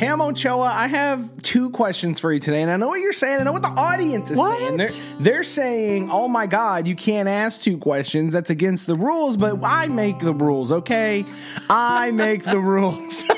Pam 0.00 0.22
Ochoa, 0.22 0.64
I 0.64 0.86
have 0.86 1.42
two 1.42 1.68
questions 1.68 2.18
for 2.18 2.32
you 2.32 2.40
today, 2.40 2.62
and 2.62 2.70
I 2.70 2.78
know 2.78 2.88
what 2.88 3.00
you're 3.00 3.12
saying. 3.12 3.38
I 3.38 3.42
know 3.42 3.52
what 3.52 3.60
the 3.60 3.68
audience 3.68 4.30
is 4.30 4.38
What? 4.38 4.56
saying. 4.58 4.78
They're, 4.78 4.88
they're 5.18 5.44
saying, 5.44 6.10
oh 6.10 6.26
my 6.26 6.46
God, 6.46 6.86
you 6.86 6.96
can't 6.96 7.28
ask 7.28 7.60
two 7.60 7.76
questions. 7.76 8.32
That's 8.32 8.48
against 8.48 8.86
the 8.86 8.96
rules, 8.96 9.36
but 9.36 9.62
I 9.62 9.88
make 9.88 10.20
the 10.20 10.32
rules, 10.32 10.72
okay? 10.72 11.26
I 11.68 12.12
make 12.12 12.44
the 12.44 12.58
rules. 12.58 13.24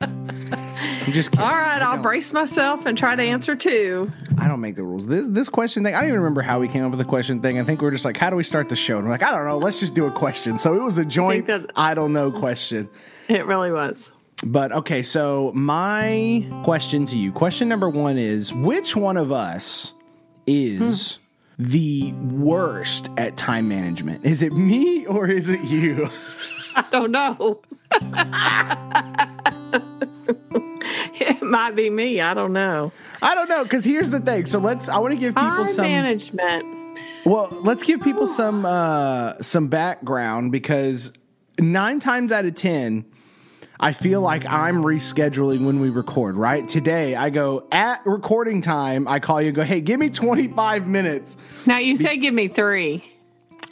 I'm 0.00 1.10
just 1.10 1.32
kidding. 1.32 1.44
All 1.44 1.50
right, 1.50 1.82
I'll 1.82 2.00
brace 2.00 2.32
myself 2.32 2.86
and 2.86 2.96
try 2.96 3.16
to 3.16 3.22
answer 3.22 3.56
two. 3.56 4.12
I 4.38 4.46
don't 4.46 4.60
make 4.60 4.76
the 4.76 4.84
rules. 4.84 5.08
This 5.08 5.26
this 5.26 5.48
question 5.48 5.82
thing, 5.82 5.96
I 5.96 6.02
don't 6.02 6.10
even 6.10 6.20
remember 6.20 6.42
how 6.42 6.60
we 6.60 6.68
came 6.68 6.84
up 6.84 6.92
with 6.92 6.98
the 7.00 7.04
question 7.04 7.42
thing. 7.42 7.58
I 7.58 7.64
think 7.64 7.80
we 7.80 7.88
are 7.88 7.90
just 7.90 8.04
like, 8.04 8.16
how 8.16 8.30
do 8.30 8.36
we 8.36 8.44
start 8.44 8.68
the 8.68 8.76
show? 8.76 8.98
And 8.98 9.06
we're 9.06 9.10
like, 9.12 9.24
I 9.24 9.32
don't 9.32 9.48
know. 9.48 9.58
Let's 9.58 9.80
just 9.80 9.96
do 9.96 10.06
a 10.06 10.12
question. 10.12 10.56
So 10.56 10.76
it 10.76 10.82
was 10.84 10.98
a 10.98 11.04
joint 11.04 11.48
that- 11.48 11.72
I 11.74 11.94
don't 11.94 12.12
know 12.12 12.30
question. 12.30 12.88
It 13.26 13.44
really 13.46 13.72
was. 13.72 14.11
But 14.44 14.72
okay, 14.72 15.02
so 15.02 15.52
my 15.54 16.46
question 16.64 17.06
to 17.06 17.16
you, 17.18 17.32
question 17.32 17.68
number 17.68 17.88
one 17.88 18.18
is 18.18 18.52
which 18.52 18.96
one 18.96 19.16
of 19.16 19.30
us 19.30 19.92
is 20.46 21.18
the 21.58 22.12
worst 22.12 23.08
at 23.16 23.36
time 23.36 23.68
management? 23.68 24.24
Is 24.24 24.42
it 24.42 24.52
me 24.52 25.06
or 25.06 25.28
is 25.28 25.48
it 25.48 25.60
you? 25.62 26.10
I 26.74 26.84
don't 26.90 27.12
know. 27.12 27.60
it 31.14 31.42
might 31.42 31.76
be 31.76 31.88
me. 31.90 32.20
I 32.20 32.34
don't 32.34 32.52
know. 32.52 32.90
I 33.20 33.34
don't 33.34 33.48
know, 33.48 33.62
because 33.62 33.84
here's 33.84 34.10
the 34.10 34.20
thing. 34.20 34.46
So 34.46 34.58
let's 34.58 34.88
I 34.88 34.98
want 34.98 35.14
to 35.14 35.20
give 35.20 35.34
people 35.34 35.50
Time 35.50 35.68
some 35.68 35.84
management. 35.84 36.98
Well, 37.24 37.48
let's 37.62 37.84
give 37.84 38.00
people 38.02 38.26
some 38.26 38.66
uh, 38.66 39.40
some 39.40 39.68
background 39.68 40.50
because 40.50 41.12
nine 41.60 42.00
times 42.00 42.32
out 42.32 42.44
of 42.44 42.56
ten, 42.56 43.04
I 43.82 43.92
feel 43.92 44.20
like 44.20 44.46
I'm 44.46 44.84
rescheduling 44.84 45.66
when 45.66 45.80
we 45.80 45.90
record. 45.90 46.36
Right 46.36 46.68
today, 46.68 47.16
I 47.16 47.30
go 47.30 47.66
at 47.72 48.06
recording 48.06 48.62
time. 48.62 49.08
I 49.08 49.18
call 49.18 49.42
you, 49.42 49.48
and 49.48 49.56
go, 49.56 49.64
hey, 49.64 49.80
give 49.80 49.98
me 49.98 50.08
25 50.08 50.86
minutes. 50.86 51.36
Now 51.66 51.78
you 51.78 51.96
say 51.96 52.16
give 52.16 52.32
me 52.32 52.46
three. 52.46 53.04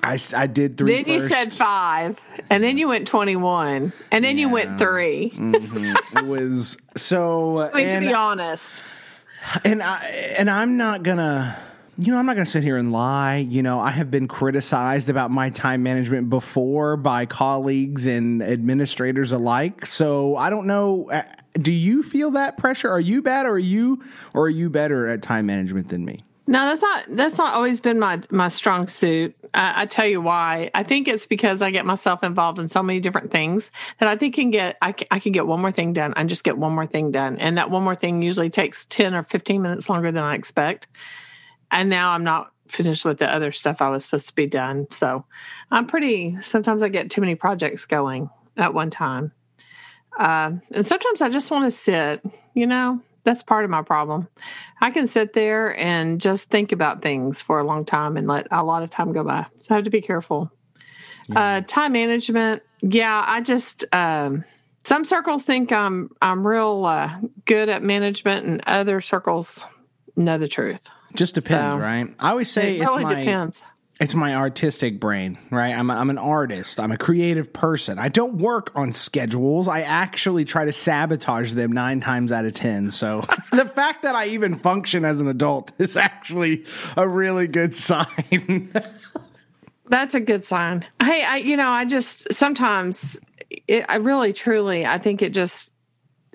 I, 0.03 0.19
I 0.35 0.49
did 0.49 0.77
three. 0.77 1.03
Then 1.03 1.15
you 1.15 1.21
said 1.21 1.53
five, 1.53 2.19
and 2.49 2.65
then 2.65 2.77
you 2.77 2.89
went 2.89 3.07
twenty-one, 3.07 3.93
and 4.11 4.25
then 4.25 4.39
you 4.39 4.49
went 4.49 4.79
three. 4.79 5.31
Mm-hmm. 5.31 6.17
it 6.17 6.25
was 6.25 6.79
so. 6.97 7.71
I 7.75 7.85
mean, 7.85 7.93
to 7.93 8.01
be 8.01 8.15
honest, 8.15 8.83
and 9.63 9.83
I 9.83 9.99
and 10.39 10.51
I'm 10.51 10.79
not 10.79 11.03
gonna 11.03 11.57
you 12.01 12.13
know 12.13 12.19
I'm 12.19 12.27
not 12.27 12.35
gonna 12.35 12.47
sit 12.47 12.63
here 12.63 12.77
and 12.77 12.93
lie 12.93 13.37
you 13.37 13.63
know 13.63 13.79
I 13.79 13.91
have 13.91 14.11
been 14.11 14.27
criticized 14.27 15.09
about 15.09 15.31
my 15.31 15.51
time 15.51 15.83
management 15.83 16.31
before 16.31 16.97
by 16.97 17.27
colleagues 17.27 18.07
and 18.07 18.43
administrators 18.43 19.33
alike 19.33 19.85
so 19.87 20.37
I 20.37 20.51
don't 20.51 20.67
know 20.67 21.11
uh, 21.11 21.23
do 21.55 21.73
you 21.73 22.03
feel 22.03 22.31
that 22.33 22.57
pressure 22.57 22.91
are 22.91 23.01
you 23.01 23.23
bad 23.23 23.47
or 23.47 23.53
are 23.53 23.59
you 23.59 24.03
or 24.33 24.45
are 24.45 24.51
you 24.51 24.71
better 24.71 25.09
at 25.09 25.23
time 25.23 25.47
management 25.47 25.89
than 25.89 26.05
me 26.05 26.25
no, 26.51 26.67
that's 26.67 26.83
not 26.83 27.05
that's 27.11 27.39
not 27.39 27.55
always 27.55 27.81
been 27.81 28.01
my 28.01 28.21
my 28.29 28.49
strong 28.49 28.89
suit. 28.89 29.37
I, 29.55 29.83
I 29.83 29.87
tell 29.87 30.07
you 30.07 30.21
why. 30.21 30.73
I 30.75 30.83
think 30.83 31.07
it's 31.07 31.25
because 31.25 31.63
I 31.63 31.71
get 31.71 31.87
myself 31.87 32.25
involved 32.25 32.59
in 32.59 32.69
so 32.69 32.83
many 32.83 32.99
different 32.99 33.31
things 33.31 33.71
that 34.01 34.09
I 34.09 34.17
think 34.17 34.35
can 34.35 34.51
get 34.51 34.77
I 34.83 34.91
can, 34.91 35.07
I 35.13 35.21
can 35.21 35.31
get 35.31 35.47
one 35.47 35.61
more 35.61 35.71
thing 35.71 35.93
done 35.93 36.13
and 36.17 36.29
just 36.29 36.43
get 36.43 36.59
one 36.59 36.73
more 36.73 36.89
thing 36.89 37.13
done, 37.13 37.39
and 37.39 37.57
that 37.57 37.71
one 37.71 37.85
more 37.85 37.95
thing 37.95 38.21
usually 38.21 38.51
takes 38.51 38.85
ten 38.85 39.15
or 39.15 39.23
fifteen 39.23 39.63
minutes 39.63 39.89
longer 39.89 40.11
than 40.11 40.25
I 40.25 40.35
expect. 40.35 40.89
And 41.71 41.89
now 41.89 42.11
I'm 42.11 42.25
not 42.25 42.53
finished 42.69 43.05
with 43.05 43.19
the 43.19 43.33
other 43.33 43.53
stuff 43.53 43.83
I 43.83 43.89
was 43.89 44.05
supposed 44.05 44.29
to 44.29 44.35
be 44.35 44.47
done. 44.47 44.87
So 44.91 45.25
I'm 45.71 45.87
pretty. 45.87 46.37
Sometimes 46.43 46.83
I 46.83 46.89
get 46.89 47.11
too 47.11 47.21
many 47.21 47.35
projects 47.35 47.87
going 47.87 48.31
at 48.57 48.75
one 48.75 48.91
time, 48.91 49.33
uh, 50.19 50.53
and 50.73 50.87
sometimes 50.87 51.23
I 51.23 51.29
just 51.29 51.51
want 51.51 51.65
to 51.65 51.71
sit. 51.71 52.23
You 52.55 52.67
know, 52.67 53.01
that's 53.25 53.43
part 53.43 53.65
of 53.65 53.71
my 53.71 53.83
problem. 53.83 54.29
I 54.81 54.91
can 54.91 55.07
sit 55.07 55.33
there 55.33 55.79
and 55.79 56.21
just 56.21 56.51
think 56.51 56.73
about 56.73 57.03
things 57.03 57.41
for 57.41 57.61
a 57.61 57.65
long 57.65 57.85
time 57.85 58.17
and 58.17 58.27
let 58.27 58.47
a 58.51 58.65
lot 58.65 58.83
of 58.83 58.91
time 58.91 59.13
go 59.13 59.25
by. 59.25 59.47
So 59.57 59.75
I 59.75 59.77
have 59.77 59.85
to 59.85 59.91
be 59.91 60.01
careful. 60.01 60.51
Uh, 61.37 61.63
time 61.69 61.93
management, 61.93 62.61
yeah, 62.81 63.23
I 63.25 63.41
just 63.41 63.85
um, 63.95 64.45
some 64.83 65.05
circles 65.05 65.45
think 65.45 65.71
I'm 65.71 66.11
I'm 66.21 66.47
real 66.47 66.85
uh, 66.85 67.19
good 67.45 67.69
at 67.69 67.83
management, 67.83 68.47
and 68.47 68.63
other 68.67 69.01
circles 69.01 69.65
know 70.17 70.39
the 70.39 70.49
truth. 70.49 70.89
Just 71.15 71.35
depends 71.35 71.75
So, 71.75 71.81
right 71.81 72.15
I 72.19 72.31
always 72.31 72.51
say 72.51 72.77
it 72.79 72.83
it's 72.83 72.97
my 72.97 73.15
depends. 73.15 73.63
it's 74.01 74.15
my 74.15 74.35
artistic 74.35 74.99
brain, 74.99 75.39
right? 75.51 75.75
I'm, 75.75 75.91
a, 75.91 75.95
I'm 75.95 76.09
an 76.09 76.17
artist. 76.17 76.81
I'm 76.81 76.91
a 76.91 76.97
creative 76.97 77.53
person. 77.53 77.99
I 77.99 78.09
don't 78.09 78.35
work 78.39 78.71
on 78.75 78.93
schedules. 78.93 79.69
I 79.69 79.83
actually 79.83 80.47
try 80.47 80.65
to 80.65 80.73
sabotage 80.73 81.53
them 81.53 81.73
nine 81.73 82.01
times 82.01 82.33
out 82.33 82.47
of 82.47 82.55
10. 82.55 82.93
So 82.93 83.21
the 83.53 83.67
fact 83.67 84.03
that 84.05 84.15
I 84.15 84.29
even 84.29 84.59
function 84.59 85.05
as 85.05 85.21
an 85.21 85.29
adult 85.29 85.73
is 85.79 85.97
actually 85.99 86.65
a 86.97 87.07
really 87.07 87.47
good 87.47 87.75
sign. 87.75 88.73
That's 89.87 90.15
a 90.15 90.21
good 90.21 90.45
sign. 90.45 90.87
Hey, 91.03 91.23
I 91.25 91.37
you 91.37 91.57
know, 91.57 91.69
I 91.69 91.85
just 91.85 92.33
sometimes 92.33 93.19
it, 93.67 93.85
I 93.89 93.97
really 93.97 94.33
truly 94.33 94.87
I 94.87 94.99
think 94.99 95.21
it 95.21 95.35
just 95.35 95.70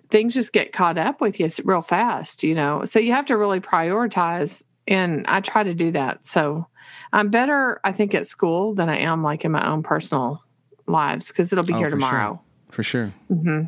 things 0.09 0.33
just 0.33 0.53
get 0.53 0.73
caught 0.73 0.97
up 0.97 1.21
with 1.21 1.39
you 1.39 1.49
real 1.63 1.81
fast, 1.81 2.43
you 2.43 2.55
know. 2.55 2.85
So 2.85 2.99
you 2.99 3.11
have 3.13 3.25
to 3.27 3.37
really 3.37 3.59
prioritize 3.59 4.63
and 4.87 5.25
I 5.27 5.39
try 5.41 5.63
to 5.63 5.73
do 5.73 5.91
that. 5.91 6.25
So 6.25 6.67
I'm 7.13 7.29
better 7.29 7.79
I 7.83 7.91
think 7.91 8.13
at 8.13 8.27
school 8.27 8.73
than 8.75 8.89
I 8.89 8.97
am 8.97 9.23
like 9.23 9.45
in 9.45 9.51
my 9.51 9.67
own 9.67 9.83
personal 9.83 10.41
lives 10.87 11.31
cuz 11.31 11.51
it'll 11.51 11.63
be 11.65 11.73
Oh, 11.73 11.77
here 11.77 11.87
for 11.87 11.99
sure. 11.99 12.09
tomorrow. 12.09 12.41
For 12.69 12.83
sure. 12.83 13.13
Mm-hmm. 13.31 13.65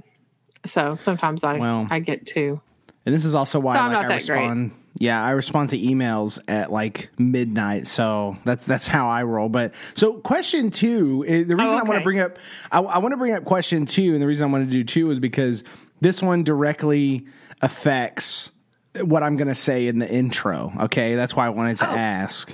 So 0.66 0.98
sometimes 1.00 1.44
I 1.44 1.58
Well, 1.58 1.88
I 1.90 2.00
get 2.00 2.26
to 2.28 2.62
And 3.06 3.16
this 3.16 3.26
is 3.26 3.36
also 3.36 3.60
why 3.60 3.76
So 3.76 3.80
I'm 3.80 3.88
like, 3.88 4.02
not 4.02 4.12
I 4.12 4.18
that 4.20 4.26
great. 4.28 4.72
Yeah, 5.00 5.24
I 5.24 5.32
respond 5.32 5.70
to 5.72 5.78
emails 5.78 6.40
at 6.48 6.72
like 6.72 7.10
midnight, 7.20 7.88
so 7.88 8.38
that's 8.46 8.66
that's 8.66 8.88
how 8.88 9.10
I 9.10 9.24
roll. 9.24 9.48
But 9.50 9.74
so 9.96 10.14
question 10.14 10.72
two, 10.72 11.24
eh, 11.28 11.44
the 11.44 11.56
reason 11.56 11.78
I 11.78 11.84
want 11.84 12.00
to 12.00 12.04
bring 12.04 12.20
up, 12.20 12.40
I, 12.72 12.80
I 12.80 12.98
want 12.98 13.14
to 13.14 13.18
bring 13.18 13.34
up 13.34 13.46
question 13.46 13.86
two, 13.86 14.14
and 14.14 14.22
the 14.22 14.28
reason 14.28 14.48
I 14.48 14.52
want 14.52 14.66
to 14.66 14.72
do 14.72 14.84
two 14.84 15.12
is 15.12 15.20
because 15.20 15.64
this 16.02 16.22
one 16.22 16.44
directly 16.44 17.28
affects 17.62 18.52
what 19.00 19.22
I'm 19.22 19.38
going 19.38 19.50
to 19.50 19.56
say 19.56 19.88
in 19.88 20.00
the 20.00 20.10
intro. 20.10 20.74
Okay, 20.82 21.16
that's 21.16 21.36
why 21.36 21.46
I 21.46 21.50
wanted 21.50 21.78
to 21.78 21.86
ask. 21.86 22.54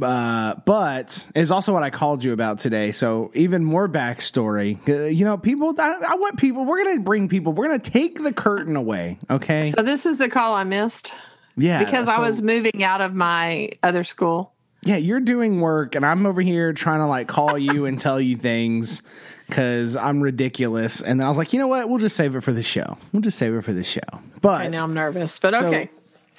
Uh, 0.00 0.54
but 0.64 1.28
is 1.34 1.50
also 1.50 1.72
what 1.72 1.82
I 1.82 1.90
called 1.90 2.22
you 2.22 2.32
about 2.32 2.58
today. 2.58 2.92
So 2.92 3.30
even 3.34 3.64
more 3.64 3.88
backstory. 3.88 4.78
Uh, 4.88 5.06
you 5.06 5.24
know, 5.24 5.36
people. 5.36 5.74
I, 5.78 5.94
I 6.08 6.14
want 6.16 6.38
people. 6.38 6.64
We're 6.64 6.84
gonna 6.84 7.00
bring 7.00 7.28
people. 7.28 7.52
We're 7.52 7.66
gonna 7.66 7.78
take 7.78 8.22
the 8.22 8.32
curtain 8.32 8.76
away. 8.76 9.18
Okay. 9.30 9.72
So 9.76 9.82
this 9.82 10.06
is 10.06 10.18
the 10.18 10.28
call 10.28 10.54
I 10.54 10.64
missed 10.64 11.12
Yeah, 11.58 11.84
because 11.84 12.08
I 12.08 12.20
was 12.20 12.40
moving 12.40 12.82
out 12.84 13.00
of 13.00 13.14
my 13.14 13.70
other 13.82 14.04
school. 14.04 14.52
Yeah, 14.82 14.96
you're 14.96 15.20
doing 15.20 15.60
work, 15.60 15.94
and 15.94 16.06
I'm 16.06 16.24
over 16.24 16.40
here 16.40 16.72
trying 16.72 17.00
to 17.00 17.06
like 17.06 17.28
call 17.28 17.58
you 17.58 17.84
and 17.84 18.00
tell 18.00 18.20
you 18.20 18.36
things 18.36 19.02
because 19.48 19.96
I'm 19.96 20.22
ridiculous. 20.22 21.02
And 21.02 21.18
then 21.18 21.26
I 21.26 21.28
was 21.28 21.38
like, 21.38 21.52
you 21.52 21.58
know 21.58 21.66
what? 21.66 21.88
We'll 21.88 21.98
just 21.98 22.16
save 22.16 22.36
it 22.36 22.42
for 22.42 22.52
the 22.52 22.62
show. 22.62 22.96
We'll 23.12 23.22
just 23.22 23.38
save 23.38 23.54
it 23.54 23.62
for 23.62 23.72
the 23.72 23.84
show. 23.84 24.00
But 24.40 24.60
I 24.60 24.68
know 24.68 24.84
I'm 24.84 24.94
nervous, 24.94 25.38
but 25.38 25.54
so 25.54 25.66
okay. 25.66 25.90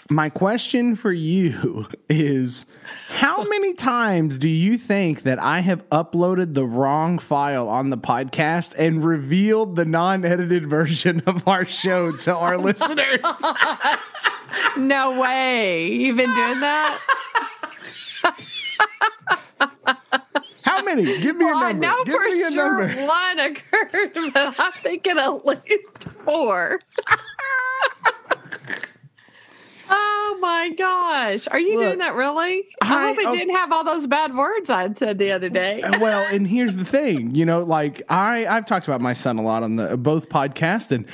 my 0.10 0.30
question 0.30 0.96
for 0.96 1.12
you 1.12 1.88
is 2.10 2.66
how 3.10 3.44
many 3.44 3.74
times 3.74 4.38
do 4.38 4.48
you 4.48 4.78
think 4.78 5.24
that 5.24 5.40
I 5.40 5.60
have 5.60 5.88
uploaded 5.90 6.54
the 6.54 6.66
wrong 6.66 7.20
file 7.20 7.68
on 7.68 7.90
the 7.90 7.98
podcast 7.98 8.76
and 8.78 9.04
revealed 9.04 9.76
the 9.76 9.86
non-edited 9.86 10.68
version 10.70 11.22
of 11.26 11.48
our 11.48 11.66
show 11.66 12.12
to 12.12 12.36
our 12.36 12.56
oh 12.56 12.62
listeners? 12.62 13.18
No 14.78 15.20
way. 15.20 15.88
You've 15.92 16.18
been 16.18 16.34
doing 16.34 16.60
that? 16.62 17.00
How 20.66 20.84
many? 20.84 21.04
Give 21.20 21.36
me 21.36 21.46
Well, 21.46 21.58
a 21.62 21.66
I 21.68 21.72
number. 21.72 21.88
know 21.88 22.04
Give 22.06 22.16
for 22.16 22.28
me 22.30 22.42
a 22.44 22.52
sure 22.52 22.86
number. 22.86 23.06
one 23.06 23.40
occurred, 23.40 24.12
but 24.34 24.56
I'm 24.60 24.72
thinking 24.84 25.18
at 25.18 25.46
least 25.46 26.04
four. 26.04 26.80
oh 29.90 30.38
my 30.40 30.70
gosh. 30.78 31.48
Are 31.50 31.60
you 31.60 31.76
Look, 31.76 31.86
doing 31.86 31.98
that 32.00 32.16
really? 32.16 32.66
I, 32.84 32.88
I- 32.94 33.08
hope 33.08 33.18
it 33.20 33.26
oh- 33.28 33.36
didn't 33.36 33.56
have 33.56 33.72
all 33.72 33.84
those 33.84 34.06
bad 34.08 34.36
words 34.36 34.70
I 34.70 34.92
said 34.94 35.18
the 35.18 35.32
other 35.32 35.50
day. 35.50 35.82
well, 36.00 36.26
and 36.34 36.48
here's 36.48 36.76
the 36.76 36.86
thing, 36.86 37.34
you 37.36 37.46
know, 37.46 37.64
like 37.64 38.02
I 38.10 38.46
I've 38.46 38.66
talked 38.66 38.88
about 38.88 39.02
my 39.02 39.14
son 39.14 39.38
a 39.38 39.42
lot 39.42 39.64
on 39.64 39.76
the 39.78 39.98
both 39.98 40.30
podcast 40.30 40.92
and 40.92 41.06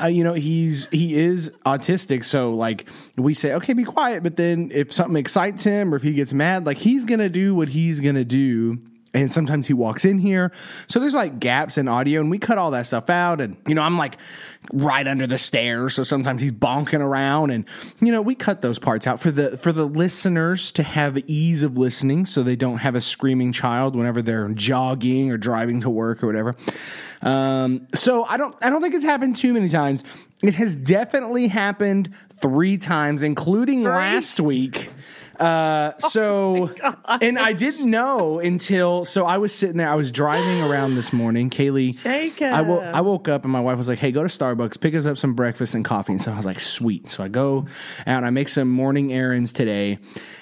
uh, 0.00 0.06
you 0.06 0.24
know 0.24 0.32
he's 0.32 0.86
he 0.92 1.18
is 1.18 1.50
autistic, 1.66 2.24
so 2.24 2.52
like 2.52 2.88
we 3.16 3.34
say, 3.34 3.54
okay, 3.54 3.72
be 3.72 3.84
quiet, 3.84 4.22
but 4.22 4.36
then 4.36 4.70
if 4.72 4.92
something 4.92 5.16
excites 5.16 5.64
him 5.64 5.92
or 5.92 5.96
if 5.96 6.02
he 6.02 6.14
gets 6.14 6.32
mad, 6.32 6.66
like 6.66 6.78
he's 6.78 7.04
gonna 7.04 7.28
do 7.28 7.54
what 7.54 7.68
he's 7.68 8.00
gonna 8.00 8.24
do. 8.24 8.78
And 9.14 9.30
sometimes 9.30 9.66
he 9.66 9.74
walks 9.74 10.04
in 10.04 10.18
here. 10.18 10.52
So 10.86 10.98
there's 10.98 11.14
like 11.14 11.38
gaps 11.38 11.76
in 11.76 11.88
audio, 11.88 12.20
and 12.20 12.30
we 12.30 12.38
cut 12.38 12.58
all 12.58 12.70
that 12.70 12.86
stuff 12.86 13.10
out. 13.10 13.40
And, 13.40 13.56
you 13.66 13.74
know, 13.74 13.82
I'm 13.82 13.98
like 13.98 14.16
right 14.72 15.06
under 15.06 15.26
the 15.26 15.38
stairs. 15.38 15.94
So 15.94 16.02
sometimes 16.02 16.40
he's 16.40 16.52
bonking 16.52 17.00
around 17.00 17.50
and, 17.50 17.64
you 18.00 18.12
know, 18.12 18.22
we 18.22 18.34
cut 18.34 18.62
those 18.62 18.78
parts 18.78 19.08
out 19.08 19.18
for 19.18 19.30
the, 19.32 19.56
for 19.56 19.72
the 19.72 19.86
listeners 19.86 20.70
to 20.72 20.84
have 20.84 21.18
ease 21.28 21.64
of 21.64 21.76
listening 21.76 22.26
so 22.26 22.42
they 22.42 22.54
don't 22.54 22.78
have 22.78 22.94
a 22.94 23.00
screaming 23.00 23.52
child 23.52 23.96
whenever 23.96 24.22
they're 24.22 24.48
jogging 24.50 25.32
or 25.32 25.36
driving 25.36 25.80
to 25.80 25.90
work 25.90 26.22
or 26.22 26.28
whatever. 26.28 26.54
Um, 27.22 27.88
so 27.92 28.24
I 28.24 28.36
don't, 28.36 28.54
I 28.62 28.70
don't 28.70 28.80
think 28.80 28.94
it's 28.94 29.04
happened 29.04 29.36
too 29.36 29.52
many 29.52 29.68
times. 29.68 30.04
It 30.44 30.54
has 30.54 30.76
definitely 30.76 31.48
happened 31.48 32.12
three 32.34 32.78
times, 32.78 33.22
including 33.22 33.82
last 33.82 34.40
week. 34.40 34.91
Uh, 35.42 35.98
so, 36.10 36.70
Oh 36.82 37.18
and 37.20 37.38
I 37.38 37.52
didn't 37.52 37.90
know 37.90 38.38
until, 38.38 39.04
so 39.04 39.24
I 39.26 39.38
was 39.38 39.52
sitting 39.54 39.76
there, 39.76 39.88
I 39.88 39.94
was 39.94 40.10
driving 40.12 40.62
around 40.62 40.94
this 40.94 41.12
morning. 41.12 41.50
Kaylee, 41.50 41.98
Jacob. 41.98 42.52
I, 42.52 42.62
wo- 42.62 42.80
I 42.80 43.00
woke 43.00 43.28
up 43.28 43.44
and 43.44 43.52
my 43.52 43.60
wife 43.60 43.78
was 43.78 43.88
like, 43.88 43.98
hey, 43.98 44.12
go 44.12 44.22
to 44.22 44.28
Starbucks, 44.28 44.80
pick 44.80 44.94
us 44.94 45.06
up 45.06 45.18
some 45.18 45.34
breakfast 45.34 45.74
and 45.74 45.84
coffee. 45.84 46.12
And 46.12 46.22
so 46.22 46.32
I 46.32 46.36
was 46.36 46.46
like, 46.46 46.60
sweet. 46.60 47.08
So 47.08 47.24
I 47.24 47.28
go 47.28 47.66
out 48.06 48.18
and 48.18 48.26
I 48.26 48.30
make 48.30 48.48
some 48.48 48.68
morning 48.68 49.12
errands 49.12 49.52
today. 49.52 49.98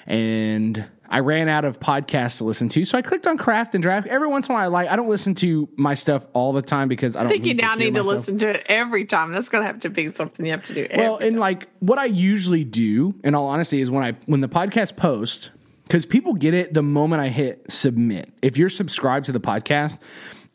And 0.07 0.85
I 1.11 1.19
ran 1.19 1.49
out 1.49 1.65
of 1.65 1.77
podcasts 1.79 2.37
to 2.37 2.45
listen 2.45 2.69
to. 2.69 2.85
So 2.85 2.97
I 2.97 3.01
clicked 3.01 3.27
on 3.27 3.37
Craft 3.37 3.75
and 3.75 3.83
Draft. 3.83 4.07
Every 4.07 4.29
once 4.29 4.47
in 4.47 4.53
a 4.53 4.55
while, 4.55 4.63
I 4.63 4.67
like, 4.67 4.89
I 4.89 4.95
don't 4.95 5.09
listen 5.09 5.35
to 5.35 5.67
my 5.75 5.93
stuff 5.93 6.25
all 6.31 6.53
the 6.53 6.61
time 6.61 6.87
because 6.87 7.17
I 7.17 7.23
don't 7.23 7.27
I 7.27 7.33
think 7.33 7.45
you 7.45 7.53
now 7.53 7.75
hear 7.75 7.91
need 7.91 7.95
to 7.95 8.03
listen 8.03 8.37
to 8.39 8.49
it 8.49 8.65
every 8.67 9.03
time. 9.03 9.33
That's 9.33 9.49
going 9.49 9.61
to 9.61 9.67
have 9.67 9.81
to 9.81 9.89
be 9.89 10.07
something 10.07 10.45
you 10.45 10.53
have 10.53 10.65
to 10.67 10.73
do. 10.73 10.87
Well, 10.95 11.17
and 11.17 11.37
like 11.37 11.67
what 11.79 11.99
I 11.99 12.05
usually 12.05 12.63
do, 12.63 13.13
in 13.25 13.35
all 13.35 13.47
honesty, 13.47 13.81
is 13.81 13.91
when 13.91 14.03
I 14.03 14.13
when 14.25 14.39
the 14.39 14.49
podcast 14.49 14.95
post, 14.95 15.51
because 15.83 16.05
people 16.05 16.33
get 16.33 16.53
it 16.53 16.73
the 16.73 16.81
moment 16.81 17.21
I 17.21 17.27
hit 17.27 17.69
submit. 17.69 18.31
If 18.41 18.57
you're 18.57 18.69
subscribed 18.69 19.25
to 19.25 19.33
the 19.33 19.41
podcast, 19.41 19.99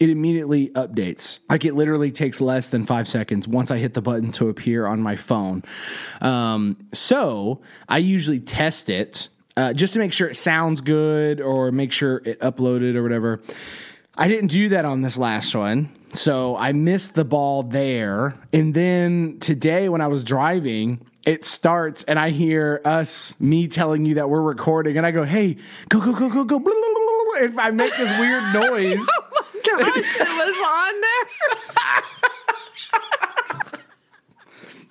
it 0.01 0.09
immediately 0.09 0.71
updates. 0.71 1.39
Like 1.51 1.67
it 1.67 1.75
literally 1.75 2.11
takes 2.11 2.41
less 2.41 2.71
than 2.71 2.87
five 2.87 3.09
seconds 3.09 3.47
once 3.47 3.71
I 3.71 3.77
hit 3.77 3.93
the 3.93 4.03
button 4.03 4.33
to 4.33 4.49
appear 4.49 4.87
on 4.87 5.03
my 5.03 5.17
phone. 5.17 5.63
Um, 6.23 6.79
so 6.95 7.61
I 7.91 7.99
usually 7.99 8.41
test 8.41 8.89
it 8.89 9.29
uh, 9.57 9.73
just 9.73 9.93
to 9.95 9.99
make 9.99 10.13
sure 10.13 10.29
it 10.29 10.37
sounds 10.37 10.81
good 10.81 11.41
or 11.41 11.73
make 11.73 11.93
sure 11.93 12.23
it 12.25 12.41
uploaded 12.41 12.95
or 12.95 13.03
whatever. 13.03 13.41
I 14.15 14.29
didn't 14.29 14.49
do 14.49 14.71
that 14.71 14.85
on 14.85 15.03
this 15.03 15.17
last 15.17 15.55
one. 15.55 15.91
So 16.13 16.57
I 16.57 16.73
missed 16.73 17.15
the 17.15 17.25
ball 17.25 17.63
there. 17.63 18.35
And 18.53 18.73
then 18.73 19.39
today 19.41 19.89
when 19.89 20.01
I 20.01 20.07
was 20.07 20.25
driving, 20.25 21.01
it 21.27 21.45
starts 21.45 22.03
and 22.05 22.19
I 22.19 22.31
hear 22.31 22.81
us, 22.85 23.35
me 23.39 23.69
telling 23.69 24.07
you 24.07 24.15
that 24.15 24.31
we're 24.31 24.41
recording. 24.41 24.97
And 24.97 25.07
I 25.07 25.11
go, 25.11 25.25
hey, 25.25 25.57
go, 25.89 26.01
go, 26.01 26.13
go, 26.13 26.31
go, 26.31 26.45
go. 26.45 26.59
blah, 26.59 26.73
blah, 26.73 26.83
blah, 26.83 27.25
blah, 27.33 27.45
And 27.45 27.61
I 27.61 27.71
make 27.71 27.95
this 27.97 28.19
weird 28.19 28.43
noise. 28.55 29.07
Oh 29.09 29.25
my 29.33 29.43
gosh, 29.65 30.17
it 30.17 30.29
was 30.29 30.57
on 30.67 31.01
there. 31.01 32.03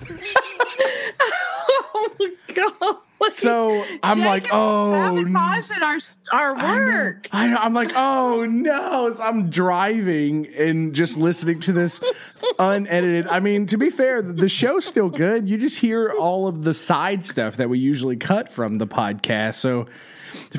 oh 1.94 2.12
my 2.20 2.32
god! 2.54 2.98
So 3.34 3.86
I'm 4.04 4.20
like, 4.22 4.48
oh, 4.52 4.92
sabotaging 4.92 5.84
our 5.84 6.00
our 6.32 6.56
work. 6.56 7.28
I 7.32 7.48
know. 7.48 7.58
I'm 7.58 7.74
like, 7.74 7.92
oh 7.96 8.46
no. 8.46 9.12
So 9.12 9.24
I'm 9.24 9.50
driving 9.50 10.48
and 10.56 10.94
just 10.94 11.18
listening 11.18 11.60
to 11.62 11.74
this 11.74 12.02
unedited. 12.60 13.28
I 13.28 13.40
mean, 13.40 13.66
to 13.68 13.78
be 13.78 13.90
fair, 13.90 14.22
the 14.22 14.50
show's 14.50 14.86
still 14.86 15.10
good. 15.10 15.50
You 15.50 15.58
just 15.58 15.80
hear 15.80 16.12
all 16.12 16.48
of 16.48 16.64
the 16.64 16.74
side 16.74 17.24
stuff 17.24 17.58
that 17.58 17.70
we 17.70 17.80
usually 17.80 18.16
cut 18.18 18.52
from 18.52 18.76
the 18.76 18.88
podcast. 18.88 19.56
So, 19.56 19.88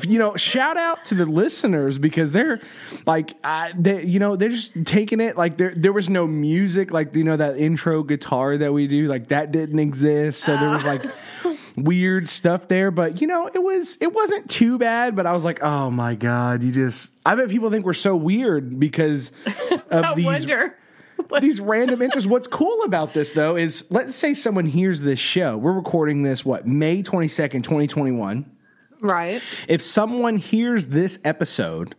you 0.03 0.19
know, 0.19 0.35
shout 0.35 0.77
out 0.77 1.05
to 1.05 1.15
the 1.15 1.25
listeners 1.25 1.97
because 1.97 2.31
they're 2.31 2.59
like, 3.05 3.35
uh, 3.43 3.69
they, 3.77 4.03
you 4.03 4.19
know, 4.19 4.35
they're 4.35 4.49
just 4.49 4.73
taking 4.85 5.19
it 5.19 5.37
like 5.37 5.57
there. 5.57 5.73
There 5.75 5.93
was 5.93 6.09
no 6.09 6.27
music, 6.27 6.91
like 6.91 7.15
you 7.15 7.23
know 7.23 7.37
that 7.37 7.57
intro 7.57 8.03
guitar 8.03 8.57
that 8.57 8.73
we 8.73 8.87
do, 8.87 9.07
like 9.07 9.29
that 9.29 9.51
didn't 9.51 9.79
exist. 9.79 10.41
So 10.41 10.57
there 10.57 10.69
was 10.69 10.83
like 10.83 11.05
weird 11.77 12.27
stuff 12.27 12.67
there, 12.67 12.91
but 12.91 13.21
you 13.21 13.27
know, 13.27 13.47
it 13.47 13.61
was 13.61 13.97
it 14.01 14.11
wasn't 14.11 14.49
too 14.49 14.77
bad. 14.77 15.15
But 15.15 15.25
I 15.25 15.31
was 15.31 15.45
like, 15.45 15.63
oh 15.63 15.89
my 15.89 16.15
god, 16.15 16.63
you 16.63 16.71
just 16.71 17.11
I 17.25 17.35
bet 17.35 17.49
people 17.49 17.69
think 17.69 17.85
we're 17.85 17.93
so 17.93 18.15
weird 18.15 18.79
because 18.79 19.31
of 19.89 20.15
these 20.15 20.25
wonder. 20.25 20.77
these 21.41 21.59
random 21.59 22.01
interests. 22.01 22.29
What's 22.29 22.47
cool 22.47 22.83
about 22.83 23.13
this 23.13 23.31
though 23.31 23.55
is 23.55 23.85
let's 23.89 24.15
say 24.15 24.33
someone 24.33 24.65
hears 24.65 25.01
this 25.01 25.19
show. 25.19 25.57
We're 25.57 25.73
recording 25.73 26.23
this 26.23 26.43
what 26.43 26.67
May 26.67 27.03
twenty 27.03 27.27
second, 27.27 27.63
twenty 27.63 27.87
twenty 27.87 28.11
one. 28.11 28.51
Right. 28.99 29.41
If 29.67 29.81
someone 29.81 30.37
hears 30.37 30.87
this 30.87 31.19
episode 31.23 31.95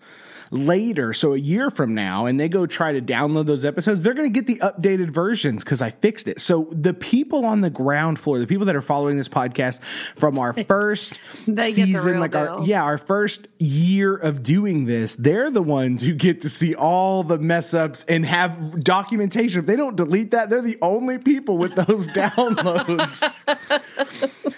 later, 0.50 1.12
so 1.12 1.34
a 1.34 1.38
year 1.38 1.70
from 1.70 1.94
now, 1.94 2.26
and 2.26 2.38
they 2.38 2.48
go 2.48 2.66
try 2.66 2.92
to 2.92 3.00
download 3.00 3.46
those 3.46 3.64
episodes, 3.64 4.02
they're 4.02 4.14
going 4.14 4.32
to 4.32 4.40
get 4.40 4.46
the 4.46 4.58
updated 4.64 5.10
versions 5.10 5.64
because 5.64 5.82
I 5.82 5.90
fixed 5.90 6.28
it. 6.28 6.40
So 6.40 6.68
the 6.72 6.94
people 6.94 7.44
on 7.44 7.60
the 7.60 7.70
ground 7.70 8.18
floor, 8.18 8.38
the 8.38 8.46
people 8.46 8.66
that 8.66 8.76
are 8.76 8.82
following 8.82 9.16
this 9.16 9.28
podcast 9.28 9.80
from 10.16 10.38
our 10.38 10.52
first 10.64 11.18
They 11.46 11.72
get 11.72 11.86
the 11.86 11.92
season, 11.92 12.20
like 12.20 12.34
our 12.34 12.64
yeah, 12.64 12.82
our 12.82 12.98
first 12.98 13.48
year 13.58 14.16
of 14.16 14.42
doing 14.42 14.86
this, 14.86 15.14
they're 15.14 15.50
the 15.50 15.62
ones 15.62 16.02
who 16.02 16.14
get 16.14 16.42
to 16.42 16.48
see 16.48 16.74
all 16.74 17.22
the 17.22 17.38
mess 17.38 17.74
ups 17.74 18.04
and 18.08 18.24
have 18.26 18.82
documentation. 18.82 19.60
If 19.60 19.66
they 19.66 19.76
don't 19.76 19.96
delete 19.96 20.30
that, 20.32 20.50
they're 20.50 20.62
the 20.62 20.78
only 20.82 21.18
people 21.18 21.58
with 21.58 21.74
those 21.74 22.06
downloads. 22.08 23.22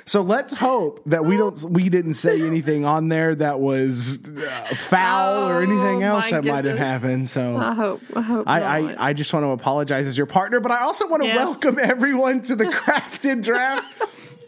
So 0.04 0.22
let's 0.22 0.52
hope 0.54 1.02
that 1.06 1.24
we 1.24 1.36
don't 1.36 1.62
we 1.70 1.88
didn't 1.88 2.14
say 2.14 2.42
anything 2.42 2.84
on 2.84 3.08
there 3.08 3.34
that 3.34 3.60
was 3.60 4.18
uh, 4.26 4.74
foul 4.76 5.48
or 5.48 5.62
anything 5.62 5.79
Oh, 5.82 6.00
else 6.00 6.30
that 6.30 6.44
might 6.44 6.64
have 6.64 6.78
happened. 6.78 7.28
So 7.28 7.56
I 7.56 7.74
hope. 7.74 8.00
I 8.14 8.20
hope. 8.20 8.44
I. 8.48 8.60
I, 8.62 9.08
I 9.08 9.12
just 9.12 9.32
want 9.32 9.44
to 9.44 9.48
apologize 9.50 10.06
as 10.06 10.16
your 10.16 10.26
partner, 10.26 10.60
but 10.60 10.72
I 10.72 10.80
also 10.82 11.06
want 11.08 11.22
to 11.22 11.28
Yes. 11.28 11.36
welcome 11.38 11.78
everyone 11.80 12.42
to 12.42 12.56
the 12.56 12.66
Craft 12.72 13.24
and 13.24 13.42
Draft 13.42 13.86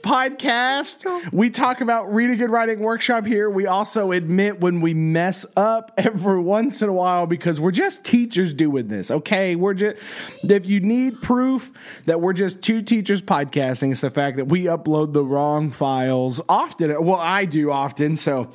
podcast. 0.03 1.33
We 1.33 1.51
talk 1.51 1.81
about 1.81 2.13
Read 2.13 2.31
a 2.31 2.37
Good 2.37 2.51
Writing 2.51 2.81
Workshop 2.81 3.25
here. 3.25 3.49
We 3.49 3.67
also 3.67 4.13
admit 4.13 4.61
when 4.61 4.81
we 4.81 4.95
mess 4.95 5.47
up 5.57 5.93
every 5.97 6.41
once 6.41 6.83
in 6.83 6.89
a 6.89 6.93
while 6.93 7.27
because 7.27 7.61
we're 7.61 7.71
just 7.71 8.05
teachers 8.05 8.53
doing 8.53 8.89
this, 8.89 9.11
okay? 9.11 9.55
We're 9.57 9.75
just, 9.75 9.97
if 10.43 10.67
you 10.67 10.81
need 10.81 11.23
proof 11.23 11.71
that 12.07 12.21
we're 12.21 12.33
just 12.33 12.63
two 12.63 12.83
teachers 12.83 13.23
podcasting, 13.23 13.93
it's 13.93 14.01
the 14.01 14.11
fact 14.11 14.37
that 14.39 14.47
we 14.47 14.65
upload 14.65 15.13
the 15.13 15.25
wrong 15.25 15.71
files 15.71 16.41
often. 16.49 17.03
Well, 17.05 17.21
I 17.21 17.45
do 17.45 17.71
often, 17.71 18.17
so 18.17 18.51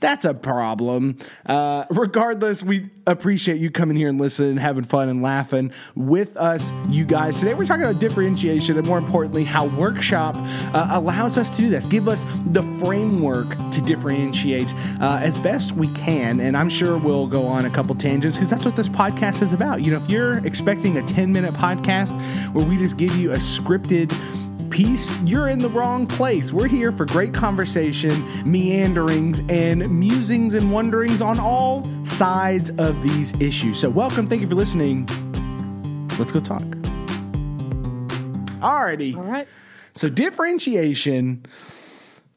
that's 0.00 0.24
a 0.24 0.34
problem. 0.34 1.18
Uh, 1.44 1.84
regardless, 1.90 2.62
we 2.62 2.90
appreciate 3.06 3.58
you 3.58 3.70
coming 3.70 3.96
here 3.96 4.08
and 4.08 4.20
listening, 4.20 4.50
and 4.50 4.60
having 4.60 4.84
fun 4.84 5.08
and 5.08 5.22
laughing 5.22 5.72
with 5.96 6.36
us, 6.36 6.72
you 6.88 7.04
guys. 7.04 7.38
Today 7.38 7.54
we're 7.54 7.64
talking 7.64 7.82
about 7.82 8.00
differentiation 8.00 8.78
and 8.78 8.86
more 8.86 8.98
importantly, 8.98 9.44
how 9.44 9.66
Workshop 9.66 10.36
uh, 10.36 10.91
allows 10.92 11.38
us 11.38 11.50
to 11.50 11.56
do 11.62 11.68
this, 11.68 11.86
give 11.86 12.08
us 12.08 12.24
the 12.46 12.62
framework 12.78 13.48
to 13.72 13.80
differentiate 13.82 14.74
uh, 15.00 15.20
as 15.22 15.38
best 15.38 15.72
we 15.72 15.92
can. 15.94 16.40
And 16.40 16.56
I'm 16.56 16.70
sure 16.70 16.98
we'll 16.98 17.26
go 17.26 17.42
on 17.44 17.64
a 17.64 17.70
couple 17.70 17.94
tangents 17.94 18.36
because 18.36 18.50
that's 18.50 18.64
what 18.64 18.76
this 18.76 18.88
podcast 18.88 19.42
is 19.42 19.52
about. 19.52 19.82
You 19.82 19.92
know, 19.92 20.02
if 20.02 20.08
you're 20.08 20.38
expecting 20.46 20.98
a 20.98 21.06
10 21.06 21.32
minute 21.32 21.54
podcast 21.54 22.12
where 22.52 22.64
we 22.64 22.76
just 22.76 22.96
give 22.96 23.14
you 23.16 23.32
a 23.32 23.36
scripted 23.36 24.12
piece, 24.70 25.16
you're 25.22 25.48
in 25.48 25.58
the 25.58 25.68
wrong 25.68 26.06
place. 26.06 26.52
We're 26.52 26.66
here 26.66 26.92
for 26.92 27.04
great 27.04 27.34
conversation, 27.34 28.24
meanderings, 28.50 29.42
and 29.48 29.88
musings 29.90 30.54
and 30.54 30.72
wonderings 30.72 31.20
on 31.20 31.38
all 31.38 31.88
sides 32.04 32.70
of 32.78 33.00
these 33.02 33.34
issues. 33.34 33.78
So, 33.78 33.90
welcome. 33.90 34.28
Thank 34.28 34.40
you 34.40 34.48
for 34.48 34.54
listening. 34.54 35.06
Let's 36.18 36.32
go 36.32 36.40
talk. 36.40 36.62
Alrighty. 38.62 39.16
All 39.16 39.22
right. 39.22 39.48
So 39.94 40.08
differentiation. 40.08 41.46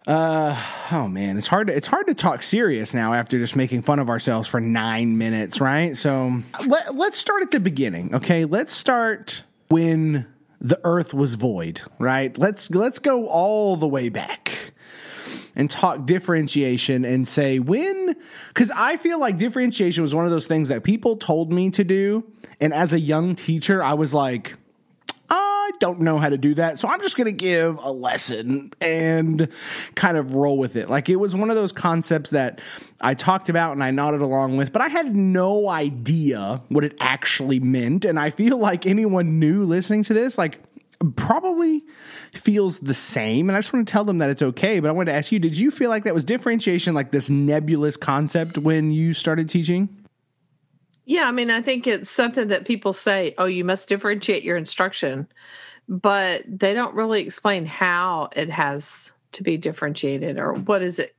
Uh 0.08 0.56
oh 0.92 1.08
man, 1.08 1.36
it's 1.36 1.48
hard 1.48 1.68
to 1.68 1.76
it's 1.76 1.88
hard 1.88 2.06
to 2.08 2.14
talk 2.14 2.44
serious 2.44 2.94
now 2.94 3.14
after 3.14 3.40
just 3.40 3.56
making 3.56 3.82
fun 3.82 3.98
of 3.98 4.08
ourselves 4.08 4.48
for 4.48 4.62
nine 4.62 5.18
minutes, 5.18 5.60
right? 5.60 5.98
So 5.98 6.44
let, 6.68 6.94
let's 6.94 7.18
start 7.18 7.42
at 7.42 7.50
the 7.50 7.60
beginning, 7.60 8.14
okay? 8.14 8.46
Let's 8.46 8.72
start 8.72 9.44
when 9.70 10.28
the 10.62 10.80
earth 10.84 11.14
was 11.14 11.34
void, 11.34 11.82
right? 11.98 12.38
Let's 12.38 12.70
let's 12.70 13.00
go 13.00 13.28
all 13.28 13.78
the 13.78 13.88
way 13.88 14.10
back 14.10 14.74
and 15.56 15.70
talk 15.70 16.06
differentiation 16.06 17.06
and 17.06 17.28
say 17.28 17.60
when 17.60 18.16
because 18.50 18.70
i 18.76 18.98
feel 18.98 19.20
like 19.20 19.38
differentiation 19.38 20.02
was 20.02 20.14
one 20.14 20.26
of 20.26 20.32
those 20.32 20.48
things 20.48 20.68
that 20.68 20.84
people 20.84 21.16
told 21.16 21.52
me 21.52 21.70
to 21.70 21.84
do 21.84 22.26
and 22.60 22.74
as 22.74 22.92
a 22.92 23.00
young 23.00 23.36
teacher 23.36 23.82
i 23.82 23.94
was 23.94 24.14
like 24.14 24.56
I 25.66 25.72
don't 25.80 26.02
know 26.02 26.20
how 26.20 26.30
to 26.30 26.38
do 26.38 26.54
that. 26.56 26.78
So 26.78 26.88
I'm 26.88 27.02
just 27.02 27.18
going 27.18 27.26
to 27.26 27.32
give 27.32 27.80
a 27.80 27.92
lesson 27.92 28.72
and 28.80 29.50
kind 29.96 30.16
of 30.16 30.36
roll 30.36 30.60
with 30.60 30.76
it. 30.76 30.92
Like 30.92 31.10
it 31.10 31.16
was 31.16 31.36
one 31.36 31.50
of 31.50 31.56
those 31.56 31.72
concepts 31.72 32.30
that 32.30 32.62
I 33.02 33.16
talked 33.16 33.50
about 33.50 33.72
and 33.72 33.84
I 33.84 33.90
nodded 33.90 34.22
along 34.22 34.58
with, 34.58 34.72
but 34.72 34.84
I 34.84 34.90
had 34.90 35.16
no 35.16 35.68
idea 35.68 36.62
what 36.70 36.84
it 36.84 36.96
actually 37.00 37.60
meant. 37.60 38.06
And 38.06 38.20
I 38.20 38.30
feel 38.30 38.60
like 38.60 38.86
anyone 38.86 39.40
new 39.40 39.64
listening 39.64 40.04
to 40.04 40.14
this, 40.14 40.38
like, 40.38 40.60
probably 41.16 41.84
feels 42.34 42.80
the 42.80 42.94
same. 42.94 43.50
And 43.50 43.58
I 43.58 43.60
just 43.60 43.74
want 43.74 43.88
to 43.88 43.92
tell 43.92 44.06
them 44.06 44.20
that 44.20 44.30
it's 44.30 44.44
okay. 44.44 44.80
But 44.80 44.90
I 44.90 44.92
wanted 44.92 45.12
to 45.12 45.18
ask 45.18 45.32
you, 45.32 45.40
did 45.40 45.58
you 45.58 45.72
feel 45.72 45.90
like 45.90 46.04
that 46.04 46.14
was 46.14 46.24
differentiation, 46.24 46.94
like 46.94 47.12
this 47.12 47.30
nebulous 47.30 47.98
concept 47.98 48.60
when 48.60 48.92
you 48.92 49.14
started 49.14 49.50
teaching? 49.50 50.05
Yeah, 51.06 51.28
I 51.28 51.32
mean, 51.32 51.52
I 51.52 51.62
think 51.62 51.86
it's 51.86 52.10
something 52.10 52.48
that 52.48 52.66
people 52.66 52.94
say, 52.94 53.36
oh, 53.38 53.46
you 53.46 53.64
must 53.64 53.88
differentiate 53.88 54.44
your 54.44 54.58
instruction, 54.58 55.28
but 55.88 56.44
they 56.48 56.74
don't 56.74 56.96
really 56.96 57.22
explain 57.22 57.66
how 57.66 58.30
it 58.36 58.50
has 58.50 59.12
to 59.34 59.44
be 59.44 59.58
differentiated 59.58 60.40
or 60.40 60.54
what 60.54 60.80
does 60.80 60.98
it 60.98 61.16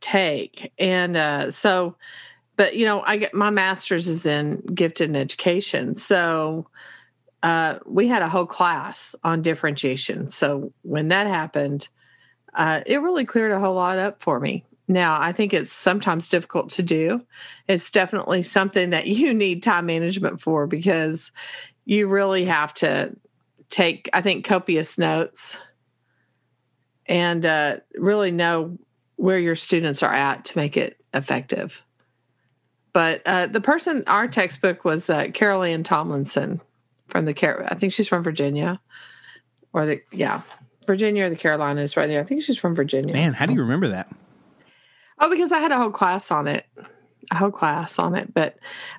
take. 0.00 0.72
And 0.78 1.16
uh, 1.16 1.50
so, 1.52 1.96
but 2.56 2.76
you 2.76 2.84
know, 2.84 3.02
I 3.06 3.16
get 3.16 3.32
my 3.32 3.50
master's 3.50 4.08
is 4.08 4.26
in 4.26 4.60
gifted 4.74 5.08
and 5.08 5.16
education. 5.16 5.94
So 5.94 6.66
uh, 7.42 7.78
we 7.86 8.08
had 8.08 8.22
a 8.22 8.28
whole 8.28 8.46
class 8.46 9.14
on 9.22 9.42
differentiation. 9.42 10.28
So 10.28 10.72
when 10.82 11.08
that 11.08 11.26
happened, 11.26 11.88
uh, 12.54 12.82
it 12.86 13.00
really 13.00 13.24
cleared 13.24 13.52
a 13.52 13.60
whole 13.60 13.74
lot 13.74 13.98
up 13.98 14.22
for 14.22 14.40
me. 14.40 14.64
Now, 14.92 15.18
I 15.18 15.32
think 15.32 15.54
it's 15.54 15.72
sometimes 15.72 16.28
difficult 16.28 16.70
to 16.72 16.82
do. 16.82 17.24
It's 17.66 17.90
definitely 17.90 18.42
something 18.42 18.90
that 18.90 19.06
you 19.06 19.32
need 19.34 19.62
time 19.62 19.86
management 19.86 20.40
for 20.40 20.66
because 20.66 21.32
you 21.84 22.08
really 22.08 22.44
have 22.44 22.74
to 22.74 23.16
take, 23.70 24.10
I 24.12 24.20
think, 24.20 24.44
copious 24.44 24.98
notes 24.98 25.56
and 27.06 27.44
uh, 27.44 27.76
really 27.94 28.30
know 28.30 28.78
where 29.16 29.38
your 29.38 29.56
students 29.56 30.02
are 30.02 30.12
at 30.12 30.44
to 30.46 30.58
make 30.58 30.76
it 30.76 31.00
effective. 31.14 31.82
But 32.92 33.22
uh, 33.24 33.46
the 33.46 33.60
person, 33.62 34.04
our 34.06 34.28
textbook 34.28 34.84
was 34.84 35.08
uh, 35.08 35.28
Carol 35.32 35.62
Ann 35.62 35.82
Tomlinson 35.82 36.60
from 37.08 37.24
the. 37.24 37.66
I 37.70 37.74
think 37.74 37.94
she's 37.94 38.08
from 38.08 38.22
Virginia, 38.22 38.78
or 39.72 39.86
the 39.86 40.02
yeah, 40.12 40.42
Virginia 40.86 41.24
or 41.24 41.30
the 41.30 41.36
Carolinas, 41.36 41.96
right 41.96 42.06
there. 42.06 42.20
I 42.20 42.24
think 42.24 42.42
she's 42.42 42.58
from 42.58 42.74
Virginia. 42.74 43.14
Man, 43.14 43.32
how 43.32 43.46
do 43.46 43.54
you 43.54 43.62
remember 43.62 43.88
that? 43.88 44.08
Oh, 45.22 45.30
because 45.30 45.52
I 45.52 45.60
had 45.60 45.70
a 45.70 45.78
whole 45.78 45.92
class 45.92 46.32
on 46.32 46.48
it, 46.48 46.66
a 47.30 47.36
whole 47.36 47.52
class 47.52 48.00
on 48.00 48.16
it. 48.16 48.34
But 48.34 48.56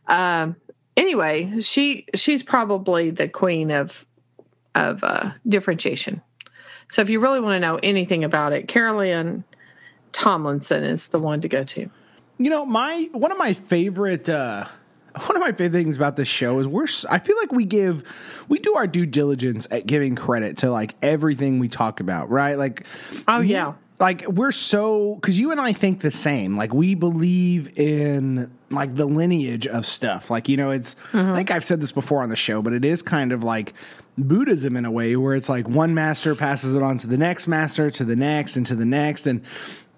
um, 0.08 0.56
anyway, 0.96 1.60
she 1.60 2.08
she's 2.16 2.42
probably 2.42 3.10
the 3.10 3.28
queen 3.28 3.72
of 3.72 4.06
of 4.74 5.04
uh, 5.04 5.32
differentiation. 5.48 6.22
So 6.90 7.02
if 7.02 7.10
you 7.10 7.20
really 7.20 7.42
want 7.42 7.56
to 7.56 7.60
know 7.60 7.78
anything 7.84 8.24
about 8.24 8.54
it, 8.54 8.70
Carol 8.70 9.02
Ann 9.02 9.44
Tomlinson 10.14 10.84
is 10.86 11.10
the 11.10 11.20
one 11.20 11.42
to 11.42 11.50
go 11.50 11.66
to. 11.66 11.90
You 12.38 12.50
know, 12.50 12.66
my 12.66 13.10
one 13.12 13.32
of 13.32 13.38
my 13.38 13.54
favorite 13.54 14.30
uh 14.30 14.66
one 15.26 15.36
of 15.36 15.42
my 15.42 15.52
favorite 15.52 15.72
things 15.72 15.98
about 15.98 16.16
this 16.16 16.30
show 16.30 16.58
is 16.60 16.68
we're 16.68 16.88
I 17.10 17.20
feel 17.20 17.38
like 17.38 17.52
we 17.52 17.66
give 17.66 18.04
we 18.48 18.60
do 18.60 18.76
our 18.76 18.88
due 18.88 19.06
diligence 19.06 19.68
at 19.72 19.86
giving 19.86 20.16
credit 20.16 20.58
to 20.60 20.72
like 20.72 20.96
everything 21.02 21.60
we 21.60 21.68
talk 21.68 22.00
about, 22.00 22.30
right? 22.30 22.56
Like 22.56 22.86
Oh 23.28 23.42
yeah. 23.42 23.74
Like 24.00 24.28
we're 24.28 24.52
so 24.52 25.20
cuz 25.22 25.40
you 25.40 25.52
and 25.52 25.62
I 25.62 25.74
think 25.74 26.02
the 26.02 26.12
same. 26.12 26.58
Like 26.58 26.74
we 26.74 26.96
believe 26.96 27.78
in 27.78 28.52
like 28.70 28.96
the 28.96 29.06
lineage 29.06 29.68
of 29.68 29.86
stuff. 29.86 30.30
Like 30.30 30.50
you 30.50 30.58
know, 30.58 30.72
it's 30.72 30.96
mm-hmm. 31.12 31.32
I 31.32 31.36
think 31.36 31.52
I've 31.52 31.64
said 31.64 31.82
this 31.82 31.92
before 31.92 32.22
on 32.22 32.30
the 32.30 32.36
show, 32.36 32.62
but 32.62 32.74
it 32.74 32.84
is 32.84 33.02
kind 33.02 33.32
of 33.32 33.44
like 33.44 33.74
Buddhism 34.18 34.76
in 34.76 34.86
a 34.86 34.92
way 34.92 35.16
where 35.16 35.36
it's 35.36 35.50
like 35.50 35.68
one 35.68 35.94
master 35.94 36.36
passes 36.36 36.76
it 36.76 36.84
on 36.84 36.98
to 37.00 37.08
the 37.08 37.18
next 37.18 37.48
master, 37.48 37.90
to 37.92 38.04
the 38.04 38.16
next, 38.16 38.56
and 38.56 38.66
to 38.68 38.76
the 38.76 38.86
next. 38.86 39.26
And 39.26 39.42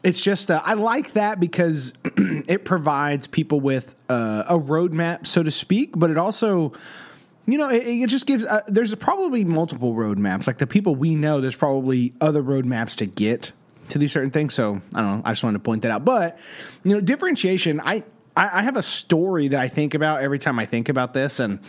it's 0.04 0.22
just 0.22 0.52
uh, 0.52 0.62
I 0.64 0.76
like 0.76 1.14
that 1.14 1.40
because 1.40 1.94
it 2.18 2.64
provides 2.64 3.28
people 3.28 3.60
with 3.60 3.96
uh, 4.10 4.44
a 4.48 4.60
roadmap, 4.60 5.26
so 5.26 5.42
to 5.42 5.52
speak, 5.52 5.92
but 5.96 6.10
it 6.10 6.18
also 6.18 6.74
you 7.48 7.58
know, 7.58 7.70
it, 7.70 7.88
it 7.88 8.10
just 8.10 8.26
gives. 8.26 8.46
Uh, 8.46 8.62
there's 8.68 8.94
probably 8.96 9.44
multiple 9.44 9.94
roadmaps. 9.94 10.48
Like 10.48 10.58
the 10.58 10.68
people 10.68 10.96
we 10.96 11.16
know, 11.16 11.42
there's 11.42 11.56
probably 11.56 12.14
other 12.20 12.42
roadmaps 12.42 12.96
to 12.98 13.06
get 13.06 13.52
to 13.90 13.98
these 13.98 14.12
certain 14.12 14.32
things. 14.32 14.54
So 14.54 14.82
I 14.94 15.02
don't 15.02 15.18
know. 15.18 15.22
I 15.26 15.32
just 15.32 15.44
wanted 15.44 15.60
to 15.60 15.64
point 15.64 15.84
that 15.84 15.92
out. 15.92 16.06
But 16.06 16.38
you 16.84 16.94
know, 16.94 17.02
differentiation. 17.02 17.82
I 17.82 18.04
I, 18.36 18.60
I 18.60 18.62
have 18.64 18.78
a 18.78 18.84
story 18.84 19.50
that 19.50 19.60
I 19.60 19.68
think 19.68 19.94
about 19.94 20.22
every 20.22 20.40
time 20.40 20.60
I 20.60 20.66
think 20.66 20.90
about 20.90 21.14
this, 21.14 21.40
and 21.40 21.60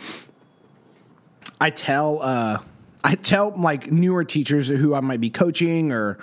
I 1.59 1.69
tell 1.69 2.21
uh, 2.21 2.59
I 3.03 3.15
tell 3.15 3.53
like 3.57 3.91
newer 3.91 4.23
teachers 4.23 4.67
who 4.67 4.93
I 4.93 4.99
might 4.99 5.21
be 5.21 5.29
coaching 5.29 5.91
or 5.91 6.19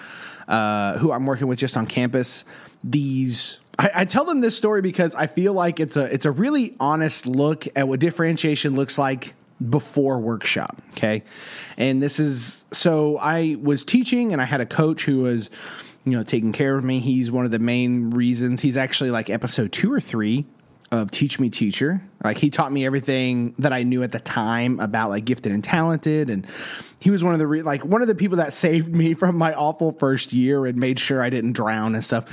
uh, 0.49 0.99
who 0.99 1.13
I'm 1.13 1.27
working 1.27 1.47
with 1.47 1.59
just 1.59 1.77
on 1.77 1.87
campus 1.87 2.45
these 2.85 3.61
I, 3.79 3.91
I, 3.95 4.05
tell 4.05 4.25
them 4.25 4.41
this 4.41 4.57
story 4.57 4.83
because 4.83 5.15
I 5.15 5.27
feel 5.27 5.53
like 5.53 5.81
it's 5.81 5.97
a 5.97 6.05
it's 6.05 6.27
a 6.27 6.31
really 6.31 6.77
honest 6.79 7.27
look 7.27 7.67
at 7.75 7.89
what 7.89 7.99
differentiation 7.99 8.77
looks 8.77 8.99
like 8.99 9.35
before 9.69 10.19
workshop. 10.19 10.81
Okay, 10.91 11.25
and 11.77 12.03
this 12.03 12.21
is 12.21 12.65
so 12.73 13.17
I 13.19 13.57
was 13.61 13.85
teaching 13.85 14.33
and 14.33 14.41
I 14.41 14.45
had 14.45 14.61
a 14.61 14.67
coach 14.67 15.05
who 15.05 15.23
was 15.23 15.51
you 16.05 16.13
know 16.13 16.23
taking 16.23 16.53
care 16.53 16.77
of 16.77 16.85
me. 16.85 17.01
He's 17.01 17.31
one 17.31 17.45
of 17.45 17.51
the 17.51 17.59
main 17.59 18.11
reasons. 18.11 18.61
He's 18.61 18.77
actually 18.77 19.11
like 19.11 19.31
episode 19.31 19.73
two 19.73 19.93
or 19.93 20.01
three 20.01 20.47
of 20.91 21.11
Teach 21.11 21.41
Me 21.41 21.51
Teacher. 21.51 22.03
Like 22.23 22.39
he 22.39 22.51
taught 22.51 22.73
me 22.73 22.87
everything 22.87 23.55
that 23.59 23.73
I 23.73 23.83
knew 23.83 24.03
at 24.03 24.13
the 24.13 24.21
time 24.21 24.81
about 24.81 25.11
like 25.11 25.25
gifted 25.25 25.53
and 25.53 25.63
talented 25.63 26.31
and 26.31 26.47
he 27.01 27.11
was 27.11 27.23
one 27.23 27.33
of 27.33 27.39
the 27.39 27.47
re- 27.47 27.63
like 27.63 27.85
one 27.85 28.01
of 28.01 28.09
the 28.09 28.15
people 28.15 28.39
that 28.39 28.53
saved 28.65 28.95
me 28.95 29.15
from 29.15 29.37
my 29.37 29.53
awful 29.55 29.93
first 29.93 30.33
year 30.33 30.67
and 30.67 30.79
made 30.79 30.99
sure 30.99 31.21
I 31.23 31.31
didn't 31.31 31.53
drown 31.53 31.95
and 31.95 32.05
stuff. 32.05 32.25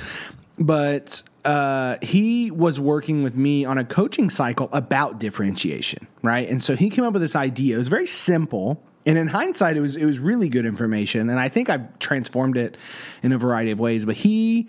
But 0.58 1.22
uh, 1.44 1.96
he 2.02 2.50
was 2.50 2.78
working 2.78 3.22
with 3.22 3.34
me 3.34 3.64
on 3.64 3.78
a 3.78 3.84
coaching 3.84 4.30
cycle 4.30 4.68
about 4.72 5.18
differentiation, 5.18 6.06
right? 6.22 6.48
And 6.48 6.62
so 6.62 6.76
he 6.76 6.88
came 6.88 7.04
up 7.04 7.12
with 7.12 7.22
this 7.22 7.34
idea. 7.34 7.76
It 7.76 7.78
was 7.78 7.88
very 7.88 8.06
simple, 8.06 8.82
and 9.04 9.18
in 9.18 9.28
hindsight, 9.28 9.76
it 9.76 9.80
was 9.80 9.96
it 9.96 10.04
was 10.04 10.18
really 10.18 10.48
good 10.48 10.66
information. 10.66 11.30
And 11.30 11.38
I 11.38 11.48
think 11.48 11.68
I've 11.68 11.98
transformed 11.98 12.56
it 12.56 12.76
in 13.22 13.32
a 13.32 13.38
variety 13.38 13.70
of 13.70 13.80
ways. 13.80 14.04
But 14.04 14.16
he 14.16 14.68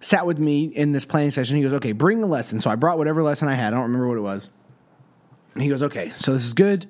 sat 0.00 0.26
with 0.26 0.38
me 0.38 0.64
in 0.64 0.92
this 0.92 1.04
planning 1.04 1.30
session. 1.30 1.56
He 1.56 1.62
goes, 1.62 1.72
okay, 1.74 1.92
bring 1.92 2.22
a 2.22 2.26
lesson. 2.26 2.60
So 2.60 2.70
I 2.70 2.74
brought 2.74 2.98
whatever 2.98 3.22
lesson 3.22 3.48
I 3.48 3.54
had. 3.54 3.68
I 3.68 3.76
don't 3.76 3.84
remember 3.84 4.08
what 4.08 4.18
it 4.18 4.22
was. 4.22 4.50
he 5.58 5.68
goes, 5.68 5.82
okay, 5.82 6.10
so 6.10 6.34
this 6.34 6.44
is 6.44 6.54
good. 6.54 6.86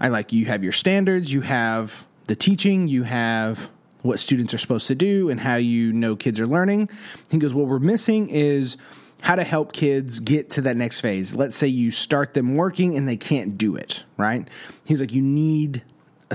I 0.00 0.08
like 0.08 0.32
you 0.32 0.46
have 0.46 0.62
your 0.62 0.72
standards, 0.72 1.32
you 1.32 1.42
have 1.42 2.06
the 2.26 2.34
teaching, 2.34 2.88
you 2.88 3.02
have 3.02 3.70
what 4.02 4.18
students 4.18 4.52
are 4.52 4.58
supposed 4.58 4.86
to 4.88 4.94
do 4.94 5.30
and 5.30 5.40
how 5.40 5.56
you 5.56 5.92
know 5.92 6.16
kids 6.16 6.40
are 6.40 6.46
learning. 6.46 6.90
He 7.30 7.38
goes, 7.38 7.54
what 7.54 7.66
we're 7.66 7.78
missing 7.78 8.28
is 8.28 8.76
how 9.20 9.36
to 9.36 9.44
help 9.44 9.72
kids 9.72 10.20
get 10.20 10.50
to 10.50 10.62
that 10.62 10.76
next 10.76 11.00
phase. 11.00 11.34
Let's 11.34 11.56
say 11.56 11.68
you 11.68 11.90
start 11.90 12.34
them 12.34 12.56
working 12.56 12.96
and 12.96 13.08
they 13.08 13.16
can't 13.16 13.56
do 13.56 13.76
it, 13.76 14.04
right? 14.18 14.46
He's 14.84 15.00
like, 15.00 15.12
you 15.12 15.22
need 15.22 15.82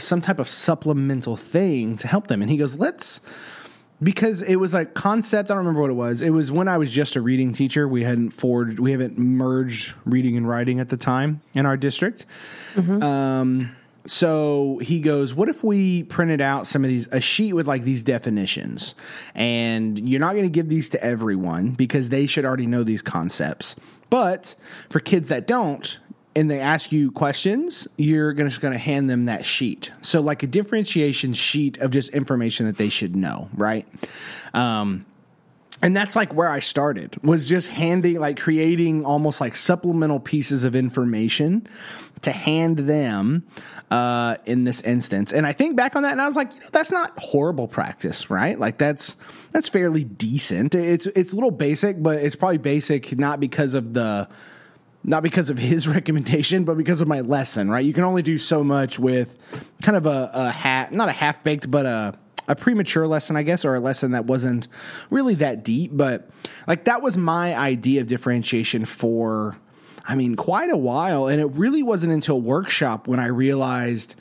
some 0.03 0.21
type 0.21 0.39
of 0.39 0.47
supplemental 0.47 1.37
thing 1.37 1.97
to 1.97 2.07
help 2.07 2.27
them. 2.27 2.41
And 2.41 2.49
he 2.49 2.57
goes, 2.57 2.75
let's 2.75 3.21
because 4.01 4.41
it 4.41 4.55
was 4.55 4.73
like 4.73 4.93
concept. 4.93 5.51
I 5.51 5.53
don't 5.53 5.65
remember 5.65 5.81
what 5.81 5.89
it 5.89 5.95
was. 5.95 6.21
It 6.21 6.29
was 6.29 6.51
when 6.51 6.67
I 6.67 6.77
was 6.77 6.89
just 6.89 7.15
a 7.15 7.21
reading 7.21 7.53
teacher. 7.53 7.87
We 7.87 8.03
hadn't 8.03 8.31
forged, 8.31 8.79
we 8.79 8.91
haven't 8.91 9.17
merged 9.17 9.93
reading 10.05 10.37
and 10.37 10.47
writing 10.47 10.79
at 10.79 10.89
the 10.89 10.97
time 10.97 11.41
in 11.53 11.65
our 11.65 11.77
district. 11.77 12.25
Mm-hmm. 12.75 13.03
Um, 13.03 13.75
so 14.05 14.79
he 14.81 15.01
goes, 15.01 15.33
"What 15.35 15.49
if 15.49 15.63
we 15.63 16.03
printed 16.03 16.41
out 16.41 16.65
some 16.65 16.83
of 16.83 16.89
these 16.89 17.07
a 17.11 17.19
sheet 17.19 17.53
with 17.53 17.67
like 17.67 17.83
these 17.83 18.01
definitions, 18.01 18.95
and 19.35 19.99
you're 20.07 20.21
not 20.21 20.31
going 20.31 20.45
to 20.45 20.49
give 20.49 20.69
these 20.69 20.89
to 20.89 21.03
everyone 21.03 21.71
because 21.71 22.09
they 22.09 22.25
should 22.25 22.45
already 22.45 22.65
know 22.65 22.83
these 22.83 23.01
concepts, 23.01 23.75
but 24.09 24.55
for 24.89 24.99
kids 24.99 25.29
that 25.29 25.45
don't, 25.45 25.99
and 26.39 26.49
they 26.49 26.61
ask 26.61 26.93
you 26.93 27.11
questions, 27.11 27.85
you're 27.97 28.31
gonna, 28.31 28.49
just 28.49 28.61
going 28.61 28.71
to 28.71 28.79
hand 28.79 29.09
them 29.09 29.25
that 29.25 29.43
sheet. 29.43 29.91
So, 30.01 30.21
like 30.21 30.41
a 30.41 30.47
differentiation 30.47 31.33
sheet 31.33 31.77
of 31.79 31.91
just 31.91 32.09
information 32.13 32.65
that 32.67 32.77
they 32.77 32.87
should 32.87 33.13
know, 33.13 33.49
right? 33.53 33.85
Um, 34.53 35.05
and 35.81 35.95
that's 35.95 36.15
like 36.15 36.33
where 36.33 36.47
I 36.47 36.59
started 36.59 37.21
was 37.23 37.43
just 37.43 37.67
handing, 37.67 38.19
like 38.19 38.39
creating 38.39 39.03
almost 39.03 39.41
like 39.41 39.57
supplemental 39.57 40.21
pieces 40.21 40.63
of 40.63 40.77
information 40.77 41.67
to 42.21 42.31
hand 42.31 42.77
them 42.79 43.45
uh, 43.91 44.37
in 44.45 44.63
this 44.63 44.79
instance. 44.81 45.33
And 45.33 45.45
I 45.45 45.51
think 45.51 45.75
back 45.75 45.97
on 45.97 46.03
that, 46.03 46.13
and 46.13 46.21
I 46.21 46.27
was 46.27 46.37
like, 46.37 46.53
you 46.53 46.61
know, 46.61 46.67
that's 46.71 46.91
not 46.91 47.17
horrible 47.17 47.67
practice, 47.67 48.29
right? 48.29 48.57
Like 48.57 48.77
that's 48.77 49.17
that's 49.51 49.67
fairly 49.67 50.05
decent. 50.05 50.73
It's 50.73 51.05
it's 51.07 51.33
a 51.33 51.35
little 51.35 51.51
basic, 51.51 52.01
but 52.01 52.23
it's 52.23 52.37
probably 52.37 52.59
basic 52.59 53.17
not 53.17 53.41
because 53.41 53.73
of 53.73 53.93
the 53.93 54.29
not 55.03 55.23
because 55.23 55.49
of 55.49 55.57
his 55.57 55.87
recommendation, 55.87 56.63
but 56.63 56.77
because 56.77 57.01
of 57.01 57.07
my 57.07 57.21
lesson, 57.21 57.69
right? 57.69 57.85
You 57.85 57.93
can 57.93 58.03
only 58.03 58.21
do 58.21 58.37
so 58.37 58.63
much 58.63 58.99
with 58.99 59.37
kind 59.81 59.97
of 59.97 60.05
a, 60.05 60.31
a 60.33 60.51
hat, 60.51 60.91
not 60.91 61.09
a 61.09 61.13
half 61.13 61.43
baked, 61.43 61.69
but 61.69 61.85
a, 61.85 62.15
a 62.47 62.55
premature 62.55 63.07
lesson, 63.07 63.35
I 63.35 63.43
guess, 63.43 63.63
or 63.63 63.75
a 63.75 63.79
lesson 63.79 64.11
that 64.11 64.25
wasn't 64.25 64.67
really 65.09 65.35
that 65.35 65.63
deep. 65.63 65.91
But 65.93 66.29
like 66.67 66.85
that 66.85 67.01
was 67.01 67.15
my 67.15 67.55
idea 67.55 68.01
of 68.01 68.07
differentiation 68.07 68.85
for, 68.85 69.55
I 70.05 70.15
mean, 70.15 70.35
quite 70.35 70.69
a 70.69 70.77
while. 70.77 71.27
And 71.27 71.39
it 71.39 71.45
really 71.45 71.83
wasn't 71.83 72.11
until 72.11 72.41
workshop 72.41 73.07
when 73.07 73.19
I 73.19 73.27
realized, 73.27 74.15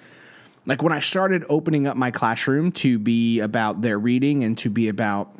like, 0.66 0.82
when 0.82 0.92
I 0.92 1.00
started 1.00 1.44
opening 1.48 1.86
up 1.86 1.96
my 1.96 2.10
classroom 2.10 2.72
to 2.72 2.98
be 2.98 3.40
about 3.40 3.80
their 3.80 3.98
reading 3.98 4.44
and 4.44 4.56
to 4.58 4.68
be 4.68 4.88
about 4.88 5.34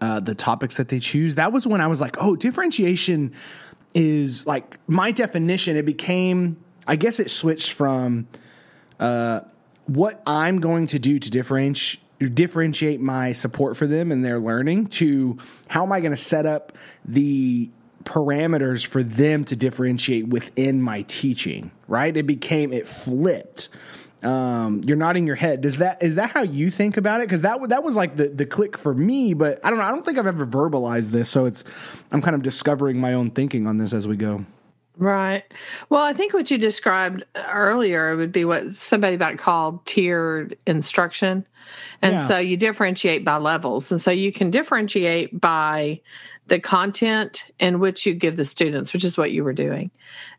uh, 0.00 0.18
the 0.18 0.34
topics 0.34 0.76
that 0.76 0.88
they 0.88 0.98
choose, 0.98 1.36
that 1.36 1.52
was 1.52 1.64
when 1.66 1.80
I 1.80 1.86
was 1.86 2.00
like, 2.00 2.16
oh, 2.18 2.34
differentiation 2.34 3.32
is 3.94 4.46
like 4.46 4.78
my 4.86 5.12
definition. 5.12 5.76
It 5.76 5.86
became, 5.86 6.62
I 6.86 6.96
guess, 6.96 7.20
it 7.20 7.30
switched 7.30 7.72
from 7.72 8.28
uh, 9.00 9.40
what 9.86 10.22
I'm 10.26 10.60
going 10.60 10.88
to 10.88 10.98
do 10.98 11.18
to 11.18 11.30
differentiate 11.30 12.00
differentiate 12.32 13.00
my 13.00 13.32
support 13.32 13.76
for 13.76 13.86
them 13.86 14.10
and 14.12 14.24
their 14.24 14.38
learning 14.38 14.86
to 14.86 15.36
how 15.68 15.82
am 15.82 15.92
I 15.92 16.00
going 16.00 16.12
to 16.12 16.16
set 16.16 16.46
up 16.46 16.72
the 17.04 17.68
parameters 18.04 18.86
for 18.86 19.02
them 19.02 19.44
to 19.44 19.56
differentiate 19.56 20.28
within 20.28 20.80
my 20.80 21.02
teaching, 21.02 21.70
right? 21.88 22.16
It 22.16 22.26
became, 22.26 22.72
it 22.72 22.86
flipped. 22.86 23.68
Um, 24.24 24.80
you're 24.86 24.96
nodding 24.96 25.26
your 25.26 25.36
head. 25.36 25.60
Does 25.60 25.76
that 25.76 26.02
is 26.02 26.14
that 26.14 26.30
how 26.30 26.42
you 26.42 26.70
think 26.70 26.96
about 26.96 27.20
it? 27.20 27.28
Because 27.28 27.42
that 27.42 27.68
that 27.68 27.84
was 27.84 27.94
like 27.94 28.16
the 28.16 28.28
the 28.28 28.46
click 28.46 28.78
for 28.78 28.94
me, 28.94 29.34
but 29.34 29.60
I 29.64 29.70
don't 29.70 29.78
know. 29.78 29.84
I 29.84 29.90
don't 29.90 30.04
think 30.04 30.18
I've 30.18 30.26
ever 30.26 30.46
verbalized 30.46 31.10
this, 31.10 31.28
so 31.28 31.44
it's 31.44 31.64
I'm 32.10 32.22
kind 32.22 32.34
of 32.34 32.42
discovering 32.42 32.98
my 32.98 33.12
own 33.12 33.30
thinking 33.30 33.66
on 33.66 33.76
this 33.76 33.92
as 33.92 34.08
we 34.08 34.16
go. 34.16 34.44
Right. 34.96 35.42
Well, 35.88 36.02
I 36.02 36.12
think 36.12 36.32
what 36.32 36.50
you 36.50 36.58
described 36.58 37.24
earlier 37.34 38.16
would 38.16 38.30
be 38.30 38.44
what 38.44 38.74
somebody 38.76 39.16
might 39.16 39.38
call 39.38 39.82
tiered 39.84 40.56
instruction. 40.66 41.44
And 42.00 42.14
yeah. 42.14 42.26
so 42.26 42.38
you 42.38 42.56
differentiate 42.56 43.24
by 43.24 43.36
levels. 43.38 43.90
And 43.90 44.00
so 44.00 44.12
you 44.12 44.32
can 44.32 44.50
differentiate 44.50 45.40
by 45.40 46.00
the 46.46 46.60
content 46.60 47.44
in 47.58 47.80
which 47.80 48.06
you 48.06 48.14
give 48.14 48.36
the 48.36 48.44
students, 48.44 48.92
which 48.92 49.04
is 49.04 49.18
what 49.18 49.32
you 49.32 49.42
were 49.42 49.52
doing. 49.52 49.90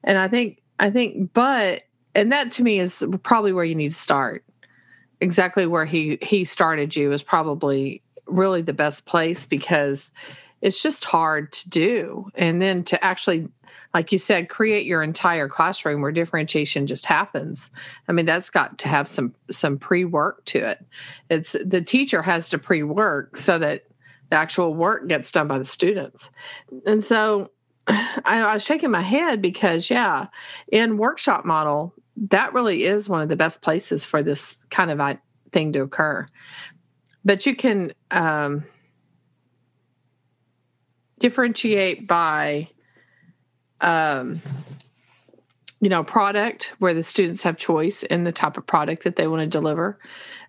And 0.03 0.17
I 0.17 0.29
think, 0.29 0.61
I 0.79 0.89
think, 0.89 1.33
but, 1.33 1.83
and 2.15 2.31
that 2.31 2.51
to 2.51 2.63
me 2.63 2.79
is 2.79 3.05
probably 3.23 3.53
where 3.53 3.65
you 3.65 3.75
need 3.75 3.91
to 3.91 3.95
start. 3.95 4.43
Exactly 5.21 5.67
where 5.67 5.85
he 5.85 6.17
he 6.21 6.43
started 6.45 6.95
you 6.95 7.11
is 7.11 7.23
probably 7.23 8.01
really 8.25 8.61
the 8.61 8.73
best 8.73 9.05
place 9.05 9.45
because 9.45 10.11
it's 10.61 10.81
just 10.81 11.05
hard 11.05 11.51
to 11.53 11.69
do. 11.69 12.29
And 12.35 12.61
then 12.61 12.83
to 12.85 13.03
actually 13.03 13.49
like 13.93 14.11
you 14.11 14.19
said, 14.19 14.49
create 14.49 14.85
your 14.85 15.01
entire 15.01 15.47
classroom 15.47 16.01
where 16.01 16.11
differentiation 16.11 16.85
just 16.85 17.05
happens. 17.05 17.69
I 18.09 18.11
mean, 18.11 18.25
that's 18.25 18.49
got 18.49 18.77
to 18.79 18.89
have 18.89 19.07
some 19.07 19.33
some 19.51 19.77
pre-work 19.77 20.43
to 20.45 20.59
it. 20.69 20.85
It's 21.29 21.55
the 21.63 21.81
teacher 21.81 22.21
has 22.21 22.49
to 22.49 22.57
pre-work 22.57 23.37
so 23.37 23.57
that 23.57 23.85
the 24.31 24.35
actual 24.35 24.73
work 24.73 25.07
gets 25.07 25.31
done 25.31 25.47
by 25.47 25.57
the 25.57 25.65
students. 25.65 26.29
And 26.85 27.05
so 27.05 27.47
I, 27.87 28.41
I 28.41 28.53
was 28.53 28.65
shaking 28.65 28.91
my 28.91 29.01
head 29.01 29.41
because 29.41 29.89
yeah, 29.89 30.27
in 30.71 30.97
workshop 30.97 31.45
model, 31.45 31.93
that 32.17 32.53
really 32.53 32.83
is 32.83 33.09
one 33.09 33.21
of 33.21 33.29
the 33.29 33.35
best 33.35 33.61
places 33.61 34.05
for 34.05 34.23
this 34.23 34.57
kind 34.69 34.91
of 34.91 35.17
thing 35.51 35.73
to 35.73 35.81
occur. 35.81 36.27
But 37.23 37.45
you 37.45 37.55
can 37.55 37.93
um, 38.11 38.65
differentiate 41.19 42.07
by 42.07 42.69
um, 43.81 44.41
you 45.81 45.89
know, 45.89 46.03
product 46.03 46.73
where 46.79 46.93
the 46.93 47.03
students 47.03 47.43
have 47.43 47.57
choice 47.57 48.03
in 48.03 48.23
the 48.23 48.31
type 48.31 48.57
of 48.57 48.65
product 48.65 49.03
that 49.03 49.17
they 49.17 49.27
want 49.27 49.41
to 49.41 49.47
deliver. 49.47 49.99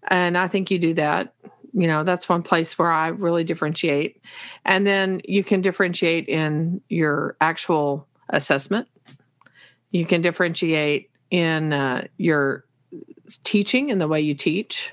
And 0.08 0.38
I 0.38 0.49
think 0.49 0.70
you 0.70 0.78
do 0.78 0.94
that. 0.94 1.35
You 1.73 1.87
know, 1.87 2.04
that's 2.04 2.28
one 2.28 2.42
place 2.42 2.78
where 2.78 2.90
I 2.90 3.08
really 3.08 3.44
differentiate. 3.44 4.23
And 4.64 4.87
then 4.87 5.20
you 5.25 5.44
can 5.44 5.61
differentiate 5.61 6.28
in 6.28 6.80
your 6.88 7.37
actual 7.40 8.06
assessment. 8.30 8.88
You 9.90 10.06
can 10.06 10.23
differentiate 10.23 11.11
in 11.30 11.73
uh, 11.73 12.06
your 12.16 12.64
teaching 13.45 13.90
and 13.90 14.00
the 14.00 14.09
way 14.09 14.21
you 14.21 14.35
teach 14.35 14.92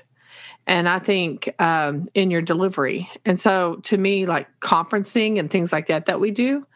and 0.66 0.88
I 0.88 0.98
think 0.98 1.54
um, 1.60 2.08
in 2.14 2.30
your 2.30 2.40
delivery. 2.40 3.10
And 3.24 3.38
so, 3.38 3.76
to 3.84 3.98
me, 3.98 4.26
like 4.26 4.48
conferencing 4.60 5.38
and 5.38 5.50
things 5.50 5.72
like 5.72 5.86
that 5.88 6.06
that 6.06 6.20
we 6.20 6.30
do 6.30 6.66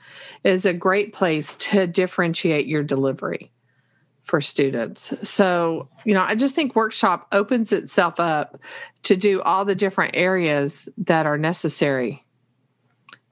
is 0.44 0.66
a 0.66 0.74
great 0.74 1.12
place 1.12 1.54
to 1.56 1.86
differentiate 1.86 2.66
your 2.66 2.82
delivery 2.82 3.50
for 4.24 4.42
students. 4.42 5.14
So, 5.22 5.88
you 6.04 6.12
know, 6.12 6.22
I 6.22 6.34
just 6.34 6.54
think 6.54 6.76
workshop 6.76 7.28
opens 7.32 7.72
itself 7.72 8.20
up 8.20 8.60
to 9.04 9.16
do 9.16 9.40
all 9.40 9.64
the 9.64 9.74
different 9.74 10.16
areas 10.16 10.88
that 10.98 11.24
are 11.24 11.38
necessary 11.38 12.26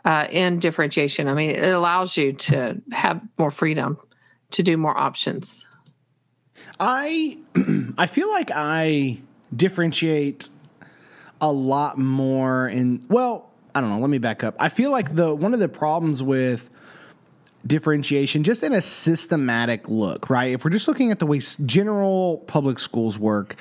uh, 0.07 0.27
in 0.31 0.59
differentiation. 0.59 1.29
I 1.29 1.35
mean, 1.35 1.51
it 1.51 1.69
allows 1.69 2.17
you 2.17 2.33
to 2.33 2.81
have 2.93 3.21
more 3.39 3.51
freedom 3.51 3.99
to 4.53 4.63
do 4.63 4.79
more 4.79 4.97
options. 4.97 5.66
I 6.79 7.39
I 7.99 8.07
feel 8.07 8.31
like 8.31 8.51
I 8.55 9.19
differentiate 9.55 10.49
a 11.41 11.53
lot 11.53 11.99
more 11.99 12.67
in 12.69 13.05
well 13.09 13.51
i 13.75 13.81
don't 13.81 13.91
know 13.91 13.99
let 13.99 14.09
me 14.09 14.19
back 14.19 14.43
up. 14.43 14.55
I 14.59 14.71
feel 14.71 14.91
like 14.91 15.15
the 15.15 15.35
one 15.35 15.53
of 15.53 15.61
the 15.61 15.69
problems 15.69 16.23
with 16.23 16.71
differentiation 17.67 18.45
just 18.45 18.63
in 18.63 18.73
a 18.73 18.81
systematic 18.81 19.89
look 19.89 20.31
right? 20.31 20.53
If 20.53 20.65
we're 20.65 20.71
just 20.71 20.89
looking 20.89 21.11
at 21.11 21.19
the 21.19 21.27
way 21.27 21.41
general 21.65 22.39
public 22.47 22.79
schools 22.79 23.19
work 23.19 23.57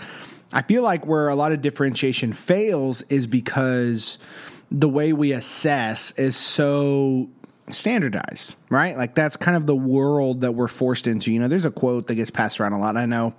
i 0.53 0.61
feel 0.61 0.83
like 0.83 1.05
where 1.05 1.27
a 1.27 1.35
lot 1.35 1.51
of 1.51 1.61
differentiation 1.61 2.33
fails 2.33 3.01
is 3.03 3.27
because 3.27 4.19
the 4.71 4.89
way 4.89 5.11
we 5.11 5.31
assess 5.31 6.11
is 6.13 6.35
so 6.35 7.29
standardized 7.69 8.55
right 8.69 8.95
like 8.95 9.15
that's 9.15 9.35
kind 9.35 9.57
of 9.57 9.65
the 9.65 9.75
world 9.75 10.41
that 10.41 10.51
we're 10.51 10.67
forced 10.67 11.07
into 11.07 11.31
you 11.31 11.39
know 11.39 11.47
there's 11.47 11.65
a 11.65 11.71
quote 11.71 12.07
that 12.07 12.15
gets 12.15 12.29
passed 12.29 12.59
around 12.59 12.73
a 12.73 12.79
lot 12.79 12.95
i 12.95 13.05
know 13.05 13.33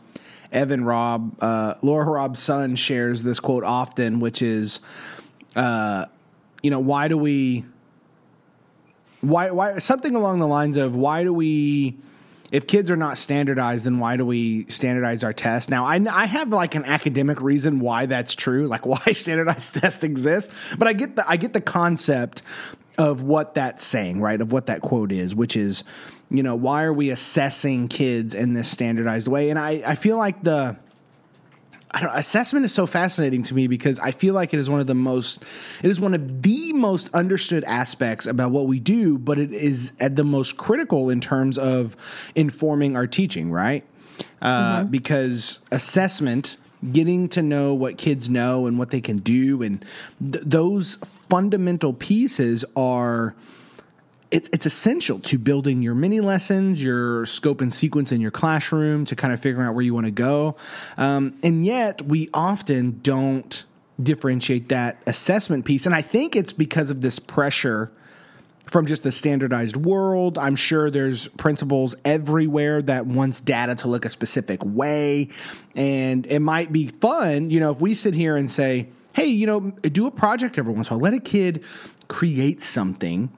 Evan 0.53 0.85
Robb, 0.85 1.37
uh, 1.41 1.75
Laura 1.83 2.05
Robb's 2.05 2.41
son 2.41 2.77
shares 2.77 3.23
this 3.23 3.41
quote 3.41 3.65
often, 3.65 4.21
which 4.21 4.43
is, 4.43 4.81
uh, 5.55 6.07
you 6.63 6.71
know, 6.71 6.81
why 6.81 7.09
do 7.09 7.19
we, 7.19 7.65
why, 9.21 9.51
why, 9.51 9.79
something 9.79 10.15
along 10.15 10.39
the 10.39 10.47
lines 10.47 10.77
of, 10.77 10.95
why 10.95 11.25
do 11.25 11.33
we, 11.33 11.97
if 12.53 12.67
kids 12.67 12.91
are 12.91 12.97
not 12.97 13.19
standardized, 13.19 13.85
then 13.85 13.99
why 13.99 14.17
do 14.17 14.25
we 14.25 14.67
standardize 14.67 15.25
our 15.25 15.33
tests? 15.33 15.69
Now, 15.69 15.85
I, 15.85 16.01
I 16.09 16.27
have 16.27 16.51
like 16.51 16.75
an 16.75 16.85
academic 16.85 17.41
reason 17.41 17.81
why 17.81 18.07
that's 18.07 18.35
true, 18.35 18.69
like 18.69 18.87
why 18.87 19.13
standardized 19.15 19.75
tests 19.75 20.05
exist, 20.05 20.51
but 20.79 20.87
I 20.89 20.93
get 20.93 21.17
the 21.17 21.29
I 21.29 21.37
get 21.37 21.53
the 21.53 21.61
concept 21.61 22.43
of 22.99 23.23
what 23.23 23.55
that's 23.55 23.85
saying, 23.85 24.21
right? 24.21 24.41
Of 24.41 24.53
what 24.53 24.67
that 24.67 24.83
quote 24.83 25.13
is, 25.13 25.35
which 25.35 25.57
is, 25.57 25.85
you 26.31 26.43
know, 26.43 26.55
why 26.55 26.85
are 26.85 26.93
we 26.93 27.11
assessing 27.11 27.89
kids 27.89 28.35
in 28.35 28.55
this 28.55 28.69
standardized 28.69 29.29
way? 29.29 29.51
And 29.51 29.59
I, 29.59 29.83
I 29.87 29.95
feel 29.95 30.17
like 30.17 30.43
the 30.43 30.77
assessment 31.95 32.65
is 32.65 32.75
so 32.75 32.87
fascinating 32.87 33.43
to 33.45 33.55
me 33.55 33.67
because 33.67 33.99
I 34.01 34.11
feel 34.11 34.35
like 34.35 34.53
it 34.53 34.61
is 34.61 34.69
one 34.69 34.81
of 34.81 34.87
the 34.87 34.95
most, 34.95 35.43
it 35.83 35.89
is 35.89 36.01
one 36.01 36.15
of 36.15 36.43
the 36.43 36.73
most 36.73 37.09
understood 37.15 37.65
aspects 37.65 38.27
about 38.27 38.51
what 38.51 38.67
we 38.67 38.81
do, 38.81 39.19
but 39.19 39.39
it 39.39 39.53
is 39.53 39.93
at 40.01 40.17
the 40.17 40.25
most 40.25 40.57
critical 40.57 41.11
in 41.11 41.21
terms 41.21 41.59
of 41.59 41.97
informing 42.35 42.97
our 42.97 43.07
teaching, 43.07 43.51
right? 43.51 43.85
Uh, 44.43 44.81
mm-hmm. 44.81 44.91
Because 44.91 45.61
assessment 45.71 46.59
getting 46.93 47.29
to 47.29 47.43
know 47.43 47.75
what 47.75 47.99
kids 47.99 48.29
know 48.29 48.67
and 48.67 48.79
what 48.79 48.91
they 48.91 49.01
can 49.01 49.19
do 49.19 49.63
and 49.63 49.85
th- 50.21 50.45
those 50.45 50.97
fundamental 51.29 51.93
pieces 51.93 52.65
are 52.77 53.35
it's 54.31 54.49
it's 54.53 54.67
essential 54.67 55.21
to 55.21 55.39
building 55.39 55.83
your 55.83 55.95
mini 55.95 56.21
lessons, 56.21 56.83
your 56.83 57.27
scope 57.27 57.61
and 57.61 57.73
sequence 57.73 58.11
in 58.11 58.21
your 58.21 58.31
classroom 58.31 59.05
to 59.05 59.15
kind 59.15 59.33
of 59.33 59.41
figuring 59.41 59.67
out 59.67 59.75
where 59.75 59.85
you 59.85 59.95
want 59.95 60.07
to 60.07 60.11
go. 60.11 60.57
Um, 60.97 61.39
and 61.43 61.65
yet, 61.65 62.03
we 62.03 62.29
often 62.35 63.01
don't 63.03 63.65
differentiate 64.03 64.69
that 64.69 65.01
assessment 65.07 65.65
piece. 65.65 65.87
And 65.87 65.95
I 65.95 66.03
think 66.03 66.37
it's 66.37 66.53
because 66.53 66.91
of 66.91 67.01
this 67.01 67.19
pressure 67.19 67.91
from 68.67 68.87
just 68.87 69.03
the 69.03 69.13
standardized 69.13 69.77
world. 69.77 70.39
I'm 70.39 70.57
sure 70.57 70.91
there's 70.91 71.29
principals 71.29 71.95
everywhere 72.05 72.83
that 72.83 73.07
wants 73.07 73.41
data 73.41 73.77
to 73.77 73.89
look 73.89 74.05
a 74.05 74.11
specific 74.11 74.61
way. 74.65 75.29
And 75.75 76.27
it 76.27 76.41
might 76.41 76.73
be 76.73 76.89
fun, 76.89 77.51
you 77.51 77.61
know, 77.61 77.71
if 77.71 77.81
we 77.81 77.95
sit 77.95 78.15
here 78.15 78.37
and 78.37 78.51
say, 78.51 78.89
hey, 79.13 79.27
you 79.27 79.47
know, 79.47 79.61
do 79.61 80.07
a 80.07 80.11
project 80.11 80.59
every 80.59 80.73
once 80.73 80.89
in 80.89 80.95
a 80.95 80.99
while, 80.99 81.05
let 81.05 81.15
a 81.15 81.21
kid 81.21 81.65
create 82.09 82.61
something. 82.61 83.31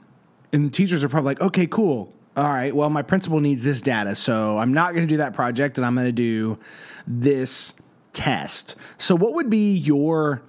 And 0.53 0.73
teachers 0.73 1.05
are 1.05 1.09
probably 1.09 1.35
like, 1.35 1.41
okay, 1.43 1.67
cool. 1.67 2.13
All 2.37 2.45
right, 2.45 2.75
well, 2.75 2.89
my 2.89 3.03
principal 3.03 3.41
needs 3.41 3.65
this 3.65 3.83
data, 3.83 4.15
so 4.15 4.59
I'm 4.59 4.73
not 4.73 4.95
going 4.95 5.07
to 5.07 5.13
do 5.13 5.17
that 5.17 5.35
project 5.35 5.77
and 5.77 5.85
I'm 5.85 5.97
going 5.97 6.07
to 6.07 6.13
do 6.13 6.57
this 7.05 7.75
test. 8.13 8.77
So, 8.97 9.17
what 9.17 9.35
would 9.35 9.51
be 9.51 9.75
your 9.75 10.43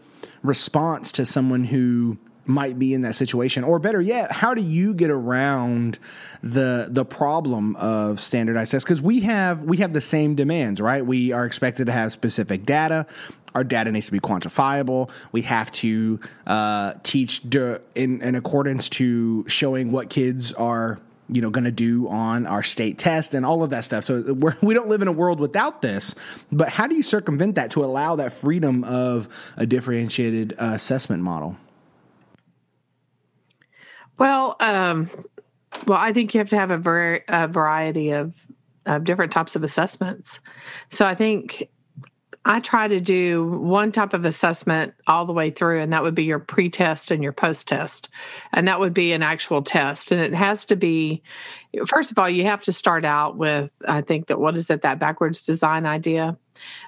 response 0.44 1.12
to 1.13 1.26
someone 1.26 1.63
who 1.63 2.20
might 2.50 2.80
be 2.80 2.94
in 2.94 3.04
that 3.04 3.16
situation. 3.16 3.64
Or 3.64 3.80
better 3.80 4.02
yet 4.02 4.32
how 4.32 4.54
do 4.54 4.62
you 4.62 4.94
get 4.94 5.12
around 5.12 6.00
the 6.44 6.88
the 6.90 7.06
problem 7.06 7.76
of 7.78 8.20
standardized 8.20 8.72
tests? 8.72 8.84
Because 8.84 9.02
we 9.02 9.22
have 9.22 9.64
we 9.64 9.78
have 9.78 9.94
the 9.94 10.02
same 10.02 10.36
demands 10.36 10.82
right? 10.82 11.06
We 11.06 11.32
are 11.32 11.46
expected 11.46 11.86
to 11.86 11.92
have 11.92 12.12
specific 12.12 12.66
data. 12.66 13.06
Our 13.56 13.64
data 13.64 13.92
needs 13.92 14.08
to 14.08 14.12
be 14.12 14.20
quantifiable. 14.20 15.10
We 15.32 15.44
have 15.44 15.72
to 15.74 16.20
uh, 16.46 16.94
teach 17.04 17.44
in, 17.44 18.22
in 18.22 18.36
accordance 18.36 18.90
to 18.90 19.46
showing 19.48 19.92
what 19.92 20.10
kids 20.10 20.54
are 20.54 21.00
you 21.32 21.42
know 21.42 21.52
going 21.52 21.66
to 21.66 21.72
do 21.72 22.08
on 22.08 22.48
our 22.48 22.64
state 22.64 22.98
test 22.98 23.36
and 23.36 23.46
all 23.46 23.62
of 23.62 23.70
that 23.70 23.86
stuff. 23.86 24.04
So 24.04 24.34
we're, 24.34 24.56
we 24.62 24.74
do 24.74 24.80
not 24.80 24.90
live 24.90 25.04
in 25.04 25.08
a 25.08 25.12
world 25.12 25.40
without 25.40 25.84
this 25.84 26.16
but 26.52 26.70
how 26.70 26.88
do 26.88 26.96
you 26.96 27.04
circumvent 27.04 27.56
that 27.56 27.72
to 27.72 27.84
allow 27.86 28.16
that 28.16 28.34
freedom 28.34 28.84
of 28.84 29.30
a 29.56 29.68
differentiated 29.68 30.56
uh, 30.58 30.72
assessment 30.74 31.22
model 31.22 31.56
well, 34.20 34.56
um, 34.60 35.10
well, 35.88 35.98
I 35.98 36.14
think 36.14 36.34
you 36.34 36.40
have 36.40 36.50
to 36.50 36.58
have 36.58 36.72
a, 36.72 36.78
ver- 36.78 37.24
a 37.28 37.48
variety 37.48 38.12
of, 38.12 38.36
of 38.86 39.04
different 39.04 39.32
types 39.32 39.56
of 39.56 39.64
assessments. 39.64 40.40
So 40.90 41.06
I 41.06 41.16
think 41.16 41.70
I 42.45 42.62
try 42.62 42.88
to 42.88 43.02
do 43.02 43.47
one 43.47 43.91
type 43.91 44.13
of 44.13 44.25
assessment 44.25 44.93
all 45.08 45.25
the 45.25 45.34
way 45.34 45.49
through, 45.49 45.82
and 45.82 45.91
that 45.91 46.04
would 46.04 46.15
be 46.15 46.23
your 46.23 46.39
pre 46.39 46.69
test 46.69 47.12
and 47.12 47.21
your 47.21 47.34
post 47.34 47.67
test. 47.67 48.10
And 48.54 48.67
that 48.67 48.80
would 48.80 48.93
be 48.93 49.12
an 49.12 49.21
actual 49.21 49.62
test. 49.62 50.12
And 50.12 50.21
it 50.21 50.34
has 50.34 50.65
to 50.65 50.75
be, 50.75 51.21
first 51.86 52.12
of 52.12 52.17
all, 52.17 52.30
you 52.30 52.45
have 52.45 52.63
to 52.63 52.73
start 52.73 53.04
out 53.04 53.36
with, 53.36 53.71
I 53.88 54.02
think 54.02 54.28
that 54.28 54.39
what 54.39 54.56
is 54.56 54.69
it, 54.69 54.82
that 54.84 54.99
backwards 54.99 55.45
design 55.45 55.86
idea? 55.86 56.38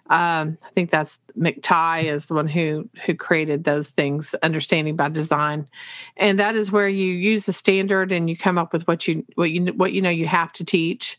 Um, 0.10 0.58
I 0.64 0.70
think 0.74 0.90
that's 0.90 1.20
McTighe 1.38 2.12
is 2.12 2.26
the 2.26 2.34
one 2.34 2.48
who 2.48 2.90
who 3.06 3.16
created 3.16 3.64
those 3.64 3.90
things, 3.90 4.36
understanding 4.44 4.98
by 4.98 5.08
design, 5.10 5.68
and 6.18 6.40
that 6.40 6.56
is 6.56 6.72
where 6.72 6.90
you 6.90 7.14
use 7.14 7.46
the 7.46 7.54
standard 7.54 8.12
and 8.12 8.30
you 8.30 8.36
come 8.36 8.58
up 8.58 8.74
with 8.74 8.86
what 8.88 9.08
you 9.08 9.26
what 9.36 9.52
you 9.52 9.68
what 9.68 9.94
you 9.94 10.02
know 10.02 10.10
you 10.10 10.28
have 10.28 10.52
to 10.54 10.66
teach, 10.66 11.18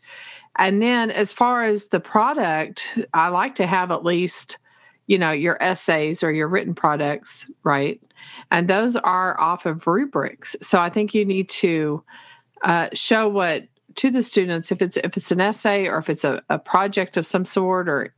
and 0.57 0.83
then 0.83 1.11
as 1.11 1.33
far 1.33 1.65
as 1.65 1.87
the 1.87 2.01
product, 2.01 2.87
I 3.15 3.29
like 3.29 3.55
to 3.57 3.67
have 3.67 3.91
at 3.91 4.05
least, 4.05 4.59
you 5.07 5.19
know, 5.19 5.31
your 5.31 5.63
essays 5.63 6.23
or 6.23 6.33
your 6.33 6.49
written 6.49 6.75
products, 6.75 7.47
right? 7.65 8.01
And 8.51 8.69
those 8.69 8.97
are 8.97 9.41
off 9.41 9.67
of 9.67 9.87
rubrics. 9.87 10.55
So 10.61 10.79
I 10.79 10.91
think 10.91 11.15
you 11.15 11.25
need 11.25 11.49
to 11.51 12.05
uh, 12.63 12.89
show 12.93 13.29
what 13.29 13.65
to 13.95 14.11
the 14.11 14.23
students 14.23 14.73
if 14.73 14.81
it's 14.81 14.97
if 14.99 15.19
it's 15.19 15.31
an 15.31 15.41
essay 15.41 15.87
or 15.87 15.99
if 15.99 16.09
it's 16.09 16.25
a, 16.25 16.43
a 16.49 16.59
project 16.59 17.19
of 17.19 17.27
some 17.27 17.45
sort 17.45 17.89
or 17.89 18.15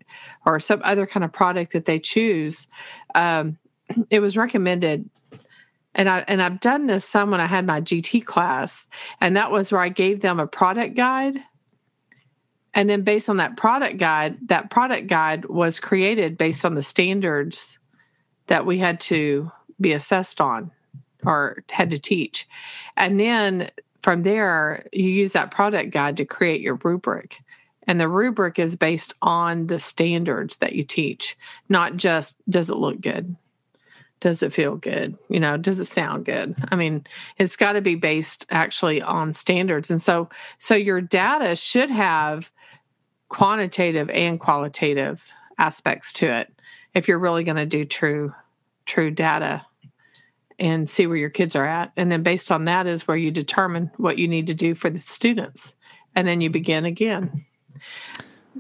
or 0.47 0.61
some 0.61 0.81
other 0.85 1.05
kind 1.05 1.25
of 1.25 1.33
product 1.33 1.73
that 1.73 1.85
they 1.85 1.99
choose 1.99 2.68
um, 3.16 3.59
it 4.09 4.20
was 4.20 4.37
recommended 4.37 5.11
and 5.94 6.09
I 6.09 6.25
and 6.29 6.42
I've 6.42 6.61
done 6.61 6.87
this 6.87 7.05
some 7.05 7.31
when 7.31 7.40
I 7.40 7.47
had 7.47 7.66
my 7.66 7.81
GT 7.81 8.25
class, 8.25 8.88
and 9.20 9.37
that 9.37 9.51
was 9.51 9.70
where 9.70 9.81
I 9.81 9.88
gave 9.88 10.20
them 10.20 10.40
a 10.40 10.47
product 10.47 10.97
guide 10.97 11.37
and 12.75 12.91
then 12.91 13.03
based 13.03 13.31
on 13.31 13.37
that 13.37 13.57
product 13.57 13.99
guide, 13.99 14.37
that 14.49 14.71
product 14.71 15.07
guide 15.07 15.47
was 15.47 15.79
created 15.81 16.37
based 16.37 16.65
on 16.65 16.75
the 16.75 16.83
standards 16.83 17.79
that 18.49 18.67
we 18.67 18.79
had 18.79 19.01
to 19.01 19.51
be 19.81 19.93
assessed 19.93 20.41
on 20.41 20.71
or 21.25 21.63
had 21.71 21.91
to 21.91 21.99
teach. 21.99 22.47
And 22.97 23.19
then 23.19 23.71
from 24.03 24.23
there, 24.23 24.87
you 24.93 25.09
use 25.09 25.33
that 25.33 25.51
product 25.51 25.91
guide 25.91 26.17
to 26.19 26.25
create 26.25 26.61
your 26.61 26.79
rubric. 26.83 27.41
And 27.87 28.01
the 28.01 28.09
rubric 28.09 28.59
is 28.59 28.77
based 28.77 29.15
on 29.23 29.67
the 29.69 29.79
standards 29.79 30.59
that 30.59 30.75
you 30.75 30.85
teach, 30.85 31.37
not 31.69 31.97
just 31.97 32.37
does 32.51 32.71
it 32.71 32.77
look 32.77 33.01
good? 33.01 33.37
Does 34.21 34.43
it 34.43 34.55
feel 34.55 34.77
good? 34.77 35.19
You 35.29 35.39
know, 35.39 35.57
does 35.59 35.81
it 35.81 35.85
sound 35.85 36.25
good? 36.25 36.55
I 36.71 36.77
mean, 36.77 37.07
it's 37.39 37.57
got 37.57 37.73
to 37.73 37.83
be 37.83 37.95
based 37.95 38.47
actually 38.51 39.03
on 39.03 39.35
standards. 39.35 39.91
And 39.91 40.01
so 40.01 40.29
so 40.59 40.75
your 40.75 41.01
data 41.01 41.57
should 41.57 41.91
have 41.91 42.51
quantitative 43.29 44.11
and 44.11 44.39
qualitative 44.39 45.25
aspects 45.59 46.13
to 46.15 46.27
it 46.27 46.53
if 46.95 47.09
you're 47.09 47.19
really 47.19 47.45
going 47.45 47.57
to 47.57 47.67
do 47.67 47.85
true 47.85 48.35
true 48.87 49.11
data 49.11 49.65
and 50.59 50.89
see 50.89 51.07
where 51.07 51.17
your 51.17 51.31
kids 51.31 51.57
are 51.57 51.67
at. 51.67 51.91
And 51.97 52.13
then 52.13 52.23
based 52.23 52.53
on 52.53 52.67
that 52.67 52.87
is 52.87 53.09
where 53.09 53.17
you 53.17 53.31
determine 53.31 53.91
what 53.97 54.19
you 54.19 54.29
need 54.29 54.47
to 54.49 54.55
do 54.55 54.75
for 54.75 54.91
the 54.91 55.01
students 55.01 55.73
and 56.15 56.29
then 56.29 56.41
you 56.41 56.51
begin 56.51 56.85
again. 56.85 57.45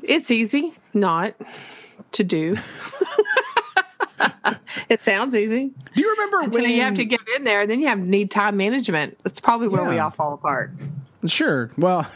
It's 0.02 0.30
easy 0.30 0.74
not 0.92 1.34
to 2.12 2.24
do. 2.24 2.56
It 4.88 5.02
sounds 5.02 5.34
easy. 5.34 5.70
Do 5.94 6.02
you 6.02 6.10
remember 6.10 6.40
Until 6.40 6.62
when 6.62 6.70
you 6.70 6.82
have 6.82 6.94
to 6.94 7.04
get 7.04 7.20
in 7.36 7.44
there 7.44 7.62
and 7.62 7.70
then 7.70 7.80
you 7.80 7.88
have 7.88 7.98
need 7.98 8.30
time 8.30 8.56
management. 8.56 9.16
That's 9.22 9.40
probably 9.40 9.68
where 9.68 9.82
yeah. 9.84 9.90
we 9.90 9.98
all 9.98 10.10
fall 10.10 10.34
apart. 10.34 10.72
Sure. 11.24 11.70
Well 11.78 12.06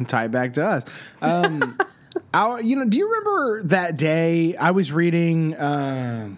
tie 0.08 0.24
it 0.24 0.30
back 0.30 0.54
to 0.54 0.64
us 0.64 0.84
um, 1.22 1.78
I, 2.34 2.60
you 2.60 2.76
know, 2.76 2.84
do 2.84 2.96
you 2.96 3.08
remember 3.08 3.62
that 3.64 3.96
day 3.96 4.56
I 4.56 4.70
was 4.70 4.92
reading 4.92 5.54
uh, 5.54 6.30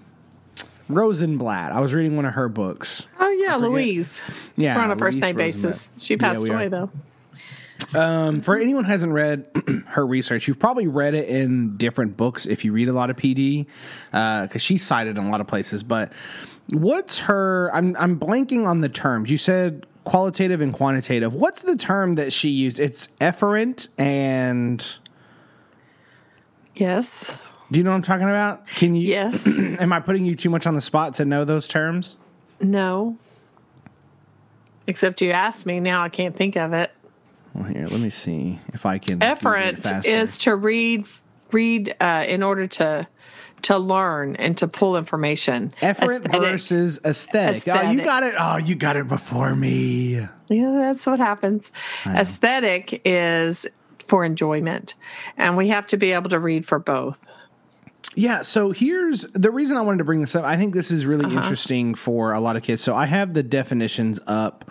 Rosenblatt? 0.89 1.73
I 1.73 1.81
was 1.81 1.95
reading 1.95 2.17
one 2.17 2.25
of 2.25 2.35
her 2.35 2.49
books. 2.49 3.07
Oh 3.21 3.31
yeah, 3.31 3.57
Louise. 3.57 4.21
Yeah, 4.57 4.77
We're 4.77 4.83
on 4.83 4.91
a 4.91 4.97
first 4.97 5.21
name 5.21 5.37
basis. 5.37 5.93
She 5.99 6.17
passed 6.17 6.45
yeah, 6.47 6.53
away 6.53 6.69
though. 6.69 6.91
Um, 7.95 8.41
for 8.41 8.57
anyone 8.57 8.85
who 8.85 8.91
hasn't 8.91 9.13
read 9.13 9.47
her 9.89 10.07
research, 10.07 10.49
you've 10.49 10.59
probably 10.59 10.87
read 10.87 11.15
it 11.15 11.29
in 11.29 11.77
different 11.77 12.17
books 12.17 12.47
if 12.47 12.65
you 12.65 12.73
read 12.73 12.89
a 12.89 12.93
lot 12.93 13.11
of 13.11 13.17
PD, 13.17 13.67
because 14.11 14.51
uh, 14.55 14.59
she's 14.59 14.85
cited 14.85 15.19
in 15.19 15.25
a 15.25 15.31
lot 15.31 15.41
of 15.41 15.47
places. 15.47 15.83
But 15.83 16.13
what's 16.69 17.19
her? 17.21 17.71
I'm 17.75 17.97
I'm 17.99 18.19
blanking 18.19 18.67
on 18.67 18.81
the 18.81 18.89
terms. 18.89 19.31
You 19.31 19.39
said 19.39 19.87
qualitative 20.05 20.61
and 20.61 20.73
quantitative. 20.73 21.35
What's 21.35 21.63
the 21.63 21.77
term 21.77 22.15
that 22.15 22.33
she 22.33 22.49
used? 22.49 22.81
It's 22.81 23.09
efferent 23.21 23.89
and 23.99 24.99
Yes. 26.75 27.31
Do 27.71 27.81
you 27.81 27.85
know 27.85 27.91
what 27.91 27.97
I'm 27.97 28.03
talking 28.03 28.29
about? 28.29 28.67
Can 28.67 28.95
you? 28.95 29.09
Yes. 29.09 29.47
am 29.47 29.93
I 29.93 30.01
putting 30.01 30.25
you 30.25 30.35
too 30.35 30.51
much 30.51 30.67
on 30.67 30.75
the 30.75 30.81
spot 30.81 31.15
to 31.15 31.25
know 31.25 31.45
those 31.45 31.69
terms? 31.69 32.17
No. 32.61 33.17
Except 34.87 35.21
you 35.21 35.31
asked 35.31 35.65
me. 35.65 35.81
Now 35.81 36.03
I 36.03 36.09
can't 36.09 36.35
think 36.35 36.57
of 36.57 36.73
it. 36.73 36.91
Well, 37.55 37.65
here, 37.65 37.87
let 37.87 38.01
me 38.01 38.11
see 38.11 38.59
if 38.73 38.87
I 38.87 38.99
can. 38.99 39.21
Efferent 39.21 40.05
is 40.07 40.39
to 40.39 40.57
read, 40.57 41.07
read 41.51 41.95
uh, 42.01 42.25
in 42.27 42.43
order 42.43 42.67
to 42.67 43.07
to 43.63 43.79
learn 43.79 44.37
and 44.37 44.57
to 44.59 44.69
pull 44.69 44.97
information. 44.97 45.73
Efferent 45.81 46.27
aesthetic. 46.27 46.41
versus 46.41 47.01
aesthetic. 47.05 47.59
aesthetic. 47.59 47.89
Oh, 47.89 47.91
you 47.91 48.03
got 48.03 48.23
it. 48.23 48.35
Oh, 48.39 48.57
you 48.57 48.75
got 48.75 48.97
it 48.97 49.09
before 49.09 49.55
me. 49.55 50.27
Yeah, 50.49 50.73
that's 50.79 51.07
what 51.07 51.19
happens. 51.19 51.71
Aesthetic 52.07 53.01
is 53.05 53.67
for 54.07 54.25
enjoyment. 54.25 54.95
And 55.37 55.57
we 55.57 55.69
have 55.69 55.87
to 55.89 55.97
be 55.97 56.13
able 56.13 56.31
to 56.31 56.39
read 56.39 56.67
for 56.67 56.79
both. 56.79 57.27
Yeah, 58.15 58.43
so 58.43 58.73
here's 58.73 59.23
the 59.33 59.51
reason 59.51 59.77
I 59.77 59.81
wanted 59.81 59.99
to 59.99 60.05
bring 60.05 60.21
this 60.21 60.35
up. 60.37 60.45
I 60.45 60.57
think 60.57 60.75
this 60.75 60.91
is 60.91 61.07
really 61.07 61.25
uh-huh. 61.25 61.39
interesting 61.39 61.95
for 61.95 62.33
a 62.33 62.41
lot 62.41 62.57
of 62.57 62.63
kids. 62.63 62.83
So 62.83 62.95
I 62.95 63.07
have 63.07 63.33
the 63.33 63.43
definitions 63.43 64.21
up 64.27 64.71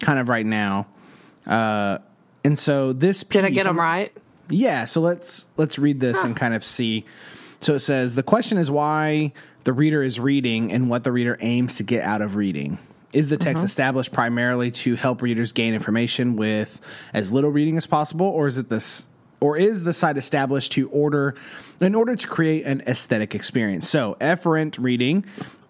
kind 0.00 0.18
of 0.18 0.28
right 0.28 0.46
now. 0.46 0.86
Uh, 1.46 1.98
and 2.44 2.58
so 2.58 2.92
this 2.92 3.22
piece, 3.24 3.42
Did 3.42 3.44
I 3.44 3.50
get 3.50 3.64
them 3.64 3.78
right? 3.78 4.16
Yeah, 4.48 4.86
so 4.86 5.00
let's 5.00 5.46
let's 5.56 5.78
read 5.78 6.00
this 6.00 6.20
huh. 6.20 6.28
and 6.28 6.36
kind 6.36 6.54
of 6.54 6.64
see. 6.64 7.04
So 7.62 7.74
it 7.74 7.78
says 7.78 8.16
the 8.16 8.22
question 8.22 8.58
is 8.58 8.70
why 8.70 9.32
the 9.64 9.72
reader 9.72 10.02
is 10.02 10.18
reading 10.18 10.72
and 10.72 10.90
what 10.90 11.04
the 11.04 11.12
reader 11.12 11.38
aims 11.40 11.76
to 11.76 11.84
get 11.84 12.04
out 12.04 12.20
of 12.20 12.36
reading. 12.36 12.78
Is 13.12 13.28
the 13.28 13.36
text 13.36 13.58
uh-huh. 13.58 13.66
established 13.66 14.12
primarily 14.12 14.70
to 14.70 14.96
help 14.96 15.22
readers 15.22 15.52
gain 15.52 15.72
information 15.74 16.34
with 16.34 16.80
as 17.12 17.32
little 17.32 17.50
reading 17.50 17.76
as 17.76 17.86
possible, 17.86 18.26
or 18.26 18.46
is 18.46 18.58
it 18.58 18.68
this? 18.68 19.06
Or 19.40 19.56
is 19.56 19.84
the 19.84 19.92
site 19.92 20.16
established 20.16 20.72
to 20.72 20.88
order 20.90 21.34
in 21.80 21.94
order 21.94 22.16
to 22.16 22.26
create 22.26 22.64
an 22.64 22.82
aesthetic 22.86 23.34
experience? 23.34 23.88
So, 23.88 24.16
efferent 24.20 24.76
reading 24.78 25.26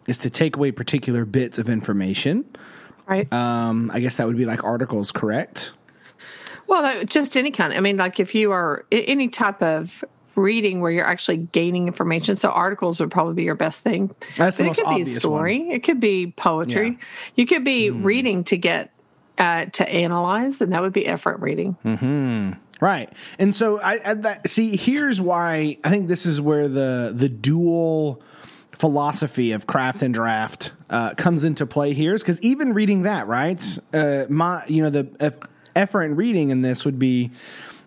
is 0.07 0.19
to 0.19 0.31
take 0.31 0.57
away 0.57 0.73
particular 0.73 1.25
bits 1.25 1.59
of 1.59 1.69
information. 1.69 2.45
Right. 3.07 3.31
Um, 3.33 3.91
I 3.93 4.01
guess 4.01 4.17
that 4.17 4.27
would 4.27 4.37
be 4.37 4.45
like 4.45 4.63
articles, 4.63 5.11
correct? 5.11 5.73
Well, 6.69 7.05
just 7.05 7.37
any 7.37 7.51
kind. 7.51 7.73
I 7.73 7.81
mean, 7.81 7.97
like 7.97 8.21
if 8.21 8.35
you 8.35 8.53
are 8.53 8.85
any 8.93 9.29
type 9.29 9.63
of 9.63 10.05
reading 10.35 10.81
where 10.81 10.91
you're 10.91 11.07
actually 11.07 11.39
gaining 11.39 11.87
information. 11.87 12.37
So 12.37 12.51
articles 12.51 13.01
would 13.01 13.11
probably 13.11 13.35
be 13.35 13.43
your 13.45 13.55
best 13.55 13.83
thing. 13.83 14.11
That's 14.37 14.57
but 14.57 14.67
it 14.67 14.77
could 14.77 14.95
be 14.95 15.03
a 15.03 15.07
story. 15.07 15.61
One. 15.61 15.71
It 15.73 15.85
could 15.85 16.01
be 16.01 16.33
poetry. 16.37 16.91
Yeah. 16.91 17.07
You 17.37 17.47
could 17.47 17.65
be 17.65 17.89
mm. 17.89 18.05
reading 18.05 18.45
to 18.45 18.57
get 18.57 18.93
uh, 19.39 19.67
to 19.67 19.89
analyze, 19.89 20.61
and 20.61 20.73
that 20.73 20.83
would 20.83 20.93
be 20.93 21.05
efferent 21.05 21.41
reading. 21.41 21.77
Mm-hmm. 21.85 22.53
Right, 22.81 23.11
and 23.39 23.55
so 23.55 23.81
I, 23.81 24.01
I 24.05 24.15
that, 24.15 24.49
see. 24.49 24.77
Here's 24.77 25.21
why 25.21 25.79
I 25.85 25.89
think 25.89 26.09
this 26.09 26.27
is 26.27 26.41
where 26.41 26.69
the 26.69 27.13
the 27.15 27.29
dual 27.29 28.21
philosophy 28.73 29.53
of 29.53 29.67
craft 29.67 30.03
and 30.03 30.13
draft 30.13 30.73
uh, 30.91 31.15
comes 31.15 31.45
into 31.45 31.65
play 31.65 31.93
here 31.93 32.15
is 32.15 32.23
because 32.23 32.41
even 32.41 32.73
reading 32.73 33.03
that 33.03 33.29
right 33.29 33.79
uh, 33.93 34.25
my 34.29 34.65
you 34.67 34.83
know 34.83 34.91
the 34.91 35.09
uh, 35.21 35.31
efferent 35.77 36.17
reading 36.17 36.51
in 36.51 36.63
this 36.63 36.85
would 36.85 36.99
be 36.99 37.31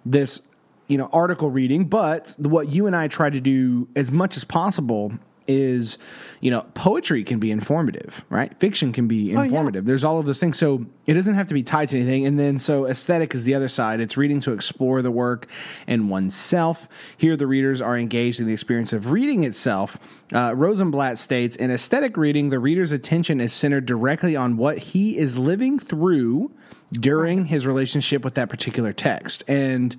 this 0.06 0.42
you 0.88 0.98
know 0.98 1.10
article 1.12 1.50
reading 1.50 1.86
but 1.86 2.36
what 2.38 2.70
you 2.70 2.88
and 2.88 2.96
i 2.96 3.08
try 3.08 3.30
to 3.30 3.40
do 3.40 3.88
as 3.96 4.12
much 4.12 4.38
as 4.38 4.44
possible 4.44 5.12
is 5.48 5.98
you 6.42 6.50
know 6.50 6.66
poetry 6.74 7.24
can 7.24 7.40
be 7.40 7.52
informative 7.52 8.24
right? 8.30 8.60
Fiction 8.60 8.92
can 8.92 9.08
be 9.08 9.32
informative 9.32 9.84
oh, 9.84 9.86
yeah. 9.86 9.88
there's 9.88 10.04
all 10.04 10.20
of 10.20 10.26
those 10.26 10.40
things. 10.40 10.58
So 10.58 10.86
it 11.06 11.14
doesn't 11.14 11.36
have 11.36 11.48
to 11.48 11.54
be 11.54 11.64
tied 11.64 11.90
to 11.90 11.98
anything. 11.98 12.26
And 12.26 12.40
then 12.40 12.60
so 12.60 12.86
aesthetic 12.86 13.34
is 13.34 13.44
the 13.44 13.56
other 13.56 13.68
side. 13.68 14.00
It's 14.00 14.18
reading 14.18 14.40
to 14.42 14.52
explore 14.52 15.02
the 15.02 15.12
work 15.12 15.48
and 15.88 16.10
oneself. 16.10 16.90
Here 17.18 17.38
the 17.38 17.48
readers 17.48 17.82
are 17.82 17.98
engaged 17.98 18.40
in 18.40 18.46
the 18.46 18.54
experience 18.54 18.94
of 18.94 19.12
reading 19.12 19.44
itself. 19.44 19.98
Uh, 20.34 20.54
rosenblatt 20.56 21.18
states 21.18 21.56
in 21.56 21.72
aesthetic 21.72 22.18
reading 22.18 22.50
the 22.50 22.60
reader's 22.60 22.92
attention 22.92 23.40
is 23.40 23.54
centered 23.54 23.86
directly 23.86 24.36
on 24.36 24.58
what 24.58 24.78
he 24.78 25.18
is 25.18 25.38
living 25.38 25.80
through 25.80 26.52
during 26.92 27.46
his 27.46 27.66
relationship 27.66 28.24
with 28.24 28.36
that 28.36 28.50
particular 28.50 28.92
text. 28.94 29.44
And 29.48 29.96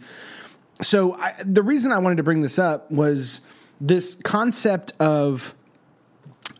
so 0.83 1.15
I, 1.15 1.35
the 1.45 1.63
reason 1.63 1.93
I 1.93 1.99
wanted 1.99 2.17
to 2.17 2.23
bring 2.23 2.43
this 2.43 2.59
up 2.59 2.91
was 2.91 3.41
this 3.81 4.17
concept 4.23 4.93
of 5.01 5.55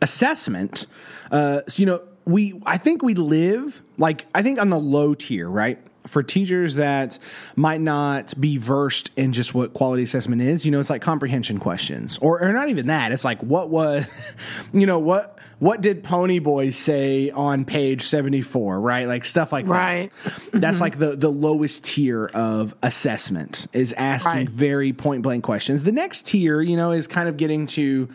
assessment. 0.01 0.87
Uh, 1.31 1.61
so, 1.67 1.79
you 1.79 1.85
know, 1.85 2.01
we 2.25 2.61
I 2.65 2.77
think 2.77 3.01
we 3.01 3.13
live 3.13 3.81
like 3.97 4.25
I 4.35 4.43
think 4.43 4.59
on 4.59 4.69
the 4.69 4.79
low 4.79 5.13
tier, 5.13 5.49
right? 5.49 5.79
For 6.07 6.23
teachers 6.23 6.75
that 6.75 7.19
might 7.55 7.81
not 7.81 8.39
be 8.39 8.57
versed 8.57 9.11
in 9.15 9.33
just 9.33 9.53
what 9.53 9.73
quality 9.73 10.03
assessment 10.03 10.41
is, 10.41 10.65
you 10.65 10.71
know, 10.71 10.79
it's 10.79 10.89
like 10.89 11.01
comprehension 11.01 11.59
questions, 11.59 12.17
or 12.19 12.41
or 12.41 12.53
not 12.53 12.69
even 12.69 12.87
that. 12.87 13.11
It's 13.11 13.25
like 13.25 13.41
what 13.41 13.69
was, 13.69 14.05
you 14.73 14.85
know, 14.85 14.99
what 14.99 15.37
what 15.59 15.81
did 15.81 16.03
Ponyboy 16.03 16.73
say 16.73 17.31
on 17.31 17.65
page 17.65 18.03
74, 18.03 18.79
right? 18.79 19.07
Like 19.07 19.25
stuff 19.25 19.51
like 19.51 19.67
right. 19.67 20.11
that. 20.23 20.33
That's 20.61 20.75
mm-hmm. 20.75 20.83
like 20.83 20.99
the, 20.99 21.15
the 21.15 21.31
lowest 21.31 21.83
tier 21.83 22.27
of 22.27 22.75
assessment 22.83 23.65
is 23.73 23.91
asking 23.93 24.33
right. 24.33 24.49
very 24.49 24.93
point 24.93 25.23
blank 25.23 25.43
questions. 25.43 25.83
The 25.83 25.91
next 25.91 26.27
tier, 26.27 26.61
you 26.61 26.77
know, 26.77 26.91
is 26.91 27.07
kind 27.07 27.27
of 27.27 27.37
getting 27.37 27.65
to, 27.67 28.07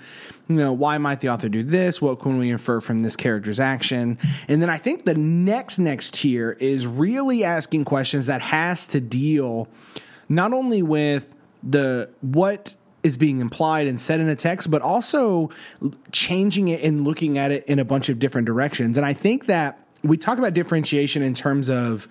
you 0.48 0.56
know, 0.56 0.72
why 0.72 0.98
might 0.98 1.20
the 1.20 1.28
author 1.28 1.48
do 1.48 1.62
this? 1.62 2.02
What 2.02 2.20
can 2.20 2.38
we 2.38 2.50
infer 2.50 2.80
from 2.80 3.00
this 3.00 3.16
character's 3.16 3.60
action? 3.60 4.18
And 4.48 4.60
then 4.60 4.70
I 4.70 4.76
think 4.76 5.04
the 5.04 5.14
next 5.14 5.78
next 5.78 6.14
tier 6.14 6.56
is 6.60 6.86
really 6.86 7.44
asking 7.44 7.84
questions 7.84 8.26
that 8.26 8.40
has 8.42 8.86
to 8.88 9.00
deal 9.00 9.68
not 10.28 10.52
only 10.52 10.82
with 10.82 11.34
the 11.62 12.10
what 12.20 12.76
is 13.02 13.16
being 13.16 13.40
implied 13.40 13.86
and 13.86 14.00
said 14.00 14.20
in 14.20 14.28
a 14.28 14.36
text, 14.36 14.70
but 14.70 14.80
also 14.80 15.50
changing 16.12 16.68
it 16.68 16.82
and 16.82 17.04
looking 17.04 17.36
at 17.36 17.50
it 17.50 17.64
in 17.66 17.78
a 17.78 17.84
bunch 17.84 18.08
of 18.08 18.18
different 18.18 18.46
directions. 18.46 18.96
And 18.96 19.04
I 19.04 19.12
think 19.12 19.46
that 19.46 19.78
we 20.02 20.16
talk 20.16 20.38
about 20.38 20.54
differentiation 20.54 21.22
in 21.22 21.34
terms 21.34 21.68
of 21.68 22.08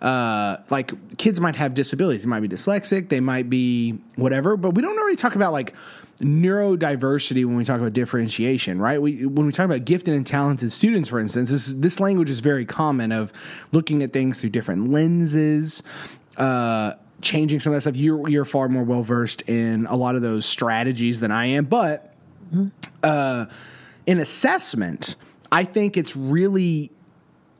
uh, 0.00 0.58
like 0.70 1.16
kids 1.18 1.40
might 1.40 1.56
have 1.56 1.74
disabilities. 1.74 2.22
They 2.22 2.28
might 2.28 2.40
be 2.40 2.48
dyslexic, 2.48 3.08
they 3.08 3.20
might 3.20 3.50
be 3.50 3.98
whatever, 4.16 4.56
but 4.56 4.70
we 4.70 4.82
don't 4.82 4.96
really 4.96 5.16
talk 5.16 5.34
about 5.34 5.52
like 5.52 5.74
neurodiversity 6.20 7.44
when 7.44 7.56
we 7.56 7.64
talk 7.64 7.80
about 7.80 7.92
differentiation, 7.92 8.80
right? 8.80 9.00
We 9.00 9.26
when 9.26 9.46
we 9.46 9.52
talk 9.52 9.64
about 9.64 9.84
gifted 9.84 10.14
and 10.14 10.26
talented 10.26 10.72
students, 10.72 11.08
for 11.08 11.18
instance, 11.18 11.50
this 11.50 11.74
this 11.74 12.00
language 12.00 12.30
is 12.30 12.40
very 12.40 12.64
common 12.64 13.12
of 13.12 13.32
looking 13.72 14.02
at 14.02 14.12
things 14.12 14.40
through 14.40 14.50
different 14.50 14.90
lenses. 14.90 15.82
Uh, 16.36 16.94
changing 17.20 17.60
some 17.60 17.72
of 17.72 17.76
that 17.76 17.82
stuff. 17.82 17.96
You're 17.96 18.28
you're 18.28 18.44
far 18.44 18.68
more 18.68 18.84
well 18.84 19.02
versed 19.02 19.42
in 19.42 19.86
a 19.86 19.96
lot 19.96 20.14
of 20.14 20.22
those 20.22 20.46
strategies 20.46 21.20
than 21.20 21.30
I 21.30 21.46
am, 21.46 21.66
but 21.66 22.14
mm-hmm. 22.54 22.68
uh, 23.02 23.46
in 24.06 24.18
assessment, 24.18 25.16
I 25.52 25.64
think 25.64 25.96
it's 25.96 26.16
really. 26.16 26.90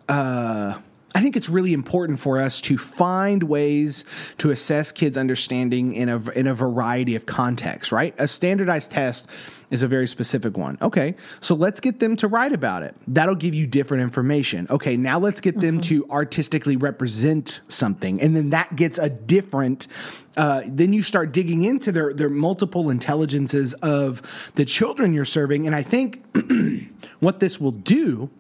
Uh, 0.09 0.79
I 1.15 1.21
think 1.21 1.37
it's 1.37 1.49
really 1.49 1.73
important 1.73 2.21
for 2.21 2.39
us 2.39 2.61
to 2.63 2.79
find 2.79 3.43
ways 3.43 4.05
to 4.39 4.51
assess 4.51 4.93
kids' 4.93 5.17
understanding 5.17 5.95
in 5.95 6.09
a 6.09 6.31
in 6.31 6.47
a 6.47 6.55
variety 6.55 7.17
of 7.17 7.27
contexts. 7.27 7.91
Right, 7.91 8.15
a 8.19 8.29
standardized 8.29 8.91
test 8.91 9.29
is 9.71 9.83
a 9.83 9.89
very 9.89 10.07
specific 10.07 10.57
one. 10.57 10.79
Okay, 10.81 11.17
so 11.41 11.55
let's 11.55 11.81
get 11.81 12.01
them 12.01 12.17
to 12.17 12.29
write 12.29 12.53
about 12.53 12.83
it. 12.83 12.95
That'll 13.09 13.35
give 13.35 13.55
you 13.55 13.67
different 13.67 14.03
information. 14.03 14.67
Okay, 14.71 14.97
now 14.97 15.19
let's 15.19 15.41
get 15.41 15.59
them 15.59 15.81
mm-hmm. 15.81 16.05
to 16.05 16.11
artistically 16.11 16.77
represent 16.77 17.61
something, 17.69 18.21
and 18.21 18.37
then 18.37 18.51
that 18.51 18.77
gets 18.77 18.99
a 18.99 19.11
different. 19.11 19.89
Uh, 20.37 20.63
then 20.65 20.93
you 20.93 21.03
start 21.03 21.33
digging 21.33 21.65
into 21.65 21.91
their 21.91 22.15
their 22.15 22.31
multiple 22.31 22.89
intelligences 22.89 23.75
of 23.75 24.23
the 24.55 24.65
children 24.65 25.13
you're 25.13 25.25
serving, 25.25 25.67
and 25.67 25.75
I 25.75 25.83
think 25.83 26.25
what 27.21 27.41
this 27.41 27.61
will 27.61 27.73
do 27.73 28.31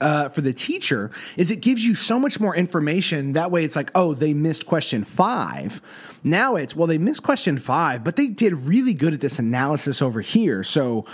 uh, 0.00 0.28
for 0.28 0.40
the 0.40 0.52
teacher 0.52 1.10
is 1.36 1.50
it 1.50 1.60
gives 1.60 1.84
you 1.84 1.94
so 1.94 2.18
much 2.18 2.40
more 2.40 2.54
information. 2.54 3.32
That 3.32 3.50
way, 3.50 3.64
it's 3.64 3.76
like, 3.76 3.90
oh, 3.94 4.14
they 4.14 4.34
missed 4.34 4.66
question 4.66 5.04
five. 5.04 5.80
Now 6.24 6.56
it's, 6.56 6.74
well, 6.76 6.86
they 6.86 6.98
missed 6.98 7.22
question 7.22 7.58
five, 7.58 8.04
but 8.04 8.16
they 8.16 8.28
did 8.28 8.52
really 8.66 8.94
good 8.94 9.14
at 9.14 9.20
this 9.20 9.38
analysis 9.38 10.02
over 10.02 10.20
here. 10.20 10.62
So 10.62 11.06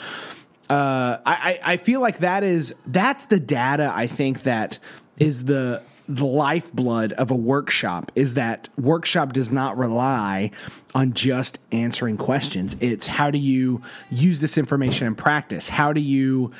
uh, 0.70 1.18
I, 1.26 1.60
I 1.62 1.76
feel 1.76 2.00
like 2.00 2.18
that 2.18 2.42
is 2.42 2.74
that's 2.86 3.26
the 3.26 3.38
data 3.38 3.92
I 3.94 4.06
think 4.06 4.44
that 4.44 4.78
is 5.18 5.44
the 5.44 5.82
the 6.06 6.26
lifeblood 6.26 7.12
of 7.14 7.30
a 7.30 7.34
workshop 7.34 8.12
is 8.14 8.34
that 8.34 8.68
workshop 8.76 9.32
does 9.32 9.50
not 9.50 9.76
rely 9.78 10.50
on 10.94 11.14
just 11.14 11.58
answering 11.72 12.16
questions. 12.16 12.76
It's 12.80 13.06
how 13.06 13.30
do 13.30 13.38
you 13.38 13.80
use 14.10 14.40
this 14.40 14.58
information 14.58 15.06
in 15.06 15.14
practice? 15.14 15.68
How 15.68 15.92
do 15.94 16.02
you 16.02 16.52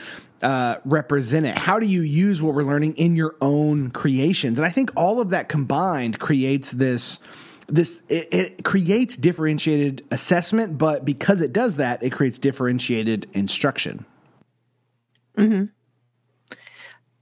uh, 0.43 0.77
represent 0.85 1.47
it? 1.47 1.57
How 1.57 1.79
do 1.79 1.87
you 1.87 2.03
use 2.03 2.43
what 2.43 2.55
we're 2.55 2.65
learning 2.65 2.95
in 2.97 3.17
your 3.17 3.37
own 3.41 3.91
creations? 3.91 4.59
And 4.59 4.67
I 4.67 4.71
think 4.71 4.91
all 4.97 5.21
of 5.21 5.31
that 5.31 5.49
combined 5.49 6.19
creates 6.19 6.71
this 6.71 7.21
this 7.67 8.03
it, 8.09 8.29
it, 8.33 8.65
creates 8.65 9.17
differentiated 9.17 10.05
assessment, 10.11 10.77
but 10.77 11.05
because 11.05 11.41
it 11.41 11.53
does 11.53 11.77
that, 11.77 12.03
it 12.03 12.11
creates 12.11 12.39
differentiated 12.39 13.27
instruction. 13.33 14.05
Hmm. 15.37 15.65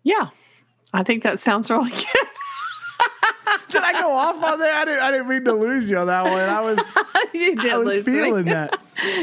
Yeah, 0.03 0.31
I 0.92 1.05
think 1.05 1.22
that 1.22 1.38
sounds 1.38 1.70
really 1.70 1.90
good. 1.90 2.07
Did 3.72 3.82
I 3.82 3.92
go 3.92 4.12
off 4.12 4.42
on 4.42 4.58
that? 4.61 4.74
I 4.74 4.85
didn't, 4.85 5.00
I 5.00 5.11
didn't 5.11 5.28
mean 5.28 5.44
to 5.44 5.54
lose 5.54 5.90
you 5.90 5.98
on 5.98 6.06
that 6.06 6.24
one. 6.24 6.48
I 6.48 6.61
was, 6.61 6.78
you 7.32 7.56
did 7.56 7.72
I 7.72 7.78
was 7.78 8.04
feeling 8.04 8.44
me. 8.44 8.52
that. 8.52 8.78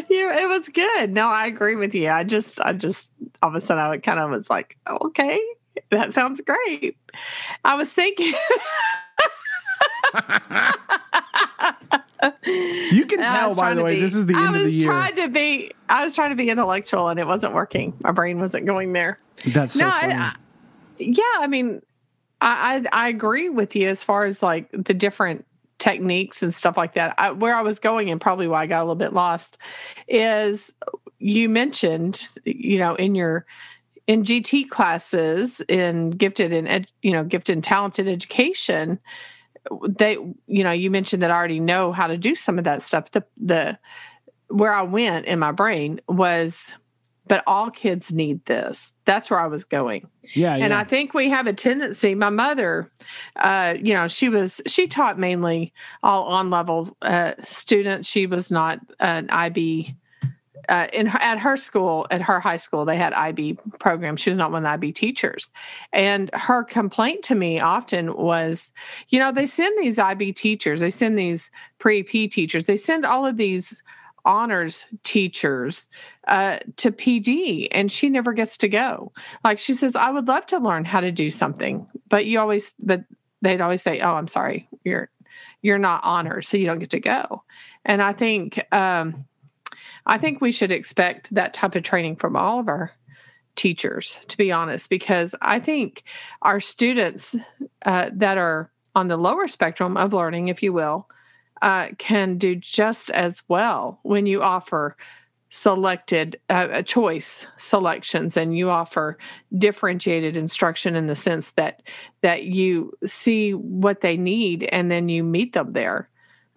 you, 0.10 0.32
it 0.32 0.50
was 0.50 0.68
good. 0.70 1.14
No, 1.14 1.28
I 1.28 1.46
agree 1.46 1.76
with 1.76 1.94
you. 1.96 2.10
I 2.10 2.24
just, 2.24 2.60
I 2.60 2.74
just, 2.74 3.12
all 3.42 3.50
of 3.50 3.56
a 3.56 3.66
sudden, 3.66 3.84
I 3.84 3.98
kind 4.00 4.20
of 4.20 4.32
was 4.32 4.50
like, 4.50 4.76
okay, 4.90 5.40
that 5.92 6.14
sounds 6.14 6.42
great. 6.42 6.98
I 7.64 7.76
was 7.76 7.90
thinking. 7.90 8.34
you 12.46 13.06
can 13.06 13.20
tell, 13.20 13.56
by 13.56 13.76
the 13.76 13.84
way, 13.84 13.96
be, 13.96 14.02
this 14.02 14.16
is 14.16 14.26
the 14.26 14.36
end 14.36 14.56
of 14.56 14.64
the 14.64 14.72
year. 14.72 14.92
I 14.92 14.96
was 14.96 15.12
trying 15.12 15.16
to 15.16 15.28
be, 15.30 15.72
I 15.88 16.04
was 16.04 16.16
trying 16.16 16.32
to 16.32 16.36
be 16.36 16.50
intellectual, 16.50 17.10
and 17.10 17.20
it 17.20 17.28
wasn't 17.28 17.54
working. 17.54 17.94
My 18.02 18.12
brain 18.12 18.40
wasn't 18.40 18.66
going 18.66 18.94
there. 18.94 19.20
That's 19.48 19.74
so 19.74 19.86
no, 19.86 19.92
funny. 19.92 20.14
I, 20.16 20.20
I, 20.20 20.36
yeah, 20.98 21.24
I 21.38 21.48
mean, 21.48 21.82
I, 22.42 22.84
I, 22.94 23.06
I 23.06 23.10
agree 23.10 23.50
with 23.50 23.76
you 23.76 23.88
as 23.90 24.04
far 24.04 24.26
as 24.26 24.42
like 24.42 24.70
the 24.72 24.94
different 24.94 25.46
techniques 25.78 26.44
and 26.44 26.54
stuff 26.54 26.78
like 26.78 26.94
that. 26.94 27.16
I, 27.18 27.32
where 27.32 27.56
I 27.56 27.62
was 27.62 27.80
going 27.80 28.10
and 28.10 28.20
probably 28.20 28.48
why 28.48 28.64
I 28.64 28.68
got 28.68 28.80
a 28.80 28.84
little 28.84 28.96
bit 28.96 29.14
lost 29.14 29.58
is 30.08 30.74
you 31.20 31.50
mentioned, 31.50 32.22
you 32.46 32.78
know, 32.78 32.96
in 32.96 33.16
your 33.16 33.46
in 34.08 34.24
GT 34.24 34.68
classes 34.70 35.62
in 35.70 36.10
gifted 36.12 36.52
and 36.52 36.68
ed, 36.68 36.88
you 37.04 37.12
know 37.12 37.24
gifted 37.24 37.54
and 37.54 37.64
talented 37.64 38.08
education, 38.08 39.00
they 39.88 40.14
you 40.48 40.64
know 40.64 40.72
you 40.72 40.90
mentioned 40.90 41.22
that 41.22 41.32
I 41.32 41.36
already 41.36 41.60
know 41.60 41.92
how 41.92 42.08
to 42.08 42.18
do 42.18 42.36
some 42.36 42.58
of 42.58 42.64
that 42.64 42.82
stuff. 42.82 43.12
The 43.12 43.24
the 43.38 43.78
where 44.48 44.74
I 44.74 44.82
went 44.82 45.28
in 45.28 45.38
my 45.38 45.52
brain 45.52 46.02
was 46.08 46.74
but 47.30 47.44
all 47.46 47.70
kids 47.70 48.12
need 48.12 48.44
this. 48.46 48.92
That's 49.06 49.30
where 49.30 49.40
I 49.40 49.46
was 49.46 49.64
going. 49.64 50.10
Yeah. 50.34 50.56
And 50.56 50.72
yeah. 50.72 50.80
I 50.80 50.84
think 50.84 51.14
we 51.14 51.30
have 51.30 51.46
a 51.46 51.54
tendency, 51.54 52.16
my 52.16 52.32
mother, 52.32 52.92
uh, 53.38 53.76
you 53.80 53.94
know, 53.94 54.08
she 54.08 54.28
was, 54.28 54.60
she 54.68 54.88
taught 54.88 55.18
mainly 55.18 55.72
all 56.04 56.26
on 56.26 56.50
level 56.50 56.98
uh, 57.04 57.34
students. 57.42 58.10
She 58.10 58.26
was 58.26 58.52
not 58.52 58.80
an 59.00 59.30
IB. 59.30 59.96
Uh, 60.68 60.88
in 60.94 61.08
her, 61.08 61.20
at 61.20 61.40
her 61.40 61.58
school, 61.58 62.06
at 62.12 62.22
her 62.22 62.40
high 62.40 62.58
school, 62.58 62.86
they 62.86 62.98
had 62.98 63.12
IB 63.14 63.58
program. 63.80 64.16
She 64.16 64.30
was 64.30 64.38
not 64.38 64.52
one 64.52 64.64
of 64.64 64.70
the 64.70 64.74
IB 64.74 64.92
teachers, 64.92 65.50
and 65.94 66.30
her 66.34 66.64
complaint 66.64 67.24
to 67.24 67.34
me 67.34 67.60
often 67.60 68.16
was, 68.16 68.72
you 69.08 69.18
know, 69.18 69.32
they 69.32 69.48
send 69.48 69.76
these 69.80 69.98
IB 69.98 70.34
teachers, 70.34 70.82
they 70.82 70.92
send 70.92 71.18
these 71.18 71.50
pre 71.80 72.04
P 72.04 72.28
teachers, 72.28 72.66
they 72.66 72.78
send 72.78 73.04
all 73.04 73.26
of 73.26 73.38
these 73.38 73.82
honors 74.26 74.86
teachers 75.04 75.88
uh, 76.28 76.60
to 76.78 76.92
PD 76.92 77.68
and 77.72 77.92
she 77.92 78.10
never 78.10 78.34
gets 78.34 78.58
to 78.58 78.70
go. 78.70 79.12
Like 79.44 79.60
she 79.60 79.74
says, 79.74 79.96
I 79.96 80.10
would 80.12 80.28
love 80.28 80.46
to 80.48 80.60
learn 80.60 80.86
how 80.86 81.02
to 81.02 81.12
do 81.12 81.32
something, 81.32 81.88
but 82.08 82.26
you 82.26 82.40
always, 82.40 82.76
but 82.80 83.04
they'd 83.42 83.62
always 83.62 83.82
say, 83.82 84.00
"Oh, 84.02 84.14
I'm 84.14 84.28
sorry, 84.28 84.68
you're 84.84 85.10
you're 85.62 85.78
not 85.78 86.02
honors, 86.04 86.48
so 86.48 86.58
you 86.58 86.66
don't 86.66 86.80
get 86.80 86.92
to 86.92 87.00
go." 87.00 87.44
And 87.86 88.02
I 88.02 88.14
think 88.14 88.62
um, 88.74 89.26
I 90.06 90.18
think 90.18 90.42
we 90.42 90.52
should 90.52 90.72
expect 90.72 91.34
that 91.34 91.54
type 91.54 91.76
of 91.76 91.84
training 91.84 92.18
from 92.18 92.36
all 92.36 92.60
of 92.60 92.68
our 92.68 92.92
teachers, 93.56 94.18
to 94.28 94.38
be 94.38 94.52
honest, 94.52 94.90
because 94.90 95.36
I 95.42 95.60
think 95.60 96.04
our 96.42 96.60
students 96.60 97.36
uh, 97.86 98.10
that 98.14 98.38
are 98.38 98.72
on 98.96 99.08
the 99.08 99.18
lower 99.18 99.48
spectrum 99.48 99.98
of 99.98 100.14
learning, 100.14 100.48
if 100.48 100.64
you 100.64 100.74
will, 100.74 101.08
uh, 101.62 101.90
can 101.98 102.38
do 102.38 102.56
just 102.56 103.10
as 103.12 103.42
well 103.48 104.00
when 104.04 104.26
you 104.26 104.42
offer 104.42 104.96
selected 105.50 106.40
uh, 106.50 106.82
choice 106.84 107.48
selections 107.58 108.38
and 108.38 108.56
you 108.56 108.70
offer 108.70 109.18
differentiated 109.58 110.38
instruction 110.38 110.96
in 110.96 111.08
the 111.08 111.16
sense 111.16 111.52
that 111.52 111.82
that 112.22 112.44
you 112.44 112.94
see 113.06 113.54
what 113.54 114.02
they 114.02 114.16
need 114.16 114.64
and 114.72 114.92
then 114.92 115.10
you 115.10 115.24
meet 115.24 115.54
them 115.54 115.72
there. 115.72 116.08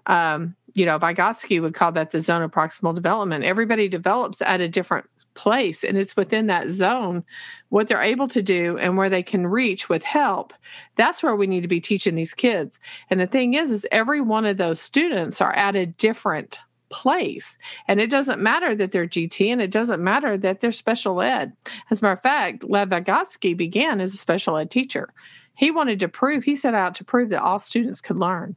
Um, 0.07 0.57
you 0.75 0.87
know 0.87 0.99
vygotsky 0.99 1.61
would 1.61 1.75
call 1.75 1.93
that 1.93 2.11
the 2.11 2.21
zone 2.21 2.43
of 2.43 2.51
proximal 2.51 2.95
development. 2.95 3.45
Everybody 3.45 3.89
develops 3.89 4.43
at 4.43 4.61
a 4.61 4.69
different 4.69 5.09
place 5.35 5.83
and 5.85 5.97
it's 5.97 6.17
within 6.17 6.47
that 6.47 6.71
zone 6.71 7.25
what 7.71 7.89
they're 7.89 8.03
able 8.03 8.29
to 8.29 8.43
do 8.43 8.77
and 8.79 8.97
where 8.97 9.09
they 9.09 9.23
can 9.23 9.47
reach 9.47 9.89
with 9.89 10.05
help 10.05 10.53
that's 10.97 11.23
where 11.23 11.37
we 11.37 11.47
need 11.47 11.63
to 11.63 11.69
be 11.69 11.81
teaching 11.81 12.15
these 12.15 12.35
kids. 12.35 12.79
And 13.11 13.21
the 13.21 13.27
thing 13.27 13.55
is 13.55 13.71
is 13.71 13.87
every 13.91 14.21
one 14.21 14.47
of 14.47 14.57
those 14.57 14.81
students 14.81 15.41
are 15.41 15.53
at 15.55 15.77
a 15.77 15.87
different 15.87 16.59
place. 16.91 17.57
And 17.89 18.01
it 18.01 18.11
doesn't 18.11 18.41
matter 18.41 18.75
that 18.75 18.93
they're 18.93 19.07
gt 19.07 19.51
and 19.51 19.63
it 19.63 19.71
doesn't 19.71 20.03
matter 20.03 20.37
that 20.37 20.61
they're 20.61 20.73
special 20.73 21.23
ed. 21.23 21.53
As 21.91 22.01
a 22.01 22.05
matter 22.05 22.17
of 22.17 22.23
fact 22.23 22.65
lev 22.65 22.91
vygotsky 22.91 23.57
began 23.57 24.01
as 24.01 24.15
a 24.15 24.19
special 24.19 24.57
ed 24.57 24.71
teacher. 24.71 25.13
He 25.55 25.71
wanted 25.71 26.01
to 26.01 26.09
prove 26.09 26.45
he 26.45 26.57
set 26.57 26.75
out 26.75 26.95
to 26.97 27.05
prove 27.05 27.31
that 27.31 27.43
all 27.43 27.59
students 27.59 28.01
could 28.01 28.19
learn 28.19 28.57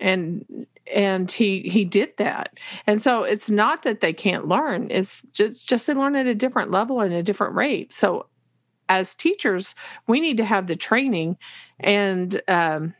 and 0.00 0.66
and 0.92 1.30
he 1.32 1.60
he 1.60 1.84
did 1.84 2.10
that 2.18 2.58
and 2.86 3.00
so 3.00 3.22
it's 3.22 3.48
not 3.48 3.82
that 3.82 4.00
they 4.00 4.12
can't 4.12 4.46
learn 4.46 4.88
it's 4.90 5.22
just 5.32 5.66
just 5.68 5.86
they 5.86 5.94
learn 5.94 6.16
at 6.16 6.26
a 6.26 6.34
different 6.34 6.70
level 6.70 7.00
and 7.00 7.12
a 7.12 7.22
different 7.22 7.54
rate 7.54 7.92
so 7.92 8.26
as 8.88 9.14
teachers 9.14 9.74
we 10.06 10.20
need 10.20 10.36
to 10.36 10.44
have 10.44 10.66
the 10.66 10.76
training 10.76 11.36
and 11.80 12.42
um, 12.48 12.94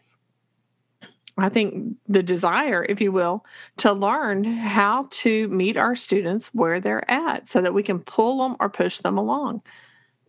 I 1.37 1.49
think 1.49 1.97
the 2.09 2.23
desire, 2.23 2.87
if 2.89 3.01
you 3.01 3.11
will, 3.11 3.45
to 3.79 3.93
learn 3.93 4.45
how 4.45 5.09
to 5.11 5.49
meet 5.49 5.77
our 5.77 5.97
students 5.97 6.49
where 6.49 6.81
they're 6.81 7.11
at 7.11 7.51
so 7.51 7.61
that 7.61 7.75
we 7.75 7.83
can 7.83 7.99
pull 7.99 8.39
them 8.39 8.57
or 8.61 8.69
push 8.69 8.99
them 8.99 9.19
along, 9.19 9.63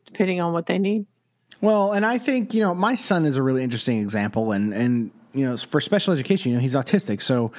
depending 0.08 0.42
on 0.42 0.52
what 0.52 0.66
they 0.66 0.80
need. 0.80 1.06
Well, 1.62 1.92
and 1.92 2.06
I 2.06 2.18
think, 2.18 2.54
you 2.54 2.62
know, 2.62 2.74
my 2.74 2.96
son 2.96 3.26
is 3.26 3.38
a 3.38 3.44
really 3.44 3.64
interesting 3.64 4.00
example 4.02 4.52
and 4.52 4.74
and 4.74 5.12
you 5.36 5.46
know, 5.46 5.58
for 5.58 5.82
special 5.82 6.14
education, 6.14 6.52
you 6.52 6.58
know, 6.58 6.62
he's 6.62 6.76
autistic. 6.76 7.22
So 7.22 7.52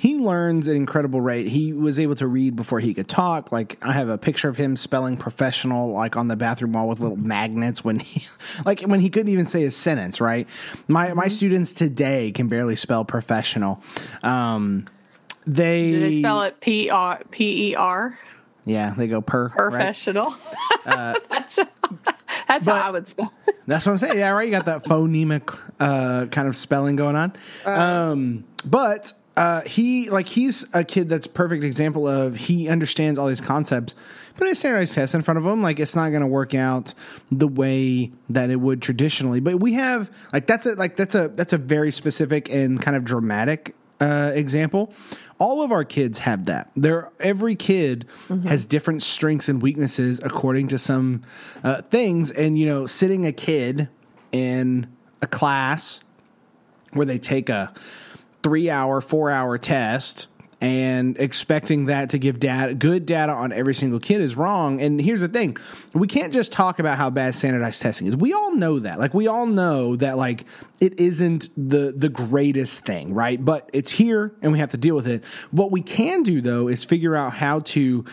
he 0.00 0.16
learns 0.16 0.66
at 0.66 0.70
an 0.70 0.78
incredible 0.78 1.20
rate. 1.20 1.48
He 1.48 1.74
was 1.74 2.00
able 2.00 2.14
to 2.16 2.26
read 2.26 2.56
before 2.56 2.80
he 2.80 2.94
could 2.94 3.06
talk. 3.06 3.52
Like 3.52 3.76
I 3.82 3.92
have 3.92 4.08
a 4.08 4.16
picture 4.16 4.48
of 4.48 4.56
him 4.56 4.74
spelling 4.74 5.18
professional, 5.18 5.92
like 5.92 6.16
on 6.16 6.28
the 6.28 6.36
bathroom 6.36 6.72
wall 6.72 6.88
with 6.88 7.00
little 7.00 7.18
magnets 7.18 7.84
when 7.84 7.98
he, 7.98 8.26
like 8.64 8.80
when 8.80 9.00
he 9.00 9.10
couldn't 9.10 9.30
even 9.30 9.44
say 9.44 9.64
a 9.64 9.70
sentence. 9.70 10.18
Right. 10.18 10.48
My 10.88 11.12
my 11.12 11.24
mm-hmm. 11.24 11.30
students 11.30 11.74
today 11.74 12.32
can 12.32 12.48
barely 12.48 12.76
spell 12.76 13.04
professional. 13.04 13.82
Um, 14.22 14.88
they 15.46 15.90
do 15.90 16.00
they 16.00 16.16
spell 16.16 16.42
it 16.44 16.60
P 16.60 16.88
R 16.88 17.20
P 17.30 17.72
E 17.72 17.74
R. 17.74 18.18
Yeah, 18.64 18.94
they 18.96 19.06
go 19.06 19.20
per 19.20 19.50
professional. 19.50 20.34
Right? 20.86 20.96
Uh, 20.96 21.14
that's 21.30 21.58
that's 22.48 22.66
how 22.66 22.74
I 22.74 22.90
would 22.90 23.06
spell. 23.06 23.32
That's 23.66 23.86
what 23.86 23.92
I'm 23.92 23.98
saying. 23.98 24.18
Yeah, 24.18 24.30
right. 24.30 24.46
You 24.46 24.50
got 24.50 24.64
that 24.64 24.84
phonemic 24.84 25.56
uh, 25.78 26.26
kind 26.26 26.48
of 26.48 26.56
spelling 26.56 26.96
going 26.96 27.14
on. 27.14 27.32
Right. 27.64 27.78
Um, 27.78 28.44
but 28.64 29.12
uh, 29.36 29.62
he 29.62 30.10
like 30.10 30.26
he's 30.26 30.66
a 30.74 30.82
kid 30.82 31.08
that's 31.08 31.26
perfect 31.26 31.62
example 31.62 32.06
of 32.06 32.36
he 32.36 32.68
understands 32.68 33.18
all 33.18 33.28
these 33.28 33.40
concepts 33.40 33.94
but 34.38 34.48
a 34.48 34.54
standardized 34.54 34.94
test 34.94 35.14
in 35.14 35.22
front 35.22 35.38
of 35.38 35.46
him 35.46 35.62
like 35.62 35.78
it's 35.78 35.94
not 35.94 36.10
going 36.10 36.20
to 36.20 36.26
work 36.26 36.54
out 36.54 36.92
the 37.30 37.46
way 37.48 38.10
that 38.28 38.50
it 38.50 38.56
would 38.56 38.82
traditionally 38.82 39.40
but 39.40 39.60
we 39.60 39.72
have 39.74 40.10
like 40.32 40.46
that's 40.46 40.66
a 40.66 40.74
like 40.74 40.96
that's 40.96 41.14
a 41.14 41.28
that's 41.28 41.52
a 41.52 41.58
very 41.58 41.90
specific 41.90 42.50
and 42.50 42.82
kind 42.82 42.96
of 42.96 43.04
dramatic 43.04 43.74
uh, 44.00 44.32
example 44.34 44.92
all 45.38 45.62
of 45.62 45.72
our 45.72 45.84
kids 45.84 46.18
have 46.18 46.46
that 46.46 46.70
there 46.76 47.10
every 47.18 47.56
kid 47.56 48.06
mm-hmm. 48.28 48.46
has 48.46 48.66
different 48.66 49.02
strengths 49.02 49.48
and 49.48 49.62
weaknesses 49.62 50.20
according 50.22 50.68
to 50.68 50.78
some 50.78 51.22
uh, 51.64 51.82
things 51.82 52.30
and 52.30 52.58
you 52.58 52.66
know 52.66 52.86
sitting 52.86 53.26
a 53.26 53.32
kid 53.32 53.88
in 54.32 54.86
a 55.22 55.26
class 55.26 56.00
where 56.92 57.06
they 57.06 57.18
take 57.18 57.48
a 57.48 57.72
three 58.42 58.70
hour, 58.70 59.00
four 59.00 59.30
hour 59.30 59.58
test 59.58 60.26
and 60.60 61.18
expecting 61.18 61.86
that 61.86 62.10
to 62.10 62.18
give 62.18 62.38
data, 62.38 62.74
good 62.74 63.06
data 63.06 63.32
on 63.32 63.52
every 63.52 63.74
single 63.74 63.98
kid 63.98 64.20
is 64.20 64.36
wrong. 64.36 64.80
And 64.80 65.00
here's 65.00 65.20
the 65.20 65.28
thing 65.28 65.56
we 65.94 66.06
can't 66.06 66.32
just 66.32 66.52
talk 66.52 66.78
about 66.78 66.98
how 66.98 67.08
bad 67.08 67.34
standardized 67.34 67.80
testing 67.80 68.06
is. 68.06 68.16
We 68.16 68.34
all 68.34 68.54
know 68.54 68.78
that. 68.80 68.98
Like, 68.98 69.14
we 69.14 69.26
all 69.26 69.46
know 69.46 69.96
that, 69.96 70.18
like, 70.18 70.44
it 70.78 71.00
isn't 71.00 71.48
the, 71.56 71.94
the 71.96 72.10
greatest 72.10 72.84
thing, 72.84 73.14
right? 73.14 73.42
But 73.42 73.70
it's 73.72 73.90
here 73.90 74.34
and 74.42 74.52
we 74.52 74.58
have 74.58 74.70
to 74.70 74.76
deal 74.76 74.94
with 74.94 75.06
it. 75.06 75.24
What 75.50 75.70
we 75.70 75.80
can 75.80 76.22
do, 76.22 76.42
though, 76.42 76.68
is 76.68 76.84
figure 76.84 77.16
out 77.16 77.32
how 77.34 77.60
to 77.60 78.04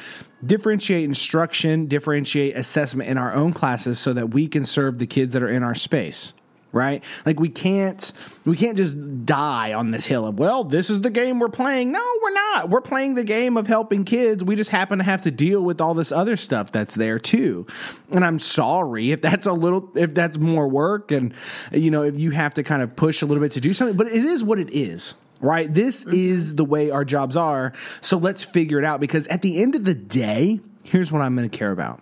differentiate 0.46 1.04
instruction, 1.04 1.88
differentiate 1.88 2.56
assessment 2.56 3.10
in 3.10 3.18
our 3.18 3.34
own 3.34 3.52
classes 3.52 4.00
so 4.00 4.14
that 4.14 4.30
we 4.34 4.48
can 4.48 4.66
serve 4.66 5.00
the 5.00 5.08
kids 5.08 5.34
that 5.34 5.44
are 5.44 5.50
in 5.50 5.64
our 5.64 5.76
space 5.76 6.34
right? 6.78 7.04
Like 7.26 7.40
we 7.40 7.50
can't 7.50 8.14
we 8.46 8.56
can't 8.56 8.78
just 8.78 9.26
die 9.26 9.74
on 9.74 9.92
this 9.92 10.06
hill 10.06 10.26
of 10.26 10.40
well, 10.40 10.64
this 10.64 10.90
is 10.90 11.02
the 11.02 11.10
game 11.10 11.40
we're 11.40 11.50
playing. 11.50 11.92
No, 11.92 12.04
we're 12.22 12.34
not. 12.34 12.70
We're 12.70 12.82
playing 12.82 13.16
the 13.16 13.24
game 13.24 13.58
of 13.58 13.68
helping 13.68 14.06
kids. 14.06 14.44
We 14.44 14.56
just 14.56 14.70
happen 14.70 15.00
to 15.00 15.04
have 15.04 15.24
to 15.24 15.32
deal 15.32 15.62
with 15.62 15.82
all 15.82 15.96
this 15.96 16.12
other 16.12 16.38
stuff 16.38 16.72
that's 16.72 16.96
there 16.96 17.20
too. 17.20 17.66
And 18.12 18.24
I'm 18.24 18.40
sorry 18.40 19.12
if 19.12 19.22
that's 19.22 19.48
a 19.48 19.54
little 19.54 19.90
if 19.96 20.14
that's 20.14 20.38
more 20.38 20.68
work 20.68 21.12
and 21.12 21.34
you 21.72 21.92
know, 21.92 22.04
if 22.04 22.18
you 22.18 22.32
have 22.32 22.54
to 22.54 22.64
kind 22.64 22.82
of 22.82 22.96
push 22.96 23.22
a 23.22 23.26
little 23.26 23.44
bit 23.44 23.54
to 23.54 23.62
do 23.62 23.74
something, 23.74 23.98
but 23.98 24.08
it 24.08 24.24
is 24.24 24.44
what 24.44 24.60
it 24.60 24.70
is. 24.70 25.16
Right? 25.40 25.72
This 25.72 26.04
mm-hmm. 26.04 26.16
is 26.16 26.56
the 26.56 26.66
way 26.66 26.90
our 26.90 27.06
jobs 27.06 27.36
are. 27.38 27.74
So 28.02 28.18
let's 28.18 28.44
figure 28.44 28.80
it 28.80 28.86
out 28.86 29.00
because 29.00 29.28
at 29.28 29.44
the 29.44 29.62
end 29.62 29.76
of 29.76 29.84
the 29.84 29.94
day, 29.94 30.62
here's 30.84 31.12
what 31.12 31.22
I'm 31.22 31.36
going 31.36 31.50
to 31.50 31.56
care 31.56 31.72
about. 31.72 32.02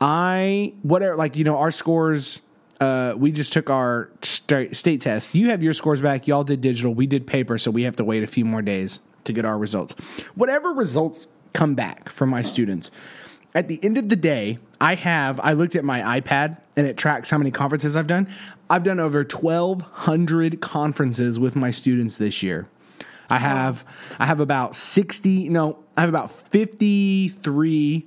I 0.00 0.74
whatever 0.82 1.16
like 1.16 1.36
you 1.36 1.44
know 1.44 1.56
our 1.56 1.70
scores 1.70 2.40
uh, 2.80 3.14
we 3.16 3.32
just 3.32 3.52
took 3.52 3.70
our 3.70 4.10
st- 4.22 4.76
state 4.76 5.00
test. 5.00 5.34
You 5.34 5.50
have 5.50 5.62
your 5.62 5.72
scores 5.72 6.00
back. 6.00 6.26
Y'all 6.26 6.44
did 6.44 6.60
digital. 6.60 6.94
We 6.94 7.06
did 7.06 7.26
paper, 7.26 7.58
so 7.58 7.70
we 7.70 7.82
have 7.82 7.96
to 7.96 8.04
wait 8.04 8.22
a 8.22 8.26
few 8.26 8.44
more 8.44 8.62
days 8.62 9.00
to 9.24 9.32
get 9.32 9.44
our 9.44 9.58
results. 9.58 9.94
Whatever 10.34 10.70
results 10.70 11.26
come 11.52 11.74
back 11.74 12.08
from 12.08 12.28
my 12.28 12.42
students, 12.42 12.90
at 13.54 13.66
the 13.68 13.82
end 13.82 13.98
of 13.98 14.08
the 14.08 14.16
day, 14.16 14.58
I 14.80 14.94
have, 14.94 15.40
I 15.40 15.54
looked 15.54 15.74
at 15.74 15.84
my 15.84 16.20
iPad 16.20 16.60
and 16.76 16.86
it 16.86 16.96
tracks 16.96 17.30
how 17.30 17.38
many 17.38 17.50
conferences 17.50 17.96
I've 17.96 18.06
done. 18.06 18.28
I've 18.70 18.84
done 18.84 19.00
over 19.00 19.24
1,200 19.24 20.60
conferences 20.60 21.40
with 21.40 21.56
my 21.56 21.70
students 21.70 22.16
this 22.16 22.42
year. 22.42 22.68
I 23.30 23.38
have, 23.38 23.84
I 24.18 24.26
have 24.26 24.40
about 24.40 24.74
60, 24.74 25.48
no, 25.48 25.78
I 25.96 26.02
have 26.02 26.08
about 26.08 26.30
53 26.30 28.06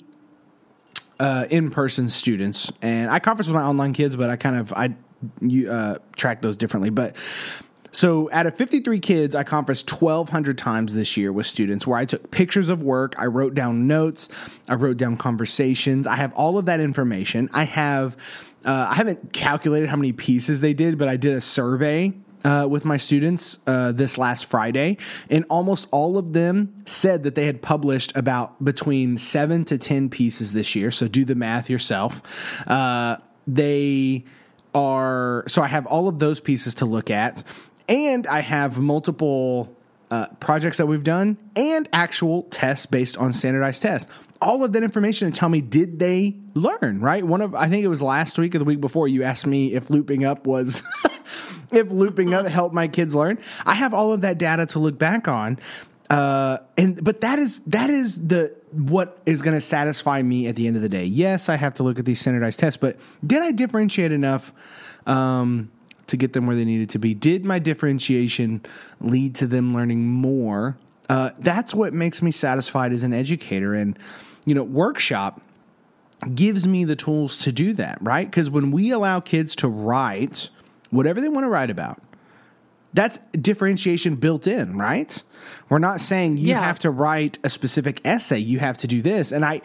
uh, 1.22 1.46
in-person 1.52 2.10
students, 2.10 2.72
and 2.82 3.12
I 3.12 3.20
conference 3.20 3.48
with 3.48 3.56
my 3.56 3.62
online 3.62 3.94
kids, 3.94 4.16
but 4.16 4.32
I 4.32 4.38
kind 4.38 4.58
of 4.58 4.74
I 4.74 4.96
you, 5.40 5.72
uh, 5.72 6.00
track 6.16 6.42
those 6.42 6.58
differently. 6.58 6.90
But 6.90 7.16
so 7.92 8.28
out 8.32 8.48
of 8.48 8.58
53 8.58 9.00
kids, 9.00 9.36
I 9.36 9.44
conferenced 9.44 10.02
1,200 10.02 10.58
times 10.58 10.96
this 10.96 11.18
year 11.18 11.32
with 11.32 11.46
students 11.46 11.86
where 11.86 12.00
I 12.00 12.06
took 12.06 12.32
pictures 12.32 12.70
of 12.70 12.82
work, 12.82 13.14
I 13.20 13.28
wrote 13.28 13.54
down 13.54 13.86
notes, 13.86 14.30
I 14.68 14.74
wrote 14.74 14.98
down 14.98 15.16
conversations. 15.16 16.08
I 16.08 16.16
have 16.16 16.34
all 16.34 16.58
of 16.58 16.66
that 16.66 16.80
information. 16.80 17.50
I 17.54 17.66
have. 17.66 18.18
Uh, 18.64 18.88
I 18.90 18.94
haven't 18.94 19.34
calculated 19.34 19.90
how 19.90 19.96
many 19.96 20.12
pieces 20.14 20.62
they 20.62 20.74
did, 20.74 20.98
but 21.00 21.08
I 21.08 21.18
did 21.18 21.34
a 21.34 21.42
survey 21.42 22.14
uh, 22.44 22.68
with 22.70 22.86
my 22.86 22.98
students 22.98 23.60
uh, 23.68 23.92
this 23.92 24.18
last 24.18 24.46
Friday, 24.46 24.98
and 25.30 25.46
almost 25.50 25.88
all 25.92 26.18
of 26.18 26.34
them 26.34 26.84
said 26.86 27.24
that 27.24 27.36
they 27.36 27.46
had 27.46 27.62
published 27.62 28.16
about 28.16 28.64
between 28.64 29.18
seven 29.18 29.66
to 29.66 29.78
10 29.78 30.10
pieces 30.10 30.54
this 30.54 30.76
year. 30.76 30.92
So 30.92 31.08
do 31.08 31.26
the 31.26 31.36
math 31.36 31.70
yourself. 31.70 32.22
Uh, 32.68 33.18
they 33.48 34.26
are, 34.74 35.44
so 35.48 35.62
I 35.62 35.68
have 35.68 35.86
all 35.86 36.08
of 36.08 36.20
those 36.20 36.40
pieces 36.40 36.76
to 36.76 36.86
look 36.86 37.10
at, 37.10 37.44
and 37.88 38.28
I 38.28 38.42
have 38.42 38.80
multiple. 38.80 39.76
Uh, 40.10 40.28
projects 40.42 40.76
that 40.76 40.88
we've 40.88 41.06
done 41.06 41.38
and 41.56 41.88
actual 41.94 42.44
tests 42.52 42.86
based 42.86 43.16
on 43.16 43.32
standardized 43.32 43.82
tests 43.82 44.10
all 44.42 44.64
of 44.64 44.74
that 44.74 44.84
information 44.84 45.28
and 45.28 45.34
tell 45.34 45.48
me 45.48 45.62
did 45.62 46.00
they 46.00 46.36
learn 46.54 47.00
right 47.00 47.26
one 47.26 47.40
of 47.40 47.56
i 47.56 47.70
think 47.70 47.86
it 47.86 47.88
was 47.88 48.02
last 48.02 48.38
week 48.38 48.54
or 48.54 48.60
the 48.60 48.66
week 48.66 48.82
before 48.82 49.08
you 49.08 49.24
asked 49.24 49.48
me 49.48 49.74
if 49.74 49.90
looping 49.90 50.26
up 50.26 50.46
was 50.46 50.84
if 51.72 51.90
looping 51.92 52.34
up 52.34 52.46
helped 52.48 52.76
my 52.76 52.88
kids 52.88 53.16
learn. 53.16 53.38
I 53.66 53.76
have 53.76 53.94
all 53.94 54.14
of 54.14 54.22
that 54.22 54.38
data 54.38 54.66
to 54.68 54.80
look 54.80 54.98
back 54.98 55.28
on. 55.28 55.60
Uh, 56.10 56.58
and 56.78 57.02
but 57.02 57.22
that 57.22 57.40
is 57.40 57.62
that 57.68 57.90
is 57.90 58.16
the 58.16 58.54
what 58.72 59.22
is 59.26 59.42
going 59.42 59.56
to 59.56 59.62
satisfy 59.62 60.22
me 60.22 60.48
at 60.48 60.58
the 60.58 60.68
end 60.68 60.76
of 60.76 60.82
the 60.82 60.90
day. 60.90 61.06
Yes, 61.06 61.48
I 61.48 61.56
have 61.56 61.76
to 61.76 61.84
look 61.84 62.00
at 62.00 62.06
these 62.06 62.20
standardized 62.20 62.60
tests, 62.60 62.76
but 62.76 62.98
did 63.26 63.42
I 63.42 63.54
differentiate 63.54 64.12
enough 64.12 64.54
um, 65.06 65.72
to 66.08 66.18
get 66.18 66.34
them 66.34 66.48
where 66.48 66.56
they 66.56 66.66
needed 66.66 66.90
to 66.90 67.00
be? 67.00 67.14
Did 67.14 67.46
my 67.46 67.60
differentiation 67.60 68.66
lead 69.00 69.36
to 69.36 69.48
them 69.48 69.74
learning 69.74 70.06
more? 70.06 70.78
Uh, 71.10 71.32
that's 71.40 71.74
what 71.74 71.94
makes 71.94 72.22
me 72.22 72.32
satisfied 72.32 72.92
as 72.92 73.04
an 73.04 73.14
educator. 73.14 73.74
And 73.74 73.98
you 74.46 74.54
know, 74.54 74.64
workshop 74.64 75.40
gives 76.36 76.68
me 76.68 76.84
the 76.84 76.98
tools 76.98 77.38
to 77.38 77.54
do 77.54 77.72
that, 77.74 77.98
right? 78.02 78.30
Because 78.30 78.50
when 78.50 78.72
we 78.72 78.92
allow 78.92 79.22
kids 79.22 79.56
to 79.58 79.70
write 79.70 80.50
whatever 80.92 81.20
they 81.22 81.30
want 81.30 81.46
to 81.46 81.50
write 81.50 81.70
about. 81.70 82.02
That's 82.94 83.20
differentiation 83.40 84.16
built 84.18 84.48
in, 84.48 84.78
right? 84.78 85.24
We're 85.70 85.80
not 85.80 86.02
saying 86.02 86.38
you 86.38 86.50
yeah. 86.50 86.62
have 86.62 86.80
to 86.80 86.92
write 86.92 87.40
a 87.44 87.50
specific 87.50 88.02
essay, 88.06 88.40
you 88.40 88.60
have 88.60 88.78
to 88.80 88.88
do 88.88 89.02
this. 89.02 89.32
And 89.32 89.46
I 89.46 89.62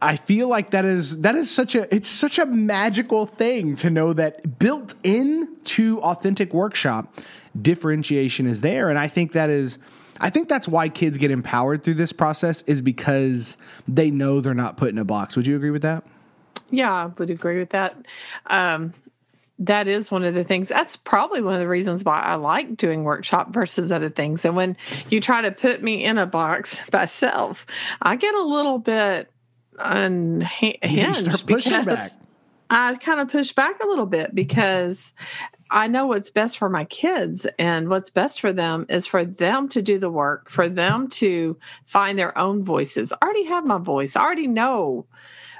I 0.00 0.16
feel 0.16 0.46
like 0.46 0.70
that 0.70 0.84
is 0.84 1.18
that 1.22 1.34
is 1.34 1.50
such 1.50 1.74
a 1.74 1.92
it's 1.92 2.08
such 2.08 2.38
a 2.38 2.46
magical 2.46 3.26
thing 3.26 3.74
to 3.76 3.90
know 3.90 4.12
that 4.12 4.58
built 4.58 4.94
into 5.02 6.00
authentic 6.00 6.54
workshop 6.54 7.12
differentiation 7.60 8.46
is 8.46 8.60
there 8.60 8.90
and 8.90 8.98
I 8.98 9.08
think 9.08 9.32
that 9.32 9.50
is 9.50 9.78
I 10.20 10.30
think 10.30 10.48
that's 10.48 10.68
why 10.68 10.88
kids 10.88 11.18
get 11.18 11.30
empowered 11.30 11.82
through 11.82 11.94
this 11.94 12.12
process 12.12 12.62
is 12.62 12.80
because 12.80 13.56
they 13.86 14.10
know 14.10 14.40
they're 14.40 14.54
not 14.54 14.76
put 14.76 14.88
in 14.90 14.98
a 14.98 15.04
box. 15.04 15.36
Would 15.36 15.46
you 15.46 15.56
agree 15.56 15.70
with 15.70 15.82
that? 15.82 16.04
Yeah, 16.70 16.92
I 16.92 17.06
would 17.06 17.30
agree 17.30 17.58
with 17.58 17.70
that. 17.70 17.96
Um, 18.46 18.94
that 19.58 19.88
is 19.88 20.10
one 20.10 20.24
of 20.24 20.34
the 20.34 20.44
things 20.44 20.68
that's 20.68 20.96
probably 20.96 21.42
one 21.42 21.54
of 21.54 21.60
the 21.60 21.68
reasons 21.68 22.04
why 22.04 22.20
I 22.20 22.36
like 22.36 22.76
doing 22.76 23.04
workshop 23.04 23.52
versus 23.52 23.90
other 23.90 24.10
things. 24.10 24.44
And 24.44 24.54
when 24.54 24.76
you 25.10 25.20
try 25.20 25.42
to 25.42 25.50
put 25.50 25.82
me 25.82 26.04
in 26.04 26.18
a 26.18 26.26
box 26.26 26.80
by 26.90 26.98
myself, 27.08 27.66
I 28.02 28.16
get 28.16 28.34
a 28.34 28.42
little 28.42 28.78
bit 28.78 29.30
unhinged. 29.78 30.78
You 30.82 31.14
start 31.14 31.46
pushing 31.46 31.84
back. 31.84 32.10
I 32.70 32.94
kind 32.96 33.20
of 33.20 33.30
push 33.30 33.52
back 33.52 33.82
a 33.82 33.86
little 33.86 34.06
bit 34.06 34.34
because 34.34 35.14
I 35.70 35.86
know 35.86 36.06
what's 36.06 36.30
best 36.30 36.58
for 36.58 36.68
my 36.68 36.84
kids, 36.84 37.46
and 37.58 37.88
what's 37.88 38.10
best 38.10 38.40
for 38.40 38.52
them 38.52 38.86
is 38.88 39.06
for 39.06 39.24
them 39.24 39.68
to 39.70 39.82
do 39.82 39.98
the 39.98 40.10
work, 40.10 40.48
for 40.48 40.68
them 40.68 41.08
to 41.08 41.58
find 41.84 42.18
their 42.18 42.36
own 42.38 42.64
voices. 42.64 43.12
I 43.12 43.16
already 43.22 43.44
have 43.44 43.66
my 43.66 43.78
voice, 43.78 44.16
I 44.16 44.22
already 44.22 44.46
know 44.46 45.06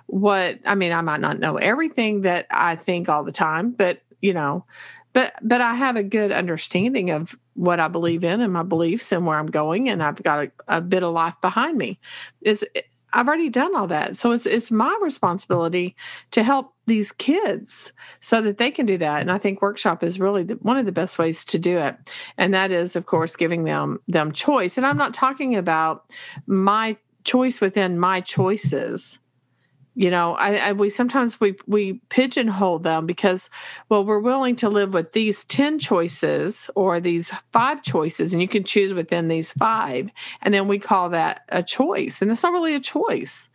what 0.09 0.59
I 0.65 0.75
mean. 0.75 0.93
I 0.93 1.03
might 1.03 1.21
not 1.21 1.39
know 1.39 1.57
everything 1.57 2.23
that 2.23 2.47
I 2.51 2.75
think 2.77 3.09
all 3.09 3.23
the 3.23 3.33
time, 3.33 3.71
but 3.71 4.03
you 4.21 4.35
know, 4.35 4.65
but 5.13 5.35
but 5.43 5.61
I 5.61 5.75
have 5.75 5.97
a 5.97 6.03
good 6.03 6.33
understanding 6.33 7.11
of 7.11 7.39
what 7.55 7.79
I 7.79 7.89
believe 7.89 8.25
in 8.25 8.41
and 8.41 8.53
my 8.53 8.63
beliefs 8.63 9.13
and 9.13 9.27
where 9.27 9.39
I'm 9.39 9.47
going, 9.47 9.89
and 9.89 10.03
I've 10.03 10.23
got 10.23 10.45
a, 10.45 10.51
a 10.69 10.81
bit 10.81 11.03
of 11.03 11.13
life 11.13 11.35
behind 11.41 11.79
me. 11.79 11.99
It's 12.41 12.65
I've 13.13 13.27
already 13.27 13.49
done 13.49 13.75
all 13.75 13.87
that. 13.89 14.17
So 14.17 14.33
it's 14.33 14.47
it's 14.47 14.71
my 14.71 14.99
responsibility 15.03 15.97
to 16.33 16.43
help 16.43 16.75
these 16.87 17.13
kids 17.13 17.93
so 18.21 18.41
that 18.43 18.59
they 18.59 18.71
can 18.71 18.87
do 18.87 18.99
that. 18.99 19.21
And 19.21 19.31
I 19.31 19.39
think 19.39 19.63
workshop 19.63 20.03
is 20.03 20.21
really 20.21 20.43
the, 20.43 20.55
one 20.55 20.79
of 20.79 20.87
the 20.87 20.93
best 20.93 21.19
ways 21.19 21.45
to 21.47 21.59
do 21.59 21.79
it. 21.79 21.97
And 22.39 22.55
that 22.55 22.71
is 22.71 22.97
of 22.97 23.07
course 23.07 23.37
giving 23.37 23.65
them 23.65 24.01
them 24.09 24.33
choice. 24.33 24.77
And 24.77 24.87
I'm 24.87 24.97
not 24.97 25.15
talking 25.15 25.55
about 25.55 26.05
my 26.47 26.97
choice 27.25 27.61
within 27.61 27.99
my 27.99 28.21
choices 28.21 29.19
you 29.99 30.13
know 30.13 30.35
I, 30.35 30.69
I, 30.69 30.73
we 30.73 30.91
sometimes 30.91 31.41
we 31.41 31.57
we 31.67 31.95
pigeonhole 32.09 32.79
them 32.79 33.05
because 33.05 33.51
well 33.89 34.05
we're 34.05 34.21
willing 34.21 34.55
to 34.57 34.69
live 34.69 34.95
with 34.95 35.11
these 35.13 35.45
10 35.45 35.81
choices 35.81 36.71
or 36.77 37.01
these 37.01 37.33
five 37.53 37.83
choices 37.83 38.33
and 38.33 38.41
you 38.41 38.47
can 38.47 38.63
choose 38.63 38.95
within 38.95 39.27
these 39.27 39.53
five 39.55 40.09
and 40.41 40.55
then 40.55 40.69
we 40.69 40.79
call 40.79 41.11
that 41.11 41.43
a 41.49 41.65
choice 41.65 42.23
and 42.23 42.31
it's 42.31 42.45
not 42.45 42.53
really 42.53 42.75
a 42.75 42.81
choice. 42.81 43.49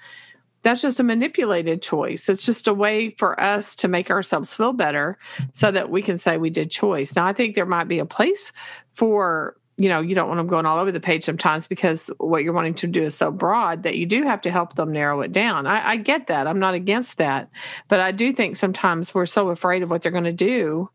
That's 0.63 0.81
just 0.81 0.99
a 1.01 1.03
manipulated 1.03 1.81
choice. 1.81 2.29
It's 2.29 2.45
just 2.45 2.69
a 2.69 2.73
way 2.73 3.09
for 3.09 3.37
us 3.37 3.75
to 3.75 3.89
make 3.89 4.09
ourselves 4.09 4.53
feel 4.53 4.71
better 4.71 5.17
so 5.51 5.71
that 5.71 5.89
we 5.89 6.01
can 6.01 6.17
say 6.17 6.37
we 6.37 6.49
did 6.49 6.71
choice. 6.71 7.15
Now 7.15 7.25
i 7.25 7.33
think 7.33 7.55
there 7.55 7.65
might 7.65 7.87
be 7.87 7.99
a 7.99 8.05
place 8.05 8.51
for 8.93 9.55
you 9.77 9.89
know 9.89 10.01
you 10.01 10.13
don't 10.13 10.27
want 10.27 10.37
them 10.37 10.47
going 10.47 10.65
all 10.65 10.77
over 10.77 10.91
the 10.91 10.99
page 10.99 11.23
sometimes 11.23 11.67
because 11.67 12.11
what 12.17 12.43
you're 12.43 12.53
wanting 12.53 12.75
to 12.75 12.87
do 12.87 13.03
is 13.03 13.15
so 13.15 13.31
broad 13.31 13.83
that 13.83 13.97
you 13.97 14.05
do 14.05 14.23
have 14.23 14.41
to 14.41 14.51
help 14.51 14.75
them 14.75 14.91
narrow 14.91 15.21
it 15.21 15.31
down. 15.31 15.65
I, 15.65 15.91
I, 15.91 15.97
get 15.97 16.27
that. 16.27 16.47
I'm 16.47 16.59
not 16.59 16.73
against 16.73 17.17
that. 17.17 17.49
But 17.87 17.99
i 17.99 18.11
do 18.11 18.33
think 18.33 18.55
sometimes 18.55 19.13
we're 19.13 19.25
so 19.25 19.49
afraid 19.49 19.83
of 19.83 19.89
what 19.89 20.01
they're 20.01 20.11
going 20.11 20.23
to 20.25 20.31
do 20.31 20.89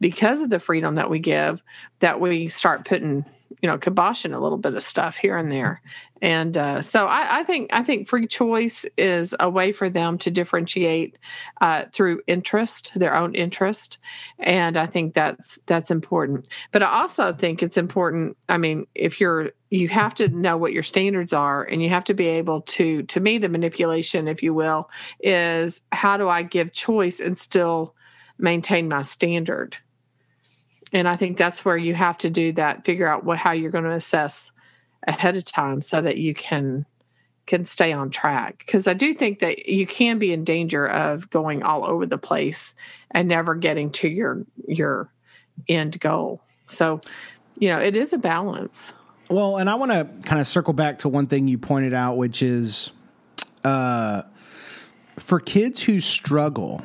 because 0.00 0.42
of 0.42 0.50
the 0.50 0.60
freedom 0.60 0.96
that 0.96 1.10
we 1.10 1.18
give 1.18 1.62
that 2.00 2.20
we 2.20 2.48
start 2.48 2.84
putting 2.84 3.24
you 3.64 3.70
know 3.70 3.78
kiboshing 3.78 4.36
a 4.36 4.38
little 4.38 4.58
bit 4.58 4.74
of 4.74 4.82
stuff 4.82 5.16
here 5.16 5.38
and 5.38 5.50
there. 5.50 5.80
And 6.20 6.54
uh, 6.54 6.82
so 6.82 7.06
I, 7.06 7.40
I, 7.40 7.44
think 7.44 7.70
i 7.72 7.82
think 7.82 8.08
free 8.08 8.26
choice 8.26 8.84
is 8.98 9.34
a 9.40 9.48
way 9.48 9.72
for 9.72 9.88
them 9.88 10.18
to 10.18 10.30
differentiate 10.30 11.16
uh, 11.62 11.86
through 11.90 12.20
interest 12.26 12.92
their 12.94 13.14
own 13.14 13.34
interest. 13.34 13.96
And 14.38 14.76
i 14.76 14.86
think 14.86 15.14
that's 15.14 15.58
that's 15.64 15.90
important. 15.90 16.46
But 16.72 16.82
i 16.82 16.90
also 16.90 17.32
think 17.32 17.62
it's 17.62 17.78
important 17.78 18.36
i 18.50 18.58
mean 18.58 18.86
if 18.94 19.18
you're 19.18 19.52
you 19.70 19.88
have 19.88 20.14
to 20.16 20.28
know 20.28 20.58
what 20.58 20.74
your 20.74 20.82
standards 20.82 21.32
are 21.32 21.64
and 21.64 21.82
you 21.82 21.88
have 21.88 22.04
to 22.04 22.12
be 22.12 22.26
able 22.26 22.60
to 22.76 23.02
to 23.04 23.18
me 23.18 23.38
the 23.38 23.48
manipulation 23.48 24.28
if 24.28 24.42
you 24.42 24.52
will 24.52 24.90
is 25.20 25.80
how 25.90 26.18
do 26.18 26.28
i 26.28 26.42
give 26.42 26.74
choice 26.74 27.18
and 27.18 27.38
still 27.38 27.94
maintain 28.38 28.88
my 28.88 29.00
standard 29.00 29.78
and 30.94 31.08
I 31.08 31.16
think 31.16 31.36
that's 31.36 31.64
where 31.64 31.76
you 31.76 31.92
have 31.92 32.16
to 32.18 32.30
do 32.30 32.52
that, 32.52 32.84
figure 32.84 33.08
out 33.08 33.24
what 33.24 33.36
how 33.36 33.50
you're 33.50 33.72
going 33.72 33.84
to 33.84 33.92
assess 33.92 34.52
ahead 35.06 35.36
of 35.36 35.44
time 35.44 35.82
so 35.82 36.00
that 36.00 36.16
you 36.16 36.32
can 36.32 36.86
can 37.46 37.62
stay 37.64 37.92
on 37.92 38.08
track 38.08 38.56
because 38.60 38.86
I 38.86 38.94
do 38.94 39.12
think 39.12 39.40
that 39.40 39.68
you 39.68 39.86
can 39.86 40.18
be 40.18 40.32
in 40.32 40.44
danger 40.44 40.88
of 40.88 41.28
going 41.28 41.62
all 41.62 41.84
over 41.84 42.06
the 42.06 42.16
place 42.16 42.74
and 43.10 43.28
never 43.28 43.54
getting 43.54 43.90
to 43.90 44.08
your 44.08 44.46
your 44.66 45.10
end 45.68 46.00
goal. 46.00 46.40
So, 46.68 47.02
you 47.58 47.68
know, 47.68 47.78
it 47.78 47.96
is 47.96 48.14
a 48.14 48.18
balance. 48.18 48.94
Well, 49.28 49.58
and 49.58 49.68
I 49.68 49.74
want 49.74 49.92
to 49.92 50.08
kind 50.26 50.40
of 50.40 50.46
circle 50.46 50.72
back 50.72 51.00
to 51.00 51.08
one 51.10 51.26
thing 51.26 51.48
you 51.48 51.58
pointed 51.58 51.92
out 51.92 52.16
which 52.16 52.40
is 52.40 52.92
uh 53.64 54.22
for 55.18 55.40
kids 55.40 55.82
who 55.82 56.00
struggle 56.00 56.82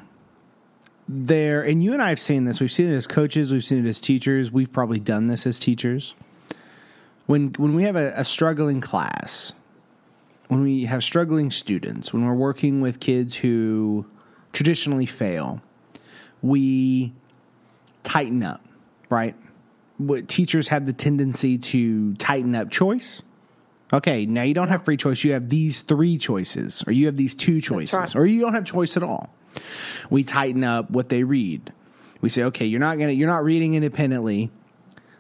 there, 1.12 1.64
and 1.64 1.84
you 1.84 1.94
and 1.94 2.04
I 2.04 2.10
have 2.10 2.20
seen 2.20 2.46
this. 2.46 2.62
We've 2.62 2.72
seen 2.72 2.92
it 2.92 2.96
as 2.96 3.08
coaches. 3.08 3.52
We've 3.52 3.66
seen 3.66 3.84
it 3.84 3.90
as 3.90 4.00
teachers. 4.00 4.52
We've 4.52 4.72
probably 4.72 5.00
done 5.00 5.26
this 5.26 5.48
as 5.48 5.60
teachers. 5.60 6.14
When 7.26 7.54
when 7.58 7.74
we 7.74 7.84
have 7.84 7.96
a, 7.96 8.14
a 8.16 8.24
struggling 8.24 8.80
class, 8.80 9.54
when 10.48 10.62
we 10.62 10.86
have 10.86 11.04
struggling 11.04 11.50
students, 11.50 12.14
when 12.14 12.26
we're 12.26 12.36
working 12.36 12.80
with 12.80 13.00
kids 13.00 13.38
who 13.38 14.06
traditionally 14.54 15.08
fail, 15.08 15.62
we 16.44 17.12
tighten 18.04 18.44
up, 18.44 18.64
right? 19.10 19.36
What 19.98 20.28
teachers 20.28 20.68
have 20.68 20.86
the 20.86 20.94
tendency 20.94 21.58
to 21.58 22.14
tighten 22.16 22.54
up 22.54 22.70
choice. 22.70 23.24
Okay, 23.92 24.28
now 24.28 24.44
you 24.44 24.54
don't 24.54 24.70
have 24.70 24.86
free 24.86 24.98
choice. 24.98 25.24
You 25.24 25.34
have 25.34 25.50
these 25.50 25.82
three 25.82 26.20
choices, 26.20 26.84
or 26.86 26.94
you 26.94 27.08
have 27.08 27.18
these 27.18 27.34
two 27.34 27.62
choices, 27.62 27.98
right. 27.98 28.16
or 28.16 28.28
you 28.28 28.40
don't 28.42 28.54
have 28.54 28.66
choice 28.66 28.96
at 28.96 29.02
all 29.02 29.34
we 30.10 30.24
tighten 30.24 30.64
up 30.64 30.90
what 30.90 31.10
they 31.10 31.24
read. 31.24 31.74
We 32.22 32.30
say, 32.30 32.44
okay, 32.46 32.66
you're 32.66 32.80
not 32.80 32.98
gonna 32.98 33.12
you're 33.12 33.30
not 33.30 33.44
reading 33.44 33.76
independently, 33.76 34.52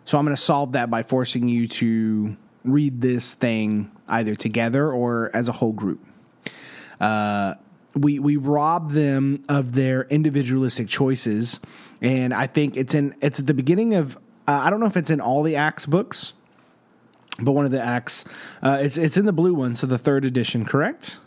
so 0.05 0.17
I'm 0.17 0.25
gonna 0.25 0.37
solve 0.37 0.73
that 0.73 0.89
by 0.89 1.03
forcing 1.03 1.47
you 1.47 1.67
to 1.67 2.35
read 2.63 3.01
this 3.01 3.33
thing 3.33 3.91
either 4.07 4.35
together 4.35 4.91
or 4.91 5.31
as 5.33 5.47
a 5.47 5.53
whole 5.53 5.71
group. 5.71 6.05
Uh, 6.99 7.55
we 7.95 8.19
we 8.19 8.37
rob 8.37 8.91
them 8.91 9.43
of 9.49 9.73
their 9.73 10.03
individualistic 10.03 10.87
choices, 10.87 11.59
and 12.01 12.33
I 12.33 12.47
think 12.47 12.77
it's 12.77 12.93
in 12.93 13.15
it's 13.21 13.39
at 13.39 13.47
the 13.47 13.53
beginning 13.53 13.95
of 13.95 14.17
uh, 14.47 14.61
I 14.63 14.69
don't 14.69 14.79
know 14.79 14.85
if 14.85 14.97
it's 14.97 15.09
in 15.09 15.21
all 15.21 15.43
the 15.43 15.55
Acts 15.55 15.85
books, 15.85 16.33
but 17.39 17.53
one 17.53 17.65
of 17.65 17.71
the 17.71 17.83
Acts 17.83 18.25
uh, 18.61 18.79
it's 18.81 18.97
it's 18.97 19.17
in 19.17 19.25
the 19.25 19.33
blue 19.33 19.53
one, 19.53 19.75
so 19.75 19.87
the 19.87 19.97
third 19.97 20.25
edition, 20.25 20.65
correct? 20.65 21.19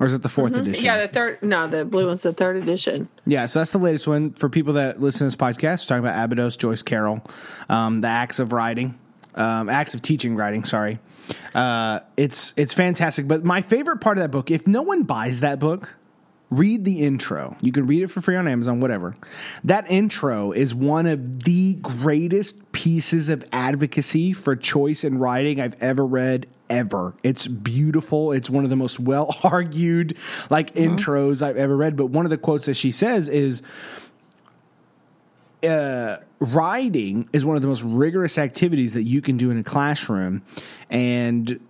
Or 0.00 0.06
is 0.06 0.14
it 0.14 0.22
the 0.22 0.30
4th 0.30 0.52
mm-hmm. 0.52 0.60
edition? 0.60 0.84
Yeah, 0.84 1.06
the 1.06 1.08
third. 1.08 1.42
No, 1.42 1.66
the 1.66 1.84
blue 1.84 2.06
one's 2.06 2.22
the 2.22 2.32
third 2.32 2.56
edition. 2.56 3.08
Yeah, 3.26 3.44
so 3.44 3.58
that's 3.60 3.70
the 3.70 3.78
latest 3.78 4.08
one. 4.08 4.32
For 4.32 4.48
people 4.48 4.72
that 4.72 5.00
listen 5.00 5.18
to 5.18 5.24
this 5.26 5.36
podcast, 5.36 5.84
we're 5.84 5.88
talking 5.88 6.08
about 6.08 6.24
Abydos, 6.24 6.56
Joyce 6.56 6.82
Carol, 6.82 7.22
um, 7.68 8.00
the 8.00 8.08
acts 8.08 8.38
of 8.38 8.54
writing, 8.54 8.98
um, 9.34 9.68
acts 9.68 9.92
of 9.92 10.00
teaching 10.00 10.36
writing. 10.36 10.64
Sorry, 10.64 10.98
uh, 11.54 12.00
it's 12.16 12.54
it's 12.56 12.72
fantastic. 12.72 13.28
But 13.28 13.44
my 13.44 13.60
favorite 13.60 14.00
part 14.00 14.16
of 14.16 14.22
that 14.22 14.30
book, 14.30 14.50
if 14.50 14.66
no 14.66 14.80
one 14.80 15.02
buys 15.02 15.40
that 15.40 15.58
book, 15.58 15.94
read 16.48 16.86
the 16.86 17.00
intro. 17.00 17.58
You 17.60 17.70
can 17.70 17.86
read 17.86 18.02
it 18.02 18.08
for 18.08 18.22
free 18.22 18.36
on 18.36 18.48
Amazon, 18.48 18.80
whatever. 18.80 19.14
That 19.64 19.90
intro 19.90 20.52
is 20.52 20.74
one 20.74 21.06
of 21.06 21.44
the 21.44 21.74
greatest 21.74 22.72
pieces 22.72 23.28
of 23.28 23.44
advocacy 23.52 24.32
for 24.32 24.56
choice 24.56 25.04
in 25.04 25.18
writing 25.18 25.60
I've 25.60 25.80
ever 25.82 26.06
read 26.06 26.46
ever. 26.70 27.14
It's 27.22 27.46
beautiful. 27.46 28.32
It's 28.32 28.48
one 28.48 28.64
of 28.64 28.70
the 28.70 28.76
most 28.76 28.98
well 28.98 29.36
argued 29.42 30.16
like 30.48 30.72
mm-hmm. 30.72 30.96
intros 30.96 31.42
I've 31.42 31.56
ever 31.56 31.76
read. 31.76 31.96
But 31.96 32.06
one 32.06 32.24
of 32.24 32.30
the 32.30 32.38
quotes 32.38 32.66
that 32.66 32.74
she 32.74 32.92
says 32.92 33.28
is 33.28 33.62
uh, 35.62 36.18
writing 36.38 37.28
is 37.32 37.44
one 37.44 37.56
of 37.56 37.62
the 37.62 37.68
most 37.68 37.82
rigorous 37.82 38.38
activities 38.38 38.94
that 38.94 39.02
you 39.02 39.20
can 39.20 39.36
do 39.36 39.50
in 39.50 39.58
a 39.58 39.64
classroom. 39.64 40.42
And 40.88 41.60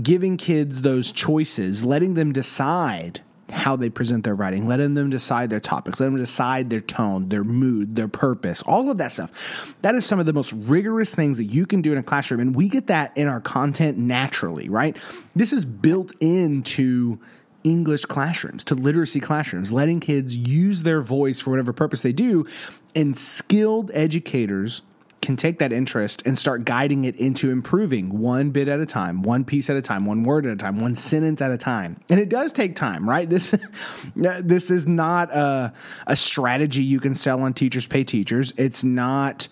giving 0.00 0.36
kids 0.36 0.82
those 0.82 1.10
choices, 1.10 1.84
letting 1.84 2.14
them 2.14 2.32
decide 2.32 3.20
how 3.50 3.76
they 3.76 3.90
present 3.90 4.24
their 4.24 4.34
writing, 4.34 4.66
letting 4.66 4.94
them 4.94 5.10
decide 5.10 5.50
their 5.50 5.60
topics, 5.60 6.00
letting 6.00 6.14
them 6.14 6.22
decide 6.22 6.70
their 6.70 6.80
tone, 6.80 7.28
their 7.28 7.44
mood, 7.44 7.96
their 7.96 8.08
purpose, 8.08 8.62
all 8.62 8.90
of 8.90 8.98
that 8.98 9.12
stuff. 9.12 9.74
That 9.82 9.94
is 9.94 10.06
some 10.06 10.20
of 10.20 10.26
the 10.26 10.32
most 10.32 10.52
rigorous 10.52 11.14
things 11.14 11.36
that 11.36 11.44
you 11.44 11.66
can 11.66 11.82
do 11.82 11.92
in 11.92 11.98
a 11.98 12.02
classroom. 12.02 12.40
And 12.40 12.54
we 12.54 12.68
get 12.68 12.86
that 12.88 13.16
in 13.16 13.28
our 13.28 13.40
content 13.40 13.98
naturally, 13.98 14.68
right? 14.68 14.96
This 15.34 15.52
is 15.52 15.64
built 15.64 16.12
into 16.20 17.18
English 17.62 18.06
classrooms, 18.06 18.64
to 18.64 18.74
literacy 18.74 19.20
classrooms, 19.20 19.72
letting 19.72 20.00
kids 20.00 20.36
use 20.36 20.82
their 20.82 21.02
voice 21.02 21.40
for 21.40 21.50
whatever 21.50 21.72
purpose 21.72 22.02
they 22.02 22.12
do. 22.12 22.46
And 22.94 23.16
skilled 23.16 23.90
educators 23.92 24.82
can 25.20 25.36
take 25.36 25.58
that 25.58 25.72
interest 25.72 26.22
and 26.24 26.38
start 26.38 26.64
guiding 26.64 27.04
it 27.04 27.16
into 27.16 27.50
improving 27.50 28.18
one 28.18 28.50
bit 28.50 28.68
at 28.68 28.80
a 28.80 28.86
time, 28.86 29.22
one 29.22 29.44
piece 29.44 29.68
at 29.68 29.76
a 29.76 29.82
time, 29.82 30.06
one 30.06 30.22
word 30.22 30.46
at 30.46 30.52
a 30.52 30.56
time, 30.56 30.80
one 30.80 30.94
sentence 30.94 31.40
at 31.40 31.50
a 31.50 31.58
time. 31.58 31.96
And 32.08 32.18
it 32.18 32.28
does 32.28 32.52
take 32.52 32.76
time, 32.76 33.08
right? 33.08 33.28
This 33.28 33.54
this 34.16 34.70
is 34.70 34.86
not 34.86 35.30
a, 35.30 35.72
a 36.06 36.16
strategy 36.16 36.82
you 36.82 37.00
can 37.00 37.14
sell 37.14 37.42
on 37.42 37.54
teachers 37.54 37.86
pay 37.86 38.04
teachers. 38.04 38.52
It's 38.56 38.82
not 38.82 39.48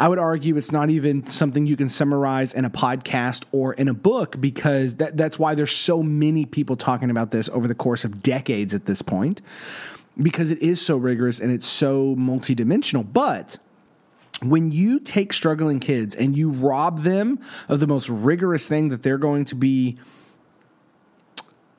I 0.00 0.08
would 0.08 0.18
argue 0.18 0.56
it's 0.56 0.72
not 0.72 0.88
even 0.88 1.26
something 1.26 1.66
you 1.66 1.76
can 1.76 1.90
summarize 1.90 2.54
in 2.54 2.64
a 2.64 2.70
podcast 2.70 3.44
or 3.52 3.74
in 3.74 3.86
a 3.86 3.92
book 3.92 4.40
because 4.40 4.94
that, 4.94 5.18
that's 5.18 5.38
why 5.38 5.54
there's 5.54 5.72
so 5.76 6.02
many 6.02 6.46
people 6.46 6.74
talking 6.74 7.10
about 7.10 7.32
this 7.32 7.50
over 7.50 7.68
the 7.68 7.74
course 7.74 8.02
of 8.02 8.22
decades 8.22 8.72
at 8.72 8.86
this 8.86 9.02
point 9.02 9.42
because 10.20 10.50
it 10.50 10.58
is 10.62 10.80
so 10.80 10.96
rigorous 10.96 11.38
and 11.38 11.52
it's 11.52 11.66
so 11.66 12.16
multidimensional. 12.16 13.06
But 13.12 13.58
when 14.42 14.72
you 14.72 14.98
take 15.00 15.32
struggling 15.32 15.80
kids 15.80 16.14
and 16.14 16.36
you 16.36 16.50
rob 16.50 17.02
them 17.02 17.38
of 17.68 17.80
the 17.80 17.86
most 17.86 18.08
rigorous 18.08 18.66
thing 18.66 18.88
that 18.88 19.02
they're 19.02 19.18
going 19.18 19.44
to 19.46 19.54
be 19.54 19.98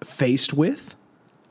faced 0.04 0.54
with 0.54 0.96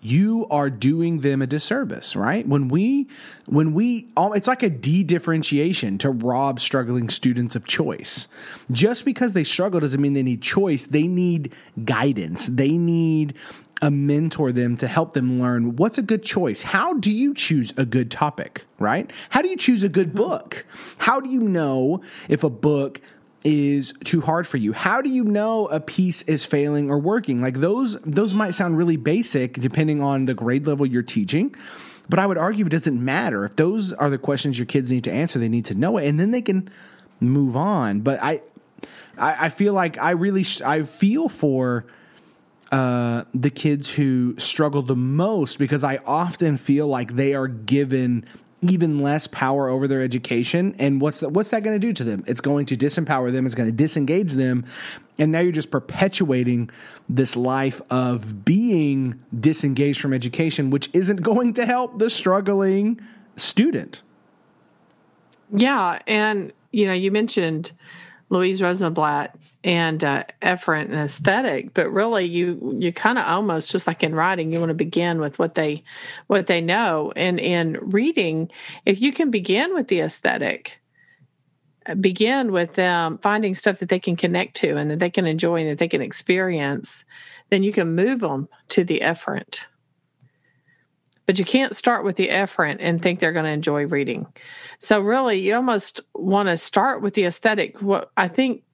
you 0.01 0.47
are 0.51 0.71
doing 0.71 1.21
them 1.21 1.43
a 1.43 1.47
disservice, 1.47 2.17
right? 2.17 2.47
When 2.47 2.69
we, 2.69 3.07
when 3.47 3.75
we, 3.75 4.09
it's 4.17 4.49
like 4.49 4.63
a 4.63 4.71
de-differentiation 4.71 5.99
to 5.99 6.11
rob 6.11 6.59
struggling 6.61 7.11
students 7.11 7.55
of 7.55 7.67
choice. 7.67 8.27
Just 8.71 9.05
because 9.05 9.35
they 9.35 9.45
struggle 9.45 9.81
doesn't 9.81 10.01
mean 10.01 10.15
they 10.15 10.23
need 10.23 10.43
choice. 10.43 10.87
They 10.87 11.07
need 11.07 11.53
guidance. 11.85 12.47
They 12.47 12.79
need 12.79 13.35
a 13.83 13.91
mentor 13.91 14.53
them 14.53 14.77
to 14.77 14.87
help 14.87 15.15
them 15.15 15.41
learn 15.41 15.77
what's 15.77 15.97
a 15.99 16.03
good 16.03 16.23
choice. 16.23 16.63
How 16.63 16.95
do 16.95 17.11
you 17.11 17.33
choose 17.35 17.73
a 17.77 17.87
good 17.87 18.11
topic, 18.11 18.65
right? 18.79 19.11
How 19.31 19.41
do 19.43 19.49
you 19.49 19.57
choose 19.57 19.83
a 19.83 19.89
good 19.89 20.15
book? 20.15 20.67
How 20.99 21.21
do 21.21 21.31
you 21.31 21.41
know 21.41 22.03
if 22.29 22.45
a 22.45 22.51
book 22.51 23.01
is 23.45 23.95
too 24.05 24.21
hard 24.21 24.47
for 24.47 24.57
you? 24.57 24.73
How 24.73 25.01
do 25.01 25.09
you 25.09 25.25
know 25.25 25.67
a 25.69 25.81
piece 25.81 26.23
is 26.23 26.45
failing 26.45 26.91
or 26.91 26.99
working? 26.99 27.41
Like 27.41 27.61
those 27.61 27.99
those 28.01 28.35
might 28.35 28.53
sound 28.53 28.77
really 28.77 28.97
basic 28.97 29.55
depending 29.55 30.03
on 30.03 30.27
the 30.27 30.35
grade 30.35 30.67
level 30.67 30.87
you're 30.87 31.03
teaching. 31.03 31.55
But 32.09 32.19
I 32.19 32.27
would 32.27 32.39
argue 32.39 32.67
it 32.67 32.71
doesn't 32.71 33.03
matter. 33.03 33.45
If 33.45 33.57
those 33.57 33.93
are 33.93 34.11
the 34.11 34.19
questions 34.19 34.59
your 34.59 34.67
kids 34.67 34.91
need 34.91 35.05
to 35.05 35.13
answer, 35.13 35.39
they 35.39 35.49
need 35.49 35.67
to 35.67 35.75
know 35.75 35.97
it 35.97 36.09
and 36.09 36.19
then 36.19 36.33
they 36.33 36.43
can 36.43 36.69
move 37.21 37.57
on. 37.57 38.01
But 38.01 38.23
I 38.23 38.43
I, 39.17 39.47
I 39.47 39.49
feel 39.49 39.73
like 39.73 39.99
I 39.99 40.11
really 40.11 40.45
I 40.65 40.83
feel 40.83 41.29
for 41.29 41.87
uh, 42.73 43.25
the 43.35 43.51
kids 43.51 43.91
who 43.91 44.35
struggle 44.39 44.83
the 44.83 44.97
most 44.97 45.59
because 45.59 45.83
I 45.83 45.99
often 46.07 46.57
feel 46.57 46.87
like 46.87 47.17
they 47.17 47.35
are 47.35 47.49
given 47.49 48.25
even 48.63 48.99
less 48.99 49.27
power 49.27 49.69
over 49.69 49.89
their 49.89 50.03
education. 50.03 50.75
And 50.79 51.01
what's 51.01 51.21
that, 51.21 51.31
what's 51.31 51.51
that 51.51 51.63
going 51.63 51.81
to 51.81 51.87
do 51.87 51.93
to 51.95 52.05
them? 52.05 52.25
It's 52.27 52.41
going 52.41 52.67
to 52.67 52.77
disempower 52.77 53.33
them. 53.33 53.47
It's 53.47 53.55
going 53.55 53.69
to 53.69 53.75
disengage 53.75 54.33
them. 54.33 54.65
And 55.19 55.33
now 55.33 55.41
you're 55.41 55.53
just 55.53 55.71
perpetuating 55.71 56.71
this 57.09 57.37
life 57.37 57.81
of 57.91 58.45
being 58.45 59.21
disengaged 59.39 60.01
from 60.01 60.13
education, 60.13 60.71
which 60.71 60.91
isn't 60.93 61.23
going 61.23 61.55
to 61.55 61.67
help 61.67 61.99
the 61.99 62.11
struggling 62.11 63.01
student. 63.37 64.03
Yeah, 65.53 66.01
and 66.07 66.53
you 66.73 66.87
know, 66.87 66.93
you 66.93 67.11
mentioned 67.11 67.73
Louise 68.31 68.63
Rosenblatt 68.63 69.37
and 69.65 70.03
uh, 70.03 70.25
efferent 70.41 70.85
and 70.85 70.95
aesthetic, 70.95 71.75
but 71.75 71.93
really 71.93 72.25
you 72.25 72.77
you 72.79 72.93
kind 72.93 73.19
of 73.19 73.27
almost 73.27 73.71
just 73.71 73.87
like 73.87 74.03
in 74.03 74.15
writing, 74.15 74.53
you 74.53 74.61
want 74.61 74.71
to 74.71 74.75
begin 74.75 75.21
with 75.21 75.39
what 75.39 75.57
they 75.57 75.83
what 76.29 76.47
they 76.47 76.61
know, 76.61 77.13
and 77.17 77.39
in 77.41 77.77
reading, 77.83 78.49
if 78.87 79.01
you 79.01 79.13
can 79.13 79.31
begin 79.31 79.75
with 79.75 79.89
the 79.89 80.01
aesthetic, 80.01 80.81
uh, 81.87 81.95
begin 81.97 82.53
with 82.53 82.77
them 82.77 83.19
finding 83.19 83.55
stuff 83.57 83.81
that 83.81 83.89
they 83.89 84.01
can 84.01 84.15
connect 84.17 84.55
to 84.57 84.77
and 84.77 84.91
that 84.91 85.01
they 85.01 85.11
can 85.11 85.27
enjoy 85.27 85.61
and 85.61 85.71
that 85.71 85.79
they 85.79 85.89
can 85.89 86.03
experience, 86.03 87.05
then 87.51 87.65
you 87.65 87.73
can 87.73 87.97
move 87.97 88.21
them 88.21 88.49
to 88.69 88.85
the 88.85 89.01
efferent. 89.01 89.61
But 91.31 91.39
you 91.39 91.45
can't 91.45 91.77
start 91.77 92.03
with 92.05 92.17
the 92.17 92.27
efferent 92.27 92.79
and 92.81 93.01
think 93.01 93.21
they're 93.21 93.31
going 93.31 93.45
to 93.45 93.53
enjoy 93.53 93.87
reading. 93.87 94.27
So 94.81 95.01
really, 95.01 95.39
you 95.39 95.55
almost 95.55 96.01
want 96.13 96.49
to 96.49 96.57
start 96.57 97.03
with 97.03 97.15
the 97.15 97.25
aesthetic. 97.25 97.81
What 97.81 98.11
I 98.17 98.27
think 98.27 98.65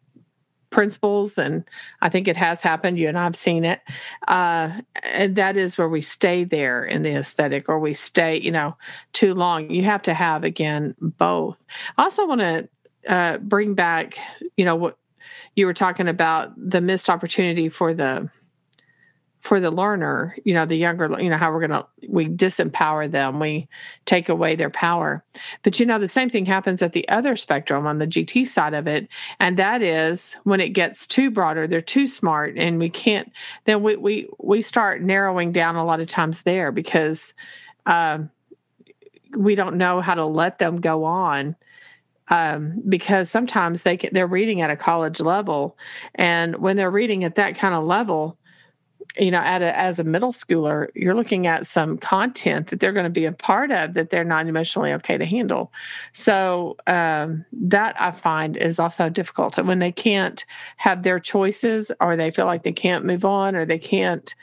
principles, 0.70 1.36
and 1.36 1.64
I 2.00 2.09
think 2.09 2.28
it 2.28 2.36
has 2.38 2.62
happened. 2.62 2.98
You 2.98 3.09
and 3.09 3.18
I've 3.18 3.36
seen 3.36 3.66
it. 3.66 3.80
Uh, 4.26 4.80
and 5.02 5.36
that 5.36 5.59
is 5.59 5.76
where 5.76 5.90
we 5.90 6.00
stay 6.00 6.44
there 6.44 6.82
in 6.82 7.02
the 7.02 7.11
aesthetic, 7.11 7.68
or 7.68 7.78
we 7.78 7.92
stay, 7.92 8.40
you 8.40 8.52
know, 8.52 8.74
too 9.12 9.34
long. 9.34 9.68
You 9.68 9.84
have 9.84 10.00
to 10.04 10.14
have 10.14 10.42
again 10.42 10.94
both. 10.98 11.62
I 11.98 12.04
also 12.04 12.26
want 12.26 12.40
to 12.40 12.68
uh, 13.07 13.36
bring 13.36 13.74
back, 13.74 14.16
you 14.57 14.64
know, 14.64 14.76
what 14.76 14.96
you 15.57 15.66
were 15.66 15.74
talking 15.74 16.09
about 16.09 16.54
the 16.57 16.80
missed 16.80 17.11
opportunity 17.11 17.68
for 17.68 17.92
the 17.92 18.30
for 19.47 19.61
the 19.61 19.70
learner, 19.70 20.36
you 20.42 20.53
know, 20.53 20.66
the 20.66 20.74
younger, 20.74 21.09
you 21.20 21.30
know, 21.30 21.36
how 21.36 21.53
we're 21.53 21.64
going 21.64 21.70
to, 21.70 21.86
we 22.09 22.26
disempower 22.26 23.09
them, 23.09 23.38
we 23.38 23.68
take 24.05 24.28
away 24.28 24.57
their 24.57 24.70
power. 24.70 25.24
But, 25.62 25.78
you 25.78 25.86
know, 25.86 26.01
the 26.01 26.09
same 26.09 26.28
thing 26.28 26.47
happens 26.47 26.82
at 26.82 26.94
the 26.94 27.09
other 27.09 27.36
spectrum 27.36 27.86
on 27.86 27.99
the 27.99 28.09
GT 28.09 28.44
side 28.44 28.74
of 28.74 28.88
it. 28.88 29.07
And 29.38 29.57
that 29.57 29.82
is 29.82 30.34
when 30.42 30.59
it 30.59 30.70
gets 30.70 31.07
too 31.07 31.30
broader, 31.30 31.68
they're 31.68 31.80
too 31.80 32.09
smart 32.09 32.59
and 32.59 32.80
we 32.80 32.90
can't, 32.90 33.30
then 33.66 33.84
we, 33.84 33.94
we, 33.94 34.28
we 34.40 34.62
start 34.62 35.01
narrowing 35.01 35.53
down 35.53 35.76
a 35.76 35.84
lot 35.84 36.01
of 36.01 36.09
times 36.09 36.42
there 36.42 36.72
because 36.72 37.32
um, 37.86 38.28
we 39.36 39.55
don't 39.55 39.76
know 39.76 40.01
how 40.01 40.16
to 40.16 40.26
let 40.26 40.59
them 40.59 40.80
go 40.80 41.05
on 41.05 41.55
um, 42.30 42.82
because 42.88 43.30
sometimes 43.30 43.84
they 43.84 43.97
can, 43.97 44.11
they're 44.12 44.26
reading 44.26 44.61
at 44.61 44.70
a 44.70 44.76
college 44.76 45.20
level, 45.20 45.78
and 46.16 46.57
when 46.57 46.76
they're 46.76 46.90
reading 46.90 47.22
at 47.22 47.36
that 47.36 47.55
kind 47.55 47.72
of 47.72 47.84
level, 47.84 48.36
you 49.18 49.30
know, 49.30 49.38
at 49.38 49.62
a, 49.62 49.78
as 49.78 49.98
a 49.98 50.04
middle 50.04 50.32
schooler, 50.32 50.88
you're 50.94 51.14
looking 51.14 51.46
at 51.46 51.66
some 51.66 51.98
content 51.98 52.68
that 52.68 52.80
they're 52.80 52.92
going 52.92 53.04
to 53.04 53.11
be 53.11 53.24
a 53.24 53.32
part 53.32 53.70
of 53.70 53.94
that 53.94 54.11
they're 54.11 54.24
not 54.24 54.46
emotionally 54.46 54.92
okay 54.92 55.16
to 55.16 55.24
handle. 55.24 55.72
So 56.12 56.76
um, 56.86 57.44
that 57.52 58.00
I 58.00 58.11
find 58.11 58.57
is 58.57 58.78
also 58.78 59.09
difficult 59.09 59.57
when 59.59 59.78
they 59.78 59.92
can't 59.92 60.44
have 60.76 61.02
their 61.02 61.20
choices, 61.20 61.90
or 62.00 62.16
they 62.16 62.30
feel 62.30 62.46
like 62.46 62.62
they 62.62 62.72
can't 62.72 63.04
move 63.04 63.24
on, 63.24 63.57
or 63.57 63.64
they 63.64 63.78
can't 63.78 64.34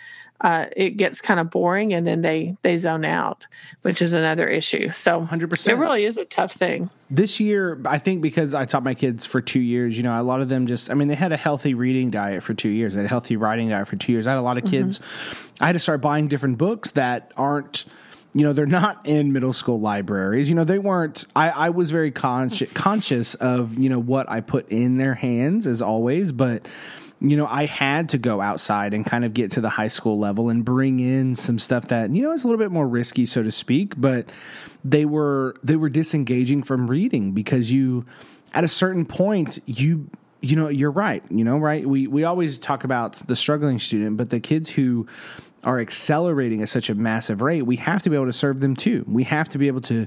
uh, 0.43 0.65
it 0.75 0.91
gets 0.97 1.21
kind 1.21 1.39
of 1.39 1.49
boring 1.49 1.93
and 1.93 2.05
then 2.05 2.21
they 2.21 2.57
they 2.63 2.75
zone 2.75 3.05
out, 3.05 3.47
which 3.81 4.01
is 4.01 4.11
another 4.11 4.47
issue. 4.49 4.91
So 4.91 5.21
100%. 5.21 5.67
It 5.69 5.75
really 5.75 6.03
is 6.03 6.17
a 6.17 6.25
tough 6.25 6.51
thing. 6.51 6.89
This 7.09 7.39
year, 7.39 7.81
I 7.85 7.97
think 7.97 8.21
because 8.21 8.53
I 8.53 8.65
taught 8.65 8.83
my 8.83 8.93
kids 8.93 9.25
for 9.25 9.39
two 9.39 9.61
years, 9.61 9.95
you 9.95 10.03
know, 10.03 10.19
a 10.19 10.21
lot 10.21 10.41
of 10.41 10.49
them 10.49 10.67
just, 10.67 10.91
I 10.91 10.95
mean, 10.95 11.07
they 11.07 11.15
had 11.15 11.31
a 11.31 11.37
healthy 11.37 11.73
reading 11.73 12.11
diet 12.11 12.43
for 12.43 12.53
two 12.53 12.69
years, 12.69 12.93
they 12.93 12.99
had 12.99 13.05
a 13.05 13.09
healthy 13.09 13.37
writing 13.37 13.69
diet 13.69 13.87
for 13.87 13.95
two 13.95 14.11
years. 14.11 14.27
I 14.27 14.31
had 14.31 14.39
a 14.39 14.41
lot 14.41 14.57
of 14.57 14.63
mm-hmm. 14.63 14.71
kids. 14.71 14.99
Mm-hmm. 14.99 15.63
I 15.63 15.67
had 15.67 15.73
to 15.73 15.79
start 15.79 16.01
buying 16.01 16.27
different 16.27 16.57
books 16.57 16.91
that 16.91 17.31
aren't 17.37 17.85
you 18.33 18.43
know 18.43 18.51
they're 18.51 18.65
not 18.65 19.05
in 19.05 19.31
middle 19.31 19.53
school 19.53 19.79
libraries 19.79 20.49
you 20.49 20.55
know 20.55 20.63
they 20.63 20.79
weren't 20.79 21.25
i, 21.35 21.49
I 21.51 21.69
was 21.69 21.91
very 21.91 22.11
consci- 22.11 22.73
conscious 22.73 23.35
of 23.35 23.77
you 23.77 23.89
know 23.89 23.99
what 23.99 24.27
i 24.27 24.41
put 24.41 24.69
in 24.69 24.97
their 24.97 25.13
hands 25.13 25.67
as 25.67 25.83
always 25.83 26.31
but 26.31 26.67
you 27.23 27.37
know, 27.37 27.47
I 27.47 27.65
had 27.65 28.09
to 28.09 28.17
go 28.17 28.41
outside 28.41 28.93
and 28.93 29.05
kind 29.05 29.23
of 29.23 29.33
get 29.33 29.51
to 29.51 29.61
the 29.61 29.69
high 29.69 29.87
school 29.87 30.19
level 30.19 30.49
and 30.49 30.63
bring 30.63 30.99
in 30.99 31.35
some 31.35 31.57
stuff 31.57 31.87
that, 31.87 32.13
you 32.13 32.21
know, 32.21 32.33
is 32.33 32.43
a 32.43 32.47
little 32.47 32.59
bit 32.59 32.71
more 32.71 32.87
risky, 32.87 33.25
so 33.25 33.41
to 33.41 33.51
speak, 33.51 33.93
but 33.97 34.29
they 34.83 35.05
were 35.05 35.55
they 35.63 35.77
were 35.77 35.89
disengaging 35.89 36.63
from 36.63 36.89
reading 36.89 37.31
because 37.31 37.71
you 37.71 38.05
at 38.53 38.65
a 38.65 38.67
certain 38.67 39.05
point 39.05 39.59
you 39.65 40.09
you 40.41 40.57
know, 40.57 40.67
you're 40.67 40.91
right, 40.91 41.23
you 41.29 41.45
know, 41.45 41.57
right? 41.57 41.87
We 41.87 42.05
we 42.07 42.25
always 42.25 42.59
talk 42.59 42.83
about 42.83 43.13
the 43.27 43.35
struggling 43.35 43.79
student, 43.79 44.17
but 44.17 44.29
the 44.29 44.41
kids 44.41 44.69
who 44.69 45.07
are 45.63 45.79
accelerating 45.79 46.61
at 46.61 46.67
such 46.67 46.89
a 46.89 46.95
massive 46.95 47.41
rate, 47.41 47.61
we 47.61 47.77
have 47.77 48.03
to 48.03 48.09
be 48.09 48.17
able 48.17 48.25
to 48.25 48.33
serve 48.33 48.59
them 48.59 48.75
too. 48.75 49.05
We 49.07 49.23
have 49.23 49.47
to 49.49 49.57
be 49.57 49.67
able 49.67 49.79
to 49.81 50.05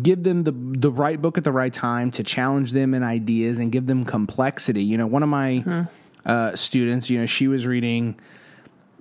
give 0.00 0.22
them 0.22 0.44
the 0.44 0.52
the 0.52 0.92
right 0.92 1.20
book 1.20 1.36
at 1.36 1.42
the 1.42 1.50
right 1.50 1.72
time 1.72 2.12
to 2.12 2.22
challenge 2.22 2.70
them 2.70 2.94
in 2.94 3.02
ideas 3.02 3.58
and 3.58 3.72
give 3.72 3.88
them 3.88 4.04
complexity. 4.04 4.84
You 4.84 4.96
know, 4.96 5.08
one 5.08 5.24
of 5.24 5.28
my 5.28 5.58
hmm 5.58 5.82
uh, 6.28 6.54
students. 6.54 7.10
You 7.10 7.20
know, 7.20 7.26
she 7.26 7.48
was 7.48 7.66
reading. 7.66 8.20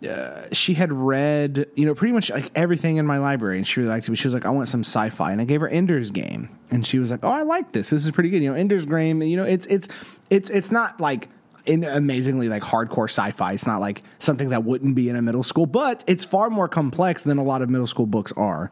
Uh, 0.08 0.46
she 0.52 0.76
had 0.76 0.94
read, 0.94 1.66
you 1.76 1.86
know, 1.86 1.96
pretty 1.96 2.14
much 2.14 2.30
like 2.30 2.52
everything 2.56 2.98
in 2.98 3.06
my 3.06 3.18
library, 3.18 3.58
and 3.58 3.68
she 3.68 3.80
really 3.80 3.92
liked 3.92 4.08
it. 4.08 4.12
But 4.12 4.20
she 4.20 4.28
was 4.28 4.34
like, 4.34 4.46
"I 4.46 4.50
want 4.50 4.68
some 4.68 4.82
sci-fi," 4.82 5.32
and 5.32 5.42
I 5.42 5.46
gave 5.46 5.62
her 5.62 5.68
Ender's 5.68 6.12
Game, 6.12 6.50
and 6.72 6.86
she 6.86 7.00
was 7.00 7.12
like, 7.12 7.22
"Oh, 7.24 7.30
I 7.30 7.44
like 7.44 7.72
this. 7.72 7.90
This 7.90 8.06
is 8.06 8.12
pretty 8.12 8.30
good." 8.30 8.42
You 8.42 8.52
know, 8.52 8.56
Ender's 8.56 8.86
Game. 8.86 9.22
You 9.22 9.38
know, 9.38 9.44
it's 9.44 9.66
it's 9.68 9.88
it's 10.30 10.50
it's 10.50 10.72
not 10.72 11.00
like 11.00 11.30
in 11.66 11.84
amazingly 11.84 12.48
like 12.48 12.64
hardcore 12.64 13.10
sci-fi. 13.10 13.54
It's 13.54 13.68
not 13.68 13.82
like 13.82 14.02
something 14.20 14.50
that 14.50 14.64
wouldn't 14.64 14.96
be 14.96 15.10
in 15.10 15.16
a 15.16 15.22
middle 15.22 15.44
school, 15.44 15.66
but 15.66 16.04
it's 16.08 16.24
far 16.24 16.50
more 16.50 16.68
complex 16.68 17.24
than 17.24 17.38
a 17.38 17.44
lot 17.44 17.62
of 17.62 17.70
middle 17.70 17.88
school 17.88 18.06
books 18.06 18.32
are. 18.38 18.70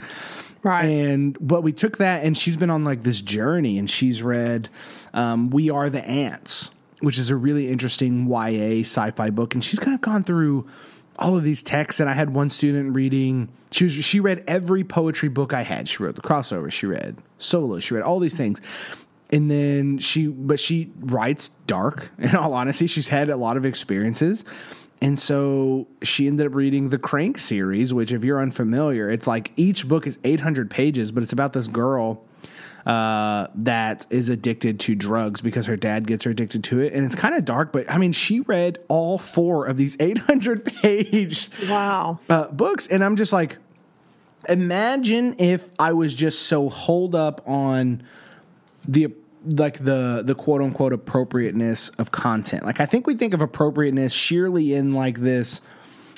Right. 0.64 0.86
And 0.86 1.38
but 1.40 1.62
we 1.62 1.74
took 1.74 1.98
that, 1.98 2.24
and 2.24 2.36
she's 2.36 2.58
been 2.58 2.70
on 2.70 2.84
like 2.84 3.04
this 3.04 3.22
journey, 3.22 3.78
and 3.78 3.90
she's 3.90 4.24
read 4.24 4.70
um, 5.14 5.50
"We 5.50 5.70
Are 5.70 5.90
the 5.90 6.04
Ants." 6.04 6.72
Which 7.00 7.18
is 7.18 7.30
a 7.30 7.36
really 7.36 7.70
interesting 7.70 8.28
YA 8.28 8.82
sci-fi 8.82 9.30
book, 9.30 9.54
and 9.54 9.64
she's 9.64 9.80
kind 9.80 9.96
of 9.96 10.02
gone 10.02 10.24
through 10.24 10.68
all 11.18 11.38
of 11.38 11.44
these 11.44 11.64
texts. 11.64 12.00
And 12.00 12.10
I 12.10 12.14
had 12.14 12.34
one 12.34 12.50
student 12.50 12.96
reading; 12.96 13.50
she 13.72 13.86
was 13.86 13.94
she 13.94 14.20
read 14.20 14.44
every 14.48 14.84
poetry 14.84 15.30
book 15.30 15.54
I 15.54 15.64
had. 15.64 15.88
She 15.90 16.04
wrote 16.04 16.16
the 16.16 16.22
crossover, 16.22 16.72
she 16.72 16.86
read 16.86 17.18
solo, 17.38 17.80
she 17.80 17.94
read 17.94 18.04
all 18.04 18.20
these 18.20 18.36
things. 18.36 18.62
And 19.32 19.50
then 19.50 19.98
she, 19.98 20.28
but 20.28 20.60
she 20.60 20.92
writes 21.00 21.50
dark. 21.66 22.12
In 22.20 22.36
all 22.36 22.54
honesty, 22.54 22.88
she's 22.88 23.08
had 23.08 23.30
a 23.30 23.36
lot 23.36 23.58
of 23.58 23.66
experiences. 23.66 24.46
And 25.02 25.20
so 25.20 25.88
she 26.02 26.28
ended 26.28 26.48
up 26.48 26.56
reading 26.56 26.90
the 26.90 26.98
Crank 26.98 27.38
series, 27.38 27.94
which, 27.94 28.12
if 28.12 28.24
you're 28.24 28.42
unfamiliar, 28.42 29.10
it's 29.10 29.28
like 29.28 29.52
each 29.56 29.88
book 29.88 30.08
is 30.08 30.18
800 30.24 30.70
pages, 30.70 31.12
but 31.12 31.22
it's 31.22 31.34
about 31.34 31.54
this 31.54 31.68
girl 31.68 32.25
uh, 32.86 33.48
that 33.56 34.06
is 34.10 34.30
addicted 34.30 34.80
to 34.82 34.96
drugs 34.96 35.42
because 35.42 35.66
her 35.66 35.76
dad 35.76 36.06
gets 36.06 36.24
her 36.24 36.32
addicted 36.32 36.64
to 36.66 36.80
it. 36.80 36.94
And 36.94 37.06
it's 37.06 37.16
kind 37.16 37.34
of 37.34 37.44
dark, 37.44 37.72
but 37.72 37.90
I 37.90 37.98
mean, 37.98 38.12
she 38.12 38.42
read 38.42 38.80
all 38.88 39.18
four 39.18 39.66
of 39.66 39.78
these 39.78 39.98
800 40.00 40.64
page 40.66 41.50
wow 41.68 42.20
uh, 42.30 42.48
books. 42.48 42.88
And 42.88 43.04
I'm 43.04 43.16
just 43.16 43.34
like, 43.34 43.58
imagine 44.48 45.36
if 45.40 45.72
I 45.80 45.94
was 45.94 46.14
just 46.14 46.44
so 46.44 46.70
holed 46.70 47.16
up 47.16 47.48
on 47.48 48.04
the 48.88 49.14
like 49.48 49.78
the 49.84 50.24
the 50.26 50.36
quote 50.36 50.62
unquote 50.62 50.94
appropriateness 50.94 51.90
of 51.90 52.12
content. 52.12 52.66
Like 52.66 52.80
I 52.80 52.86
think 52.86 53.08
we 53.08 53.16
think 53.16 53.34
of 53.34 53.42
appropriateness 53.42 54.14
sheerly 54.14 54.74
in 54.74 54.92
like 54.92 55.20
this 55.20 55.62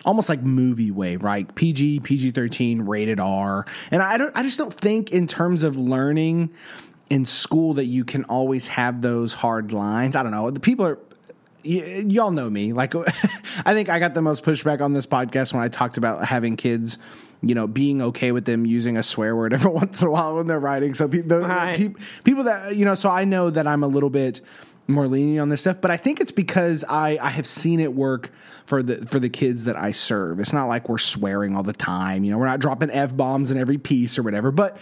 almost 0.07 0.29
like 0.29 0.41
movie 0.41 0.89
way, 0.89 1.17
right? 1.17 1.53
PG, 1.53 1.99
PG 1.99 2.31
thirteen, 2.31 2.81
rated 2.83 3.19
R, 3.19 3.65
and 3.91 4.01
I 4.01 4.17
don't, 4.17 4.35
I 4.35 4.41
just 4.41 4.57
don't 4.57 4.73
think 4.73 5.11
in 5.11 5.27
terms 5.27 5.61
of 5.61 5.77
learning 5.77 6.49
in 7.11 7.25
school 7.25 7.75
that 7.75 7.85
you 7.85 8.03
can 8.03 8.23
always 8.25 8.67
have 8.67 9.01
those 9.01 9.33
hard 9.33 9.71
lines. 9.71 10.15
I 10.15 10.23
don't 10.23 10.31
know. 10.31 10.49
The 10.49 10.59
people 10.59 10.85
are 10.87 10.99
y- 11.63 12.03
y'all 12.07 12.31
know 12.31 12.49
me. 12.49 12.73
Like, 12.73 12.95
I 13.65 13.73
think 13.73 13.89
I 13.89 13.99
got 13.99 14.13
the 14.13 14.21
most 14.21 14.43
pushback 14.43 14.81
on 14.81 14.93
this 14.93 15.05
podcast 15.05 15.53
when 15.53 15.61
I 15.61 15.67
talked 15.67 15.97
about 15.97 16.25
having 16.25 16.57
kids, 16.57 16.97
you 17.41 17.55
know, 17.55 17.65
being 17.67 18.01
okay 18.01 18.31
with 18.31 18.45
them 18.45 18.65
using 18.65 18.97
a 18.97 19.03
swear 19.03 19.35
word 19.35 19.53
every 19.53 19.71
once 19.71 20.01
in 20.01 20.07
a 20.07 20.11
while 20.11 20.35
when 20.35 20.47
they're 20.47 20.59
writing. 20.59 20.93
So 20.95 21.07
pe- 21.07 21.21
the, 21.21 21.39
Right. 21.39 21.77
pe- 21.77 22.03
people 22.23 22.43
that 22.45 22.75
you 22.75 22.83
know, 22.85 22.95
so 22.95 23.09
I 23.09 23.23
know 23.25 23.49
that 23.51 23.67
I'm 23.67 23.83
a 23.83 23.87
little 23.87 24.09
bit 24.09 24.41
more 24.87 25.07
lenient 25.07 25.41
on 25.41 25.49
this 25.49 25.61
stuff, 25.61 25.81
but 25.81 25.91
I 25.91 25.97
think 25.97 26.21
it's 26.21 26.31
because 26.31 26.83
I 26.87 27.17
I 27.21 27.29
have 27.29 27.47
seen 27.47 27.79
it 27.79 27.93
work 27.93 28.31
for 28.65 28.81
the 28.81 29.05
for 29.05 29.19
the 29.19 29.29
kids 29.29 29.65
that 29.65 29.75
I 29.75 29.91
serve. 29.91 30.39
It's 30.39 30.53
not 30.53 30.65
like 30.65 30.89
we're 30.89 30.97
swearing 30.97 31.55
all 31.55 31.63
the 31.63 31.73
time. 31.73 32.23
You 32.23 32.31
know, 32.31 32.37
we're 32.37 32.47
not 32.47 32.59
dropping 32.59 32.89
f 32.91 33.15
bombs 33.15 33.51
in 33.51 33.57
every 33.57 33.77
piece 33.77 34.17
or 34.17 34.23
whatever, 34.23 34.51
but 34.51 34.77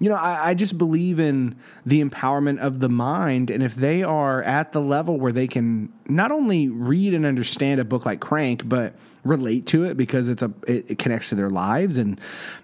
you 0.00 0.08
know, 0.08 0.16
I, 0.16 0.50
I 0.50 0.54
just 0.54 0.78
believe 0.78 1.20
in 1.20 1.56
the 1.84 2.02
empowerment 2.02 2.58
of 2.58 2.80
the 2.80 2.88
mind. 2.88 3.50
And 3.50 3.62
if 3.62 3.74
they 3.74 4.02
are 4.02 4.42
at 4.42 4.72
the 4.72 4.80
level 4.80 5.20
where 5.20 5.30
they 5.30 5.46
can 5.46 5.92
not 6.08 6.32
only 6.32 6.68
read 6.68 7.12
and 7.12 7.26
understand 7.26 7.80
a 7.80 7.84
book 7.84 8.06
like 8.06 8.18
Crank, 8.18 8.66
but 8.66 8.94
relate 9.24 9.66
to 9.66 9.84
it 9.84 9.98
because 9.98 10.30
it's 10.30 10.40
a 10.40 10.50
it, 10.66 10.92
it 10.92 10.98
connects 10.98 11.28
to 11.28 11.34
their 11.34 11.50
lives 11.50 11.98
and 11.98 12.18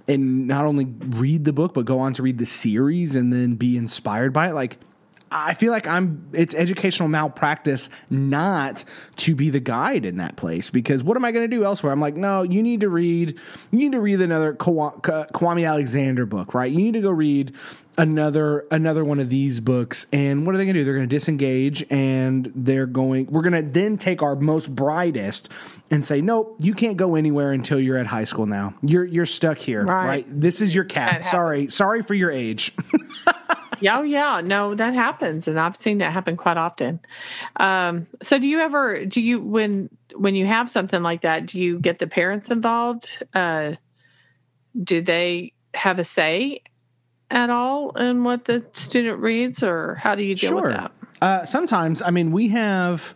and 0.08 0.46
not 0.46 0.64
only 0.64 0.86
read 0.86 1.44
the 1.44 1.52
book 1.52 1.74
but 1.74 1.84
go 1.84 1.98
on 1.98 2.14
to 2.14 2.22
read 2.22 2.38
the 2.38 2.46
series 2.46 3.14
and 3.14 3.30
then 3.30 3.56
be 3.56 3.76
inspired 3.76 4.32
by 4.32 4.48
it 4.48 4.54
like 4.54 4.78
I 5.30 5.54
feel 5.54 5.72
like 5.72 5.88
I'm 5.88 6.28
it's 6.32 6.54
educational 6.54 7.08
malpractice 7.08 7.88
not 8.10 8.84
to 9.16 9.34
be 9.34 9.50
the 9.50 9.58
guide 9.60 10.04
in 10.04 10.18
that 10.18 10.36
place 10.36 10.70
because 10.70 11.02
what 11.02 11.16
am 11.16 11.24
I 11.24 11.32
going 11.32 11.48
to 11.50 11.54
do 11.56 11.64
elsewhere? 11.64 11.92
I'm 11.92 12.00
like, 12.00 12.14
no, 12.14 12.42
you 12.42 12.62
need 12.62 12.80
to 12.82 12.88
read 12.88 13.30
you 13.72 13.78
need 13.78 13.92
to 13.92 14.00
read 14.00 14.20
another 14.22 14.54
Kwa- 14.54 14.92
Kwame 15.00 15.68
Alexander 15.68 16.26
book, 16.26 16.54
right? 16.54 16.70
You 16.70 16.78
need 16.78 16.94
to 16.94 17.00
go 17.00 17.10
read 17.10 17.52
another 17.98 18.66
another 18.70 19.04
one 19.04 19.18
of 19.18 19.28
these 19.28 19.58
books 19.58 20.06
and 20.12 20.46
what 20.46 20.54
are 20.54 20.58
they 20.58 20.64
going 20.64 20.74
to 20.74 20.80
do? 20.80 20.84
They're 20.84 20.94
going 20.94 21.08
to 21.08 21.14
disengage 21.16 21.84
and 21.90 22.52
they're 22.54 22.86
going 22.86 23.26
we're 23.26 23.42
going 23.42 23.54
to 23.64 23.68
then 23.68 23.96
take 23.98 24.22
our 24.22 24.36
most 24.36 24.72
brightest 24.74 25.48
and 25.90 26.04
say, 26.04 26.20
"Nope, 26.20 26.56
you 26.60 26.72
can't 26.74 26.96
go 26.96 27.14
anywhere 27.16 27.52
until 27.52 27.80
you're 27.80 27.98
at 27.98 28.06
high 28.06 28.24
school 28.24 28.46
now. 28.46 28.74
You're 28.82 29.04
you're 29.04 29.26
stuck 29.26 29.58
here, 29.58 29.84
Right. 29.84 30.06
right? 30.06 30.26
This 30.28 30.60
is 30.60 30.74
your 30.74 30.84
cap. 30.84 31.24
Sorry. 31.24 31.68
Sorry 31.68 32.02
for 32.02 32.14
your 32.14 32.30
age." 32.30 32.72
Yeah, 33.80 33.98
oh, 33.98 34.02
yeah, 34.02 34.40
no, 34.42 34.74
that 34.74 34.94
happens, 34.94 35.48
and 35.48 35.58
I've 35.58 35.76
seen 35.76 35.98
that 35.98 36.12
happen 36.12 36.36
quite 36.36 36.56
often. 36.56 37.00
Um, 37.56 38.06
so, 38.22 38.38
do 38.38 38.46
you 38.46 38.60
ever 38.60 39.04
do 39.04 39.20
you 39.20 39.40
when 39.40 39.90
when 40.14 40.34
you 40.34 40.46
have 40.46 40.70
something 40.70 41.02
like 41.02 41.22
that? 41.22 41.46
Do 41.46 41.58
you 41.60 41.78
get 41.78 41.98
the 41.98 42.06
parents 42.06 42.50
involved? 42.50 43.24
Uh, 43.34 43.72
do 44.82 45.00
they 45.00 45.52
have 45.74 45.98
a 45.98 46.04
say 46.04 46.62
at 47.30 47.50
all 47.50 47.90
in 47.96 48.24
what 48.24 48.44
the 48.44 48.64
student 48.72 49.20
reads, 49.20 49.62
or 49.62 49.96
how 49.96 50.14
do 50.14 50.22
you 50.22 50.34
deal 50.34 50.54
with 50.60 50.72
that? 50.72 50.92
Uh, 51.20 51.44
sometimes, 51.46 52.02
I 52.02 52.10
mean, 52.10 52.32
we 52.32 52.48
have. 52.48 53.14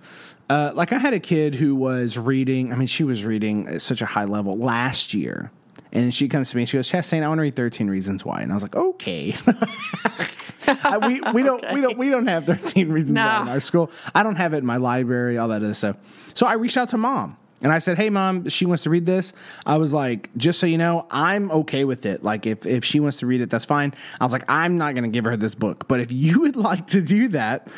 Uh, 0.48 0.72
like 0.74 0.92
I 0.92 0.98
had 0.98 1.14
a 1.14 1.20
kid 1.20 1.54
who 1.54 1.76
was 1.76 2.18
reading. 2.18 2.72
I 2.72 2.76
mean, 2.76 2.88
she 2.88 3.04
was 3.04 3.24
reading 3.24 3.68
at 3.68 3.82
such 3.82 4.02
a 4.02 4.06
high 4.06 4.24
level 4.24 4.58
last 4.58 5.14
year, 5.14 5.52
and 5.92 6.12
she 6.12 6.28
comes 6.28 6.50
to 6.50 6.56
me 6.56 6.62
and 6.62 6.68
she 6.68 6.76
goes, 6.76 6.90
"Chastain, 6.90 7.22
I 7.22 7.28
want 7.28 7.38
to 7.38 7.42
read 7.42 7.54
Thirteen 7.54 7.88
Reasons 7.88 8.24
Why," 8.24 8.40
and 8.40 8.50
I 8.50 8.54
was 8.54 8.64
like, 8.64 8.74
"Okay." 8.74 9.32
I- 10.82 10.98
we 11.06 11.20
we 11.34 11.42
don't 11.42 11.64
we 11.72 11.80
don't 11.80 11.98
we 11.98 12.10
don't 12.10 12.26
have 12.26 12.46
Thirteen 12.46 12.90
Reasons 12.92 13.16
Why 13.16 13.42
in 13.42 13.48
our 13.48 13.60
school. 13.60 13.90
I 14.14 14.22
don't 14.22 14.36
have 14.36 14.54
it 14.54 14.58
in 14.58 14.66
my 14.66 14.76
library, 14.76 15.38
all 15.38 15.48
that 15.48 15.62
other 15.62 15.74
stuff. 15.74 15.96
So 16.34 16.46
I 16.46 16.54
reached 16.54 16.76
out 16.76 16.90
to 16.90 16.98
mom. 16.98 17.36
And 17.62 17.70
I 17.70 17.78
said, 17.78 17.98
"Hey, 17.98 18.08
mom, 18.08 18.48
she 18.48 18.64
wants 18.64 18.84
to 18.84 18.90
read 18.90 19.04
this." 19.04 19.34
I 19.66 19.76
was 19.76 19.92
like, 19.92 20.30
"Just 20.34 20.60
so 20.60 20.66
you 20.66 20.78
know, 20.78 21.06
I'm 21.10 21.50
okay 21.50 21.84
with 21.84 22.06
it. 22.06 22.24
Like, 22.24 22.46
if 22.46 22.64
if 22.64 22.86
she 22.86 23.00
wants 23.00 23.18
to 23.18 23.26
read 23.26 23.42
it, 23.42 23.50
that's 23.50 23.66
fine." 23.66 23.92
I 24.18 24.24
was 24.24 24.32
like, 24.32 24.44
"I'm 24.48 24.78
not 24.78 24.94
going 24.94 25.04
to 25.04 25.10
give 25.10 25.26
her 25.26 25.36
this 25.36 25.54
book, 25.54 25.86
but 25.86 26.00
if 26.00 26.10
you 26.10 26.40
would 26.40 26.56
like 26.70 26.86
to 26.88 27.02
do 27.02 27.28
that, 27.28 27.68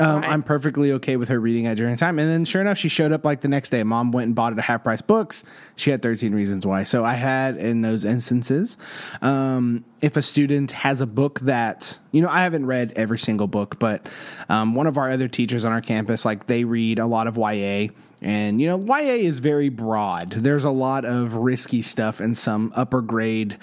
um, 0.00 0.20
Right. 0.20 0.30
I'm 0.30 0.42
perfectly 0.42 0.92
okay 0.92 1.16
with 1.16 1.28
her 1.28 1.38
reading 1.38 1.66
it 1.66 1.74
during 1.74 1.96
time." 1.96 2.18
And 2.18 2.28
then, 2.28 2.44
sure 2.44 2.60
enough, 2.60 2.78
she 2.78 2.88
showed 2.88 3.12
up 3.12 3.24
like 3.24 3.40
the 3.40 3.48
next 3.48 3.70
day. 3.70 3.82
Mom 3.82 4.12
went 4.12 4.26
and 4.26 4.34
bought 4.34 4.52
it 4.52 4.58
at 4.58 4.64
half 4.64 4.84
price 4.84 5.02
books. 5.02 5.44
She 5.76 5.90
had 5.90 6.02
13 6.02 6.34
reasons 6.34 6.66
why. 6.66 6.82
So 6.84 7.04
I 7.04 7.14
had 7.14 7.56
in 7.56 7.82
those 7.82 8.04
instances, 8.04 8.78
um, 9.20 9.84
if 10.00 10.16
a 10.16 10.22
student 10.22 10.72
has 10.72 11.00
a 11.00 11.06
book 11.06 11.40
that 11.40 11.98
you 12.10 12.20
know, 12.22 12.28
I 12.28 12.42
haven't 12.42 12.66
read 12.66 12.92
every 12.96 13.18
single 13.18 13.46
book, 13.46 13.78
but 13.78 14.08
um, 14.48 14.74
one 14.74 14.86
of 14.86 14.98
our 14.98 15.10
other 15.10 15.28
teachers 15.28 15.64
on 15.64 15.72
our 15.72 15.80
campus, 15.80 16.24
like 16.24 16.46
they 16.46 16.64
read 16.64 16.98
a 16.98 17.06
lot 17.06 17.26
of 17.26 17.36
YA. 17.36 17.88
And 18.20 18.60
you 18.60 18.68
know, 18.68 18.78
YA 18.78 19.26
is 19.26 19.40
very 19.40 19.68
broad. 19.68 20.30
There's 20.30 20.64
a 20.64 20.70
lot 20.70 21.04
of 21.04 21.34
risky 21.34 21.82
stuff 21.82 22.20
in 22.20 22.34
some 22.34 22.72
upper 22.76 23.00
grade 23.00 23.58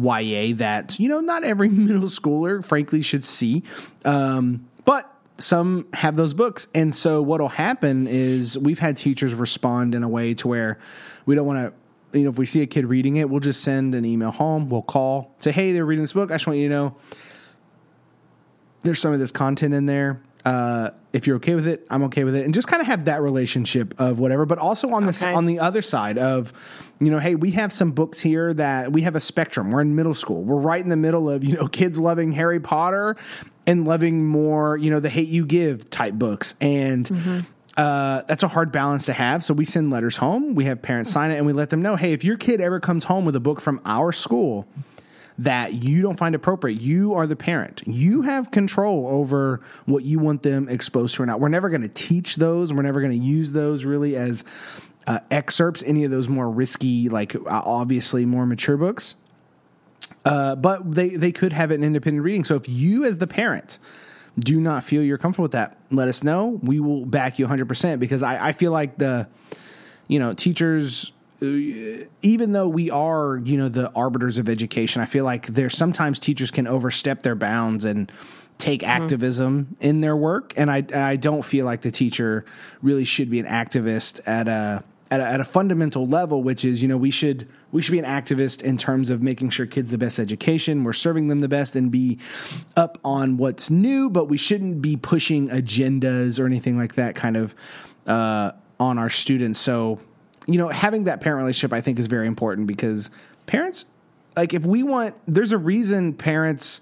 YA 0.00 0.54
that 0.56 0.98
you 0.98 1.08
know 1.08 1.20
not 1.20 1.44
every 1.44 1.68
middle 1.68 2.08
schooler, 2.08 2.64
frankly, 2.64 3.02
should 3.02 3.24
see. 3.24 3.62
Um, 4.04 4.66
but 4.84 5.12
some 5.38 5.86
have 5.92 6.16
those 6.16 6.34
books, 6.34 6.66
and 6.74 6.94
so 6.94 7.22
what'll 7.22 7.48
happen 7.48 8.06
is 8.08 8.58
we've 8.58 8.78
had 8.78 8.96
teachers 8.96 9.34
respond 9.34 9.94
in 9.94 10.02
a 10.02 10.08
way 10.08 10.34
to 10.34 10.48
where 10.48 10.78
we 11.26 11.34
don't 11.34 11.46
want 11.46 11.58
to. 12.12 12.18
You 12.18 12.24
know, 12.24 12.30
if 12.30 12.38
we 12.38 12.46
see 12.46 12.62
a 12.62 12.66
kid 12.66 12.86
reading 12.86 13.16
it, 13.16 13.28
we'll 13.28 13.40
just 13.40 13.60
send 13.60 13.94
an 13.94 14.04
email 14.04 14.30
home. 14.30 14.68
We'll 14.70 14.82
call, 14.82 15.34
say, 15.40 15.52
"Hey, 15.52 15.72
they're 15.72 15.84
reading 15.84 16.02
this 16.02 16.14
book. 16.14 16.30
I 16.30 16.34
just 16.36 16.46
want 16.46 16.58
you 16.58 16.68
to 16.68 16.74
know 16.74 16.96
there's 18.82 19.00
some 19.00 19.12
of 19.12 19.18
this 19.18 19.30
content 19.32 19.74
in 19.74 19.86
there. 19.86 20.22
Uh, 20.44 20.90
if 21.12 21.26
you're 21.26 21.36
okay 21.36 21.54
with 21.54 21.66
it, 21.66 21.86
I'm 21.90 22.04
okay 22.04 22.24
with 22.24 22.34
it, 22.34 22.44
and 22.44 22.54
just 22.54 22.68
kind 22.68 22.80
of 22.80 22.86
have 22.86 23.06
that 23.06 23.20
relationship 23.20 23.92
of 23.98 24.18
whatever. 24.18 24.46
But 24.46 24.58
also 24.58 24.90
on 24.90 25.04
this 25.04 25.22
Okay. 25.22 25.32
on 25.34 25.46
the 25.46 25.58
other 25.58 25.82
side 25.82 26.16
of, 26.16 26.52
you 27.00 27.10
know, 27.10 27.18
hey, 27.18 27.34
we 27.34 27.50
have 27.52 27.72
some 27.72 27.90
books 27.92 28.20
here 28.20 28.54
that 28.54 28.92
we 28.92 29.02
have 29.02 29.14
a 29.16 29.20
spectrum. 29.20 29.70
We're 29.72 29.80
in 29.82 29.94
middle 29.94 30.14
school. 30.14 30.42
We're 30.42 30.56
right 30.60 30.82
in 30.82 30.88
the 30.88 30.96
middle 30.96 31.28
of 31.28 31.44
you 31.44 31.54
know 31.56 31.66
kids 31.68 31.98
loving 31.98 32.32
Harry 32.32 32.60
Potter 32.60 33.16
and 33.68 33.86
loving 33.86 34.26
more 34.26 34.76
you 34.76 34.90
know 34.90 34.98
the 35.00 35.08
Hate 35.10 35.28
You 35.28 35.46
Give 35.46 35.88
type 35.90 36.14
books, 36.14 36.54
and 36.60 37.44
uh, 37.76 38.22
that's 38.26 38.42
a 38.42 38.48
hard 38.48 38.72
balance 38.72 39.06
to 39.06 39.12
have. 39.12 39.44
So 39.44 39.54
we 39.54 39.64
send 39.64 39.90
letters 39.90 40.16
home. 40.16 40.56
We 40.56 40.64
have 40.64 40.82
parents 40.82 41.12
sign 41.12 41.30
it, 41.30 41.36
and 41.36 41.46
we 41.46 41.52
let 41.52 41.70
them 41.70 41.80
know, 41.80 41.94
hey, 41.94 42.12
if 42.12 42.24
your 42.24 42.36
kid 42.36 42.60
ever 42.60 42.80
comes 42.80 43.04
home 43.04 43.24
with 43.24 43.36
a 43.36 43.40
book 43.40 43.60
from 43.60 43.80
our 43.84 44.10
school 44.10 44.66
that 45.38 45.74
you 45.74 46.02
don't 46.02 46.18
find 46.18 46.34
appropriate, 46.34 46.80
you 46.80 47.14
are 47.14 47.24
the 47.28 47.36
parent. 47.36 47.82
You 47.86 48.22
have 48.22 48.50
control 48.50 49.06
over 49.06 49.60
what 49.86 50.04
you 50.04 50.18
want 50.18 50.42
them 50.42 50.68
exposed 50.68 51.14
to 51.14 51.22
or 51.22 51.26
not. 51.26 51.38
We're 51.38 51.48
never 51.48 51.68
going 51.68 51.82
to 51.82 51.88
teach 51.88 52.34
those. 52.34 52.72
We're 52.72 52.82
never 52.82 53.00
going 53.00 53.12
to 53.12 53.24
use 53.24 53.52
those 53.52 53.84
really 53.84 54.16
as 54.16 54.42
uh, 55.06 55.20
excerpts. 55.30 55.84
Any 55.84 56.02
of 56.02 56.10
those 56.10 56.28
more 56.28 56.50
risky, 56.50 57.08
like 57.08 57.36
obviously 57.46 58.26
more 58.26 58.44
mature 58.46 58.76
books. 58.76 59.14
Uh, 60.28 60.54
but 60.56 60.92
they 60.92 61.10
they 61.10 61.32
could 61.32 61.52
have 61.52 61.70
an 61.70 61.82
independent 61.82 62.22
reading. 62.24 62.44
So 62.44 62.54
if 62.56 62.68
you 62.68 63.04
as 63.04 63.18
the 63.18 63.26
parent 63.26 63.78
do 64.38 64.60
not 64.60 64.84
feel 64.84 65.02
you're 65.02 65.18
comfortable 65.18 65.44
with 65.44 65.52
that, 65.52 65.76
let 65.90 66.08
us 66.08 66.22
know. 66.22 66.60
We 66.62 66.80
will 66.80 67.04
back 67.04 67.38
you 67.38 67.46
100% 67.46 67.98
because 67.98 68.22
I, 68.22 68.48
I 68.48 68.52
feel 68.52 68.70
like 68.70 68.98
the 68.98 69.28
you 70.06 70.18
know 70.18 70.34
teachers 70.34 71.12
uh, 71.42 71.46
even 72.22 72.52
though 72.52 72.68
we 72.68 72.90
are 72.90 73.36
you 73.38 73.56
know 73.56 73.68
the 73.68 73.92
arbiters 73.92 74.38
of 74.38 74.48
education 74.48 75.02
i 75.02 75.06
feel 75.06 75.24
like 75.24 75.46
there's 75.46 75.76
sometimes 75.76 76.18
teachers 76.18 76.50
can 76.50 76.66
overstep 76.66 77.22
their 77.22 77.36
bounds 77.36 77.84
and 77.84 78.10
take 78.58 78.82
activism 78.82 79.76
in 79.80 80.00
their 80.00 80.16
work 80.16 80.52
and 80.56 80.70
I, 80.70 80.78
and 80.78 80.96
I 80.96 81.16
don't 81.16 81.42
feel 81.42 81.64
like 81.64 81.82
the 81.82 81.92
teacher 81.92 82.44
really 82.82 83.04
should 83.04 83.30
be 83.30 83.38
an 83.38 83.46
activist 83.46 84.20
at 84.26 84.48
a 84.48 84.82
at 85.10 85.20
a, 85.20 85.24
at 85.24 85.40
a 85.40 85.44
fundamental 85.44 86.06
level, 86.06 86.42
which 86.42 86.64
is, 86.64 86.82
you 86.82 86.88
know, 86.88 86.96
we 86.96 87.10
should 87.10 87.48
we 87.72 87.82
should 87.82 87.92
be 87.92 87.98
an 87.98 88.04
activist 88.04 88.62
in 88.62 88.76
terms 88.78 89.10
of 89.10 89.22
making 89.22 89.50
sure 89.50 89.66
kids 89.66 89.90
the 89.90 89.98
best 89.98 90.18
education, 90.18 90.84
we're 90.84 90.92
serving 90.92 91.28
them 91.28 91.40
the 91.40 91.48
best, 91.48 91.76
and 91.76 91.90
be 91.90 92.18
up 92.76 92.98
on 93.04 93.36
what's 93.36 93.70
new. 93.70 94.10
But 94.10 94.26
we 94.26 94.36
shouldn't 94.36 94.82
be 94.82 94.96
pushing 94.96 95.48
agendas 95.48 96.38
or 96.38 96.46
anything 96.46 96.76
like 96.76 96.94
that, 96.96 97.14
kind 97.14 97.36
of 97.36 97.54
uh, 98.06 98.52
on 98.80 98.98
our 98.98 99.10
students. 99.10 99.58
So, 99.58 99.98
you 100.46 100.58
know, 100.58 100.68
having 100.68 101.04
that 101.04 101.20
parent 101.20 101.38
relationship, 101.38 101.72
I 101.72 101.80
think, 101.80 101.98
is 101.98 102.06
very 102.06 102.26
important 102.26 102.66
because 102.66 103.10
parents, 103.46 103.86
like, 104.36 104.54
if 104.54 104.64
we 104.64 104.82
want, 104.82 105.14
there's 105.26 105.52
a 105.52 105.58
reason 105.58 106.14
parents 106.14 106.80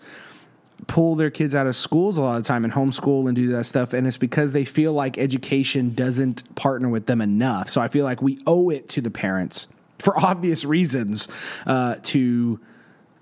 pull 0.87 1.15
their 1.17 1.31
kids 1.31 1.55
out 1.55 1.67
of 1.67 1.75
schools 1.75 2.19
a 2.19 2.21
lot 2.21 2.39
of 2.39 2.45
time 2.45 2.63
and 2.65 2.73
homeschool 2.73 3.27
and 3.27 3.35
do 3.35 3.49
that 3.49 3.65
stuff 3.65 3.93
and 3.93 4.07
it's 4.07 4.19
because 4.19 4.53
they 4.53 4.65
feel 4.65 4.93
like 4.93 5.19
education 5.19 5.95
doesn't 5.95 6.55
partner 6.55 6.89
with 6.89 7.07
them 7.07 7.21
enough 7.21 7.69
so 7.71 7.81
i 7.81 7.89
feel 7.89 8.05
like 8.05 8.21
we 8.23 8.39
owe 8.47 8.69
it 8.71 8.89
to 8.89 9.01
the 9.01 9.11
parents 9.11 9.69
for 9.99 10.19
obvious 10.25 10.65
reasons 10.65 11.29
uh, 11.67 11.97
to 12.03 12.61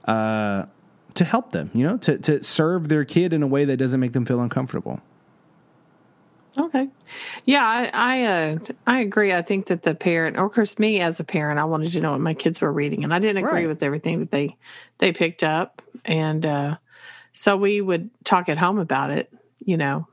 uh, 0.07 0.67
to 1.15 1.25
help 1.25 1.53
them 1.53 1.71
you 1.75 1.87
know 1.87 1.97
to, 1.97 2.19
to 2.19 2.43
serve 2.43 2.89
their 2.89 3.05
kid 3.05 3.33
in 3.33 3.43
a 3.43 3.47
way 3.47 3.65
that 3.65 3.77
doesn't 3.77 4.01
make 4.01 4.13
them 4.13 4.27
feel 4.27 4.41
uncomfortable 4.41 5.01
Okay. 6.57 6.89
Yeah, 7.47 7.65
I 7.67 7.91
I, 7.93 8.23
uh, 8.25 8.59
I 8.87 9.01
agree. 9.01 9.33
I 9.33 9.43
think 9.43 9.67
that 9.67 9.83
the 9.83 9.93
parent, 9.95 10.37
or 10.37 10.45
of 10.47 10.53
course, 10.53 10.79
me 10.79 11.01
as 11.01 11.19
a 11.19 11.25
parent, 11.25 11.59
I 11.59 11.65
wanted 11.65 11.91
to 11.93 12.01
know 12.01 12.13
what 12.13 12.21
my 12.21 12.33
kids 12.35 12.61
were 12.61 12.73
reading, 12.73 13.03
and 13.03 13.13
I 13.13 13.19
didn't 13.19 13.39
agree 13.39 13.63
Right. 13.63 13.69
with 13.69 13.83
everything 13.83 14.21
that 14.21 14.31
they 14.31 14.57
they 14.99 15.11
picked 15.13 15.43
up, 15.43 15.83
and 16.05 16.47
uh, 16.47 16.77
so 17.35 17.57
we 17.57 17.83
would 17.83 18.09
talk 18.25 18.49
at 18.49 18.57
home 18.57 18.79
about 18.79 19.11
it. 19.11 19.31
You 19.59 19.77
know, 19.77 20.07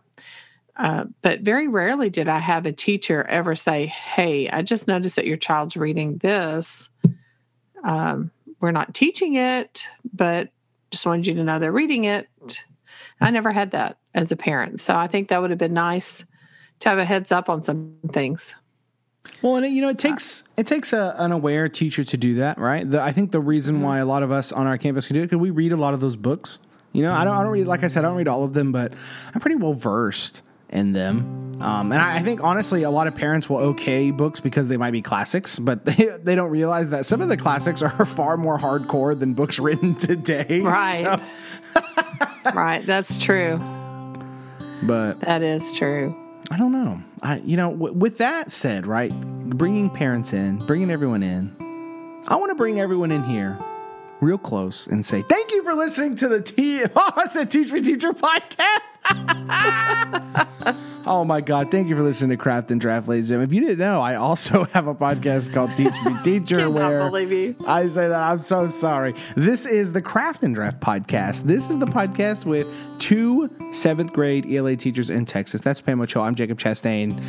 Uh, 0.75 1.05
but 1.21 1.41
very 1.41 1.67
rarely 1.67 2.09
did 2.09 2.27
I 2.27 2.39
have 2.39 2.65
a 2.65 2.71
teacher 2.71 3.23
ever 3.29 3.55
say, 3.55 3.87
Hey, 3.87 4.49
I 4.49 4.61
just 4.61 4.87
noticed 4.87 5.15
that 5.17 5.27
your 5.27 5.37
child's 5.37 5.77
reading 5.77 6.17
this. 6.17 6.89
Um, 7.83 8.31
we're 8.61 8.71
not 8.71 8.93
teaching 8.93 9.35
it, 9.35 9.87
but 10.13 10.49
just 10.91 11.05
wanted 11.05 11.27
you 11.27 11.33
to 11.35 11.43
know 11.43 11.59
they're 11.59 11.71
reading 11.71 12.05
it. 12.05 12.27
I 13.19 13.29
never 13.31 13.51
had 13.51 13.71
that 13.71 13.97
as 14.13 14.31
a 14.31 14.35
parent. 14.35 14.81
So 14.81 14.95
I 14.95 15.07
think 15.07 15.27
that 15.27 15.41
would 15.41 15.49
have 15.51 15.59
been 15.59 15.73
nice 15.73 16.25
to 16.79 16.89
have 16.89 16.97
a 16.97 17.05
heads 17.05 17.31
up 17.31 17.49
on 17.49 17.61
some 17.61 17.95
things. 18.11 18.55
Well, 19.41 19.57
and 19.57 19.65
it, 19.65 19.69
you 19.69 19.81
know, 19.81 19.89
it 19.89 19.99
takes 19.99 20.43
it 20.57 20.65
takes 20.65 20.93
a, 20.93 21.15
an 21.17 21.31
aware 21.31 21.69
teacher 21.69 22.03
to 22.03 22.17
do 22.17 22.35
that, 22.35 22.57
right? 22.57 22.89
The, 22.89 23.01
I 23.01 23.11
think 23.11 23.31
the 23.31 23.39
reason 23.39 23.75
mm-hmm. 23.75 23.83
why 23.83 23.99
a 23.99 24.05
lot 24.05 24.23
of 24.23 24.31
us 24.31 24.51
on 24.51 24.65
our 24.65 24.77
campus 24.77 25.07
can 25.07 25.13
do 25.13 25.21
it 25.21 25.25
because 25.25 25.37
we 25.37 25.51
read 25.51 25.71
a 25.71 25.77
lot 25.77 25.93
of 25.93 25.99
those 25.99 26.15
books. 26.15 26.57
You 26.93 27.03
know, 27.03 27.13
I 27.13 27.23
don't, 27.23 27.35
I 27.35 27.43
don't 27.43 27.51
read, 27.51 27.67
like 27.67 27.83
I 27.83 27.87
said, 27.87 28.03
I 28.03 28.07
don't 28.09 28.17
read 28.17 28.27
all 28.27 28.43
of 28.43 28.53
them, 28.53 28.71
but 28.71 28.93
I'm 29.33 29.39
pretty 29.39 29.55
well 29.55 29.73
versed 29.73 30.41
in 30.71 30.93
them. 30.93 31.51
Um, 31.61 31.91
and 31.91 32.01
I, 32.01 32.17
I, 32.17 32.23
think 32.23 32.43
honestly, 32.43 32.83
a 32.83 32.89
lot 32.89 33.07
of 33.07 33.15
parents 33.15 33.49
will 33.49 33.57
okay 33.57 34.09
books 34.11 34.39
because 34.39 34.67
they 34.67 34.77
might 34.77 34.91
be 34.91 35.01
classics, 35.01 35.59
but 35.59 35.85
they, 35.85 36.05
they 36.23 36.35
don't 36.35 36.49
realize 36.49 36.89
that 36.89 37.05
some 37.05 37.21
of 37.21 37.29
the 37.29 37.37
classics 37.37 37.81
are 37.81 38.05
far 38.05 38.37
more 38.37 38.57
hardcore 38.57 39.17
than 39.17 39.33
books 39.33 39.59
written 39.59 39.95
today. 39.95 40.61
Right. 40.61 41.21
So. 41.73 42.51
right. 42.53 42.85
That's 42.85 43.17
true. 43.17 43.59
But 44.83 45.19
that 45.21 45.43
is 45.43 45.71
true. 45.73 46.15
I 46.49 46.57
don't 46.57 46.71
know. 46.71 47.01
I, 47.21 47.37
you 47.37 47.55
know, 47.55 47.71
w- 47.71 47.93
with 47.93 48.17
that 48.17 48.51
said, 48.51 48.87
right, 48.87 49.11
bringing 49.11 49.89
parents 49.89 50.33
in, 50.33 50.57
bringing 50.65 50.89
everyone 50.89 51.21
in, 51.23 51.55
I 52.27 52.35
want 52.35 52.49
to 52.49 52.55
bring 52.55 52.79
everyone 52.79 53.11
in 53.11 53.23
here 53.23 53.57
real 54.21 54.37
close 54.37 54.87
and 54.87 55.05
say 55.05 55.21
thank 55.23 55.51
you 55.51 55.63
for 55.63 55.73
listening 55.73 56.15
to 56.15 56.27
the 56.27 56.41
T. 56.41 56.83
Oh, 56.95 57.11
I 57.15 57.27
said 57.27 57.51
Teach 57.51 57.71
Me 57.71 57.81
Teacher 57.81 58.13
podcast. 58.13 58.97
oh 61.05 61.23
my 61.25 61.41
God! 61.41 61.71
Thank 61.71 61.87
you 61.87 61.95
for 61.95 62.03
listening 62.03 62.29
to 62.31 62.37
Craft 62.37 62.71
and 62.71 62.79
Draft, 62.79 63.07
ladies 63.07 63.31
and 63.31 63.41
gentlemen. 63.41 63.49
If 63.49 63.55
you 63.55 63.67
didn't 63.67 63.79
know, 63.79 64.01
I 64.01 64.15
also 64.15 64.63
have 64.73 64.87
a 64.87 64.95
podcast 64.95 65.53
called 65.53 65.75
Teach 65.75 65.93
Me 66.05 66.15
Teacher. 66.23 66.69
where. 66.69 67.09
I 67.67 67.87
say 67.87 68.07
that 68.07 68.21
I'm 68.21 68.39
so 68.39 68.69
sorry. 68.69 69.15
This 69.35 69.65
is 69.65 69.93
the 69.93 70.01
Craft 70.01 70.43
and 70.43 70.53
Draft 70.53 70.79
podcast. 70.79 71.43
This 71.43 71.69
is 71.69 71.79
the 71.79 71.87
podcast 71.87 72.45
with 72.45 72.67
two 72.99 73.49
seventh 73.73 74.13
grade 74.13 74.51
ELA 74.51 74.75
teachers 74.75 75.09
in 75.09 75.25
Texas. 75.25 75.61
That's 75.61 75.81
Pam 75.81 76.01
Ochoa. 76.01 76.23
I'm 76.23 76.35
Jacob 76.35 76.59
Chastain. 76.59 77.19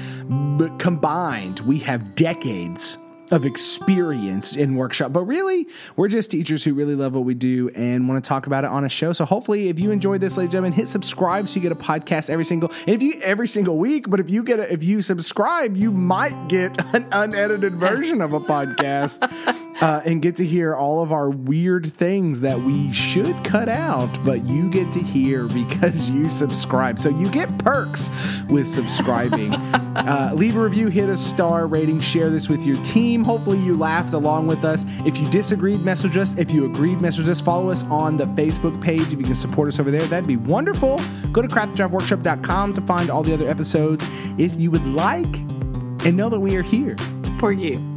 But 0.59 0.79
combined, 0.79 1.61
we 1.61 1.79
have 1.81 2.15
decades 2.15 2.99
of 3.33 3.47
experience 3.47 4.55
in 4.55 4.77
workshop. 4.77 5.13
But 5.13 5.25
really, 5.25 5.67
we're 5.97 6.09
just 6.09 6.31
teachers 6.31 6.63
who 6.63 6.75
really 6.75 6.95
love 6.95 7.15
what 7.15 7.25
we 7.25 7.35
do 7.35 7.71
and 7.71 8.09
want 8.09 8.23
to 8.23 8.29
talk 8.29 8.47
about 8.47 8.65
it 8.65 8.71
on 8.71 8.85
a 8.85 8.89
show. 8.89 9.13
So 9.13 9.25
hopefully, 9.25 9.69
if 9.69 9.81
you 9.81 9.91
enjoyed 9.91 10.21
this, 10.21 10.37
ladies 10.37 10.49
and 10.49 10.53
gentlemen, 10.53 10.73
hit 10.73 10.89
subscribe 10.89 11.49
so 11.49 11.57
you 11.57 11.63
get 11.63 11.73
a 11.73 11.75
podcast 11.75 12.29
every 12.31 12.45
single 12.45 12.71
and 12.87 12.91
if 12.91 13.03
you 13.03 13.21
every 13.23 13.49
single 13.49 13.79
week. 13.79 14.09
But 14.09 14.21
if 14.21 14.31
you 14.31 14.45
get 14.45 14.61
a, 14.61 14.73
if 14.73 14.85
you 14.85 15.03
subscribe, 15.03 15.77
you 15.77 15.91
might 15.91 16.49
get 16.49 16.79
an 16.95 17.09
unedited 17.11 17.75
version 17.75 18.21
of 18.21 18.35
a 18.35 18.41
podcast 18.41 19.19
uh, 19.83 20.01
and 20.05 20.23
get 20.23 20.37
to 20.37 20.47
hear 20.47 20.75
all 20.75 21.03
of 21.03 21.13
our 21.13 21.29
weird 21.29 21.93
things 21.93 22.41
that 22.41 22.61
we 22.61 22.93
should 22.93 23.43
cut 23.45 23.69
out, 23.69 24.23
but 24.25 24.45
you 24.45 24.71
get 24.71 24.93
to 24.93 25.01
hear 25.01 25.49
because 25.49 26.09
you 26.11 26.29
subscribe. 26.29 26.99
So 26.99 27.09
you 27.09 27.29
get 27.31 27.59
perks 27.59 28.11
with 28.49 28.69
subscribing. 28.69 29.53
uh, 29.97 30.33
leave 30.35 30.57
a 30.57 30.61
review, 30.61 30.89
hit 30.89 31.09
a 31.09 31.17
star 31.17 31.67
rating, 31.67 32.01
share 32.01 32.31
this 32.31 32.49
with 32.49 32.63
your 32.63 32.83
team. 32.85 33.22
Hopefully, 33.25 33.59
you 33.59 33.77
laughed 33.77 34.15
along 34.15 34.47
with 34.47 34.65
us. 34.65 34.85
If 35.07 35.19
you 35.19 35.29
disagreed, 35.31 35.81
message 35.81 36.17
us. 36.17 36.35
If 36.39 36.51
you 36.51 36.65
agreed, 36.65 37.01
message 37.01 37.29
us. 37.29 37.41
Follow 37.41 37.71
us 37.71 37.85
on 37.85 38.17
the 38.17 38.27
Facebook 38.27 38.81
page. 38.81 39.13
If 39.13 39.19
you 39.19 39.25
can 39.25 39.35
support 39.35 39.69
us 39.69 39.79
over 39.79 39.91
there, 39.91 40.03
that'd 40.03 40.27
be 40.27 40.37
wonderful. 40.37 41.01
Go 41.33 41.43
to 41.43 41.49
craftdraftworkshop.com 41.49 42.75
to 42.75 42.81
find 42.83 43.11
all 43.11 43.23
the 43.23 43.35
other 43.35 43.49
episodes 43.49 44.05
if 44.39 44.57
you 44.57 44.71
would 44.71 44.87
like 44.87 45.37
and 46.05 46.17
know 46.17 46.29
that 46.29 46.41
we 46.41 46.57
are 46.57 46.63
here 46.63 46.97
for 47.39 47.53
you. 47.53 47.92